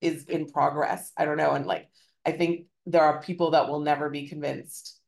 is 0.00 0.24
in 0.24 0.46
progress. 0.46 1.12
I 1.16 1.24
don't 1.24 1.38
know 1.38 1.52
and 1.52 1.66
like 1.66 1.88
i 2.26 2.32
think 2.32 2.66
there 2.86 3.02
are 3.02 3.22
people 3.22 3.52
that 3.52 3.68
will 3.68 3.80
never 3.80 4.10
be 4.10 4.28
convinced. 4.28 5.00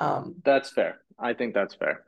Um 0.00 0.36
that's 0.44 0.70
fair. 0.70 1.00
I 1.18 1.34
think 1.34 1.54
that's 1.54 1.74
fair. 1.74 2.04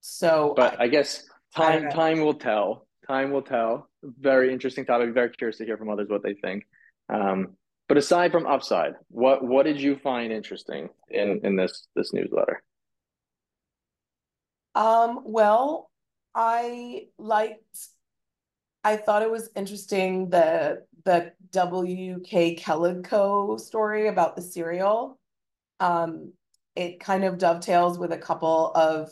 So 0.00 0.54
but 0.56 0.78
i, 0.80 0.84
I 0.84 0.88
guess 0.88 1.24
time 1.56 1.86
I 1.86 1.90
time 1.90 2.20
will 2.20 2.34
tell. 2.34 2.86
Time 3.06 3.32
will 3.32 3.42
tell. 3.42 3.88
Very 4.02 4.52
interesting 4.52 4.84
topic. 4.84 5.12
Very 5.14 5.30
curious 5.30 5.58
to 5.58 5.64
hear 5.64 5.76
from 5.76 5.88
others 5.88 6.08
what 6.08 6.22
they 6.22 6.34
think. 6.34 6.64
Um 7.08 7.56
but 7.88 7.96
aside 7.96 8.30
from 8.30 8.46
upside 8.46 8.92
what 9.08 9.42
what 9.42 9.64
did 9.64 9.80
you 9.80 9.96
find 9.96 10.32
interesting 10.32 10.90
in 11.08 11.40
in 11.42 11.56
this 11.56 11.88
this 11.96 12.12
newsletter 12.12 12.62
um, 14.74 15.20
well, 15.24 15.90
I 16.34 17.08
liked, 17.18 17.88
I 18.84 18.96
thought 18.96 19.22
it 19.22 19.30
was 19.30 19.50
interesting 19.56 20.30
the 20.30 20.84
the 21.04 21.32
W.K. 21.52 22.54
Kellogg 22.56 23.04
Co. 23.04 23.56
story 23.56 24.08
about 24.08 24.36
the 24.36 24.42
cereal. 24.42 25.18
Um, 25.80 26.32
it 26.76 27.00
kind 27.00 27.24
of 27.24 27.38
dovetails 27.38 27.98
with 27.98 28.12
a 28.12 28.18
couple 28.18 28.72
of 28.74 29.10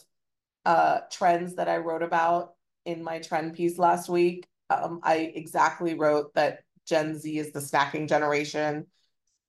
uh, 0.65 1.01
trends 1.11 1.55
that 1.57 1.69
I 1.69 1.79
wrote 1.79 2.03
about 2.03 2.55
in 2.85 3.03
my 3.03 3.19
trend 3.19 3.55
piece 3.55 3.79
last 3.79 4.09
week. 4.09 4.47
Um, 4.71 5.01
I 5.03 5.33
exactly 5.35 5.95
wrote 5.95 6.35
that 6.35 6.61
Gen 6.87 7.19
Z 7.19 7.39
is 7.39 7.53
the 7.53 7.61
snacking 7.61 8.09
generation. 8.09 8.87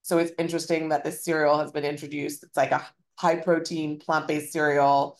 So 0.01 0.17
it's 0.17 0.31
interesting 0.39 0.89
that 0.89 1.03
this 1.03 1.23
cereal 1.23 1.59
has 1.59 1.71
been 1.71 1.85
introduced. 1.85 2.43
It's 2.43 2.57
like 2.57 2.71
a 2.71 2.85
high 3.17 3.35
protein 3.35 3.99
plant 3.99 4.27
based 4.27 4.53
cereal 4.53 5.19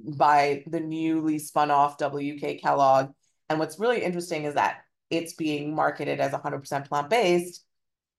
by 0.00 0.64
the 0.66 0.80
newly 0.80 1.38
spun 1.38 1.70
off 1.70 1.98
WK 1.98 2.60
Kellogg. 2.60 3.10
And 3.48 3.58
what's 3.58 3.78
really 3.78 4.02
interesting 4.02 4.44
is 4.44 4.54
that 4.54 4.78
it's 5.10 5.34
being 5.34 5.74
marketed 5.74 6.20
as 6.20 6.32
100% 6.32 6.88
plant 6.88 7.10
based. 7.10 7.64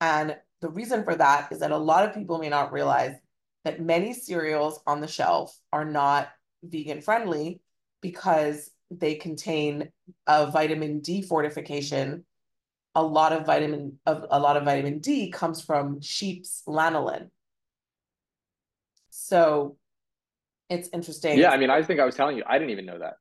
And 0.01 0.37
the 0.61 0.69
reason 0.69 1.03
for 1.03 1.15
that 1.15 1.51
is 1.51 1.59
that 1.59 1.71
a 1.71 1.77
lot 1.77 2.07
of 2.07 2.15
people 2.15 2.37
may 2.37 2.49
not 2.49 2.71
realize 2.71 3.15
that 3.63 3.81
many 3.81 4.13
cereals 4.13 4.79
on 4.85 5.01
the 5.01 5.07
shelf 5.07 5.57
are 5.73 5.85
not 5.85 6.29
vegan 6.63 7.01
friendly 7.01 7.61
because 8.01 8.69
they 8.91 9.15
contain 9.15 9.89
a 10.27 10.49
vitamin 10.51 10.99
D 10.99 11.21
fortification. 11.21 12.23
A 12.93 13.03
lot 13.03 13.33
of 13.33 13.45
vitamin 13.45 13.99
of 14.05 14.25
a 14.29 14.39
lot 14.39 14.57
of 14.57 14.63
vitamin 14.63 14.99
D 14.99 15.31
comes 15.31 15.61
from 15.61 15.99
sheep's 16.01 16.63
lanolin. 16.67 17.29
So 19.09 19.77
it's 20.69 20.89
interesting. 20.93 21.37
Yeah, 21.37 21.51
I 21.51 21.57
mean, 21.57 21.69
I 21.69 21.83
think 21.83 21.99
I 21.99 22.05
was 22.05 22.15
telling 22.15 22.37
you, 22.37 22.43
I 22.47 22.57
didn't 22.57 22.71
even 22.71 22.85
know 22.85 22.99
that. 22.99 23.15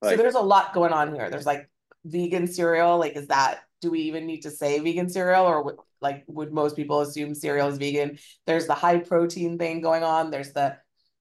Like, 0.00 0.16
so 0.16 0.22
there's 0.22 0.34
a 0.34 0.40
lot 0.40 0.72
going 0.72 0.92
on 0.92 1.14
here. 1.14 1.28
There's 1.30 1.46
like 1.46 1.68
vegan 2.04 2.46
cereal. 2.46 2.98
Like, 2.98 3.16
is 3.16 3.26
that 3.28 3.60
do 3.80 3.90
we 3.90 4.00
even 4.00 4.26
need 4.26 4.42
to 4.42 4.50
say 4.50 4.78
vegan 4.80 5.08
cereal, 5.08 5.44
or 5.44 5.76
like 6.00 6.24
would 6.26 6.52
most 6.52 6.76
people 6.76 7.00
assume 7.00 7.34
cereal 7.34 7.68
is 7.68 7.78
vegan? 7.78 8.18
There's 8.46 8.66
the 8.66 8.74
high 8.74 8.98
protein 8.98 9.58
thing 9.58 9.80
going 9.80 10.02
on. 10.02 10.30
There's 10.30 10.52
the 10.52 10.76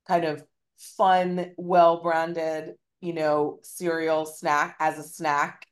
kind 0.08 0.26
of 0.26 0.44
fun, 0.78 1.54
well 1.58 2.02
branded, 2.02 2.76
you 3.02 3.14
know, 3.14 3.60
cereal 3.64 4.26
snack 4.26 4.76
as 4.80 4.98
a 4.98 5.04
snack, 5.04 5.66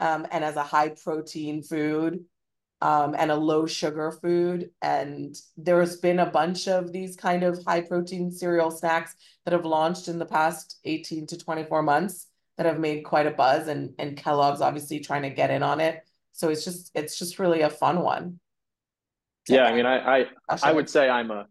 um, 0.00 0.26
and 0.30 0.44
as 0.44 0.56
a 0.56 0.62
high 0.62 0.90
protein 0.90 1.62
food 1.62 2.24
um, 2.84 3.16
and 3.18 3.30
a 3.30 3.34
low 3.34 3.64
sugar 3.64 4.12
food. 4.12 4.70
And 4.82 5.34
there's 5.56 5.96
been 5.96 6.18
a 6.18 6.26
bunch 6.26 6.68
of 6.68 6.92
these 6.92 7.16
kind 7.16 7.42
of 7.42 7.64
high 7.66 7.80
protein 7.80 8.30
cereal 8.30 8.70
snacks 8.70 9.16
that 9.44 9.52
have 9.52 9.64
launched 9.64 10.06
in 10.06 10.18
the 10.18 10.26
past 10.26 10.80
18 10.84 11.26
to 11.28 11.38
24 11.38 11.82
months 11.82 12.26
that 12.58 12.66
have 12.66 12.78
made 12.78 13.02
quite 13.02 13.26
a 13.26 13.30
buzz 13.30 13.68
and, 13.68 13.94
and 13.98 14.18
Kellogg's 14.18 14.60
obviously 14.60 15.00
trying 15.00 15.22
to 15.22 15.30
get 15.30 15.50
in 15.50 15.62
on 15.62 15.80
it. 15.80 16.06
So 16.32 16.50
it's 16.50 16.62
just, 16.62 16.90
it's 16.94 17.18
just 17.18 17.38
really 17.38 17.62
a 17.62 17.70
fun 17.70 18.00
one. 18.00 18.38
Yeah. 19.48 19.64
I 19.64 19.74
mean, 19.74 19.86
I, 19.86 20.18
I, 20.18 20.26
I 20.62 20.72
would 20.72 20.90
say 20.90 21.08
I'm 21.08 21.30
a, 21.30 21.46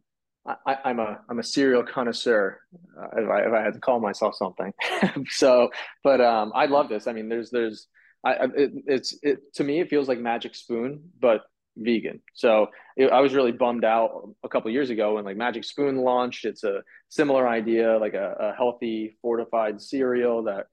I, 0.46 0.78
I'm 0.84 1.00
a 1.00 1.22
I'm 1.30 1.40
a 1.40 1.44
cereal 1.44 1.84
connoisseur, 1.84 2.60
uh, 3.02 3.08
if 3.16 3.30
I 3.30 3.40
if 3.48 3.54
I 3.54 3.62
had 3.62 3.76
to 3.76 3.80
call 3.80 4.02
myself 4.02 4.36
something. 4.36 4.74
so, 5.30 5.70
but 6.04 6.20
um, 6.20 6.52
I 6.54 6.66
love 6.66 6.90
this. 6.90 7.08
I 7.08 7.14
mean, 7.14 7.30
there's 7.30 7.50
there's 7.50 7.88
I, 8.24 8.46
it, 8.56 8.72
it's 8.88 9.18
it 9.22 9.54
to 9.56 9.64
me 9.64 9.80
it 9.80 9.90
feels 9.90 10.08
like 10.08 10.20
Magic 10.20 10.56
Spoon, 10.56 11.02
but 11.20 11.42
vegan. 11.78 12.22
So 12.34 12.68
it, 12.96 13.12
I 13.12 13.22
was 13.22 13.34
really 13.34 13.52
bummed 13.52 13.84
out 13.84 14.30
a 14.44 14.50
couple 14.50 14.72
years 14.72 14.90
ago 14.90 15.16
when 15.16 15.26
like 15.26 15.38
Magic 15.38 15.64
Spoon 15.64 15.98
launched. 15.98 16.46
It's 16.46 16.64
a 16.64 16.82
similar 17.10 17.48
idea, 17.48 17.98
like 17.98 18.14
a, 18.14 18.36
a 18.40 18.54
healthy 18.56 19.18
fortified 19.22 19.82
cereal 19.82 20.44
that 20.44 20.68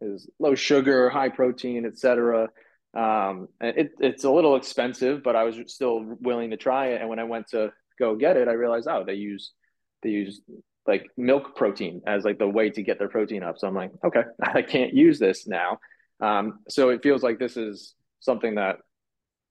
is 0.00 0.28
low 0.38 0.54
sugar, 0.54 1.08
high 1.10 1.28
protein, 1.28 1.86
etc. 1.86 2.48
Um, 2.96 3.48
it, 3.60 3.92
it's 4.00 4.24
a 4.24 4.30
little 4.30 4.56
expensive, 4.56 5.22
but 5.22 5.36
I 5.36 5.44
was 5.44 5.56
still 5.66 6.16
willing 6.20 6.50
to 6.50 6.56
try 6.56 6.88
it. 6.88 7.00
And 7.00 7.08
when 7.08 7.18
I 7.18 7.24
went 7.24 7.48
to 7.48 7.72
go 7.98 8.16
get 8.16 8.36
it, 8.36 8.48
I 8.48 8.52
realized, 8.52 8.88
oh, 8.88 9.04
they 9.04 9.14
use 9.14 9.52
they 10.02 10.10
use 10.10 10.40
like 10.86 11.06
milk 11.16 11.54
protein 11.56 12.00
as 12.06 12.24
like 12.24 12.38
the 12.38 12.48
way 12.48 12.70
to 12.70 12.82
get 12.82 12.98
their 12.98 13.08
protein 13.08 13.42
up. 13.42 13.58
So 13.58 13.68
I'm 13.68 13.74
like, 13.74 13.92
okay, 14.04 14.22
I 14.42 14.62
can't 14.62 14.94
use 14.94 15.18
this 15.18 15.46
now. 15.46 15.78
Um, 16.20 16.60
so 16.68 16.90
it 16.90 17.02
feels 17.02 17.22
like 17.22 17.38
this 17.38 17.56
is 17.56 17.94
something 18.20 18.56
that 18.56 18.76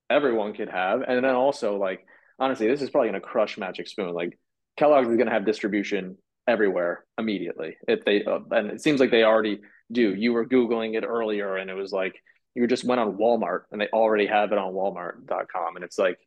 everyone 0.09 0.53
could 0.53 0.69
have. 0.69 1.01
And 1.01 1.23
then 1.23 1.35
also, 1.35 1.77
like, 1.77 2.05
honestly, 2.39 2.67
this 2.67 2.81
is 2.81 2.89
probably 2.89 3.09
going 3.09 3.21
to 3.21 3.27
crush 3.27 3.57
Magic 3.57 3.87
Spoon. 3.87 4.13
Like, 4.13 4.37
Kellogg's 4.77 5.09
is 5.09 5.17
going 5.17 5.27
to 5.27 5.33
have 5.33 5.45
distribution 5.45 6.17
everywhere 6.47 7.05
immediately. 7.17 7.77
If 7.87 8.05
they, 8.05 8.23
uh, 8.23 8.39
and 8.51 8.71
it 8.71 8.81
seems 8.81 8.99
like 8.99 9.11
they 9.11 9.23
already 9.23 9.59
do. 9.91 10.15
You 10.15 10.33
were 10.33 10.45
Googling 10.45 10.97
it 10.97 11.03
earlier 11.03 11.57
and 11.57 11.69
it 11.69 11.75
was 11.75 11.91
like, 11.91 12.15
you 12.55 12.65
just 12.67 12.83
went 12.83 12.99
on 12.99 13.17
Walmart 13.17 13.61
and 13.71 13.79
they 13.79 13.87
already 13.93 14.25
have 14.25 14.51
it 14.51 14.57
on 14.57 14.73
walmart.com. 14.73 15.75
And 15.75 15.85
it's 15.85 15.99
like, 15.99 16.17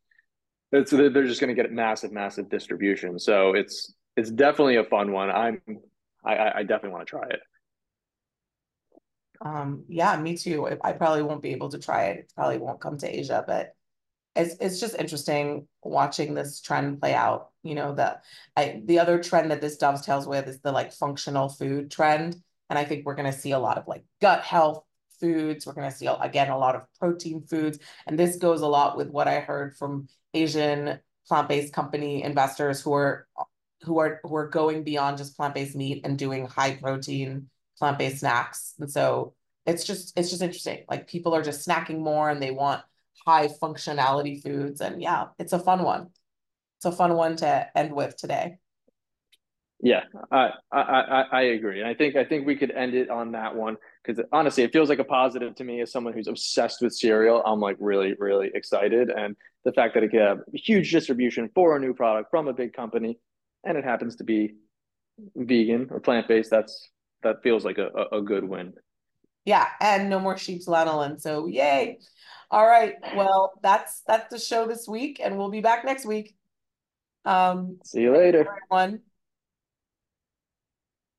it's, 0.70 0.90
they're 0.90 1.26
just 1.26 1.40
going 1.40 1.54
to 1.54 1.60
get 1.60 1.70
massive, 1.72 2.12
massive 2.12 2.48
distribution. 2.48 3.18
So 3.18 3.54
it's, 3.54 3.92
it's 4.16 4.30
definitely 4.30 4.76
a 4.76 4.84
fun 4.84 5.12
one. 5.12 5.30
I'm, 5.30 5.60
I, 6.24 6.52
I 6.56 6.62
definitely 6.62 6.90
want 6.90 7.06
to 7.06 7.10
try 7.10 7.26
it. 7.28 7.40
Um, 9.44 9.84
yeah, 9.88 10.16
me 10.20 10.36
too. 10.36 10.68
I 10.82 10.92
probably 10.92 11.22
won't 11.22 11.42
be 11.42 11.50
able 11.52 11.68
to 11.70 11.78
try 11.78 12.06
it. 12.06 12.18
It 12.20 12.32
probably 12.34 12.58
won't 12.58 12.80
come 12.80 12.96
to 12.98 13.18
Asia, 13.18 13.44
but 13.46 13.74
it's 14.34 14.54
it's 14.60 14.80
just 14.80 14.94
interesting 14.96 15.66
watching 15.82 16.34
this 16.34 16.60
trend 16.60 17.00
play 17.00 17.14
out. 17.14 17.50
You 17.62 17.74
know, 17.74 17.94
the 17.94 18.18
I 18.56 18.82
the 18.84 19.00
other 19.00 19.22
trend 19.22 19.50
that 19.50 19.60
this 19.60 19.76
dovetails 19.76 20.26
with 20.26 20.46
is 20.48 20.60
the 20.60 20.72
like 20.72 20.92
functional 20.92 21.48
food 21.48 21.90
trend. 21.90 22.36
And 22.70 22.78
I 22.78 22.84
think 22.84 23.04
we're 23.04 23.16
gonna 23.16 23.32
see 23.32 23.50
a 23.50 23.58
lot 23.58 23.78
of 23.78 23.86
like 23.88 24.04
gut 24.20 24.42
health 24.42 24.84
foods. 25.20 25.66
We're 25.66 25.74
gonna 25.74 25.90
see 25.90 26.06
again 26.06 26.50
a 26.50 26.58
lot 26.58 26.76
of 26.76 26.82
protein 26.98 27.42
foods. 27.42 27.78
And 28.06 28.18
this 28.18 28.36
goes 28.36 28.60
a 28.62 28.66
lot 28.68 28.96
with 28.96 29.08
what 29.08 29.28
I 29.28 29.40
heard 29.40 29.76
from 29.76 30.08
Asian 30.34 31.00
plant-based 31.28 31.72
company 31.72 32.22
investors 32.22 32.80
who 32.80 32.92
are 32.94 33.26
who 33.82 33.98
are 33.98 34.20
who 34.22 34.34
are 34.36 34.48
going 34.48 34.84
beyond 34.84 35.18
just 35.18 35.36
plant-based 35.36 35.76
meat 35.76 36.02
and 36.04 36.18
doing 36.18 36.46
high 36.46 36.76
protein 36.76 37.48
plant-based 37.82 38.20
snacks. 38.20 38.74
And 38.78 38.88
so 38.88 39.34
it's 39.66 39.82
just 39.82 40.16
it's 40.16 40.30
just 40.30 40.40
interesting. 40.40 40.84
Like 40.88 41.08
people 41.08 41.34
are 41.34 41.42
just 41.42 41.66
snacking 41.66 41.98
more 41.98 42.30
and 42.30 42.40
they 42.40 42.52
want 42.52 42.80
high 43.26 43.48
functionality 43.48 44.40
foods. 44.40 44.80
And 44.80 45.02
yeah, 45.02 45.26
it's 45.40 45.52
a 45.52 45.58
fun 45.58 45.82
one. 45.82 46.10
It's 46.78 46.84
a 46.84 46.92
fun 46.92 47.14
one 47.14 47.34
to 47.36 47.66
end 47.76 47.92
with 47.92 48.16
today. 48.16 48.58
Yeah, 49.80 50.04
I 50.30 50.50
I 50.70 51.24
I 51.32 51.42
agree. 51.56 51.80
And 51.80 51.88
I 51.88 51.94
think 51.94 52.14
I 52.14 52.24
think 52.24 52.46
we 52.46 52.54
could 52.54 52.70
end 52.70 52.94
it 52.94 53.10
on 53.10 53.32
that 53.32 53.56
one 53.56 53.76
because 54.04 54.24
honestly, 54.30 54.62
it 54.62 54.72
feels 54.72 54.88
like 54.88 55.00
a 55.00 55.04
positive 55.04 55.56
to 55.56 55.64
me 55.64 55.80
as 55.80 55.90
someone 55.90 56.12
who's 56.12 56.28
obsessed 56.28 56.80
with 56.80 56.94
cereal. 56.94 57.42
I'm 57.44 57.58
like 57.58 57.78
really 57.80 58.14
really 58.16 58.52
excited, 58.54 59.10
and 59.10 59.34
the 59.64 59.72
fact 59.72 59.94
that 59.94 60.04
it 60.04 60.12
could 60.12 60.20
have 60.20 60.38
huge 60.54 60.92
distribution 60.92 61.50
for 61.52 61.76
a 61.76 61.80
new 61.80 61.94
product 61.94 62.30
from 62.30 62.46
a 62.46 62.52
big 62.52 62.74
company, 62.74 63.18
and 63.64 63.76
it 63.76 63.82
happens 63.82 64.14
to 64.16 64.24
be 64.24 64.54
vegan 65.34 65.88
or 65.90 65.98
plant 65.98 66.28
based. 66.28 66.50
That's 66.50 66.88
that 67.22 67.42
feels 67.42 67.64
like 67.64 67.78
a, 67.78 67.88
a, 68.12 68.22
good 68.22 68.44
win. 68.44 68.74
Yeah, 69.44 69.68
and 69.80 70.08
no 70.08 70.18
more 70.18 70.36
sheep's 70.36 70.66
lanolin. 70.66 71.20
So 71.20 71.46
yay. 71.46 71.98
All 72.50 72.66
right. 72.66 72.94
Well, 73.16 73.52
that's 73.62 74.02
that's 74.06 74.30
the 74.30 74.38
show 74.38 74.66
this 74.66 74.86
week, 74.86 75.20
and 75.22 75.38
we'll 75.38 75.50
be 75.50 75.60
back 75.60 75.84
next 75.84 76.04
week. 76.04 76.34
Um 77.24 77.78
see 77.84 78.02
you 78.02 78.16
later. 78.16 78.46
Everyone. 78.70 79.00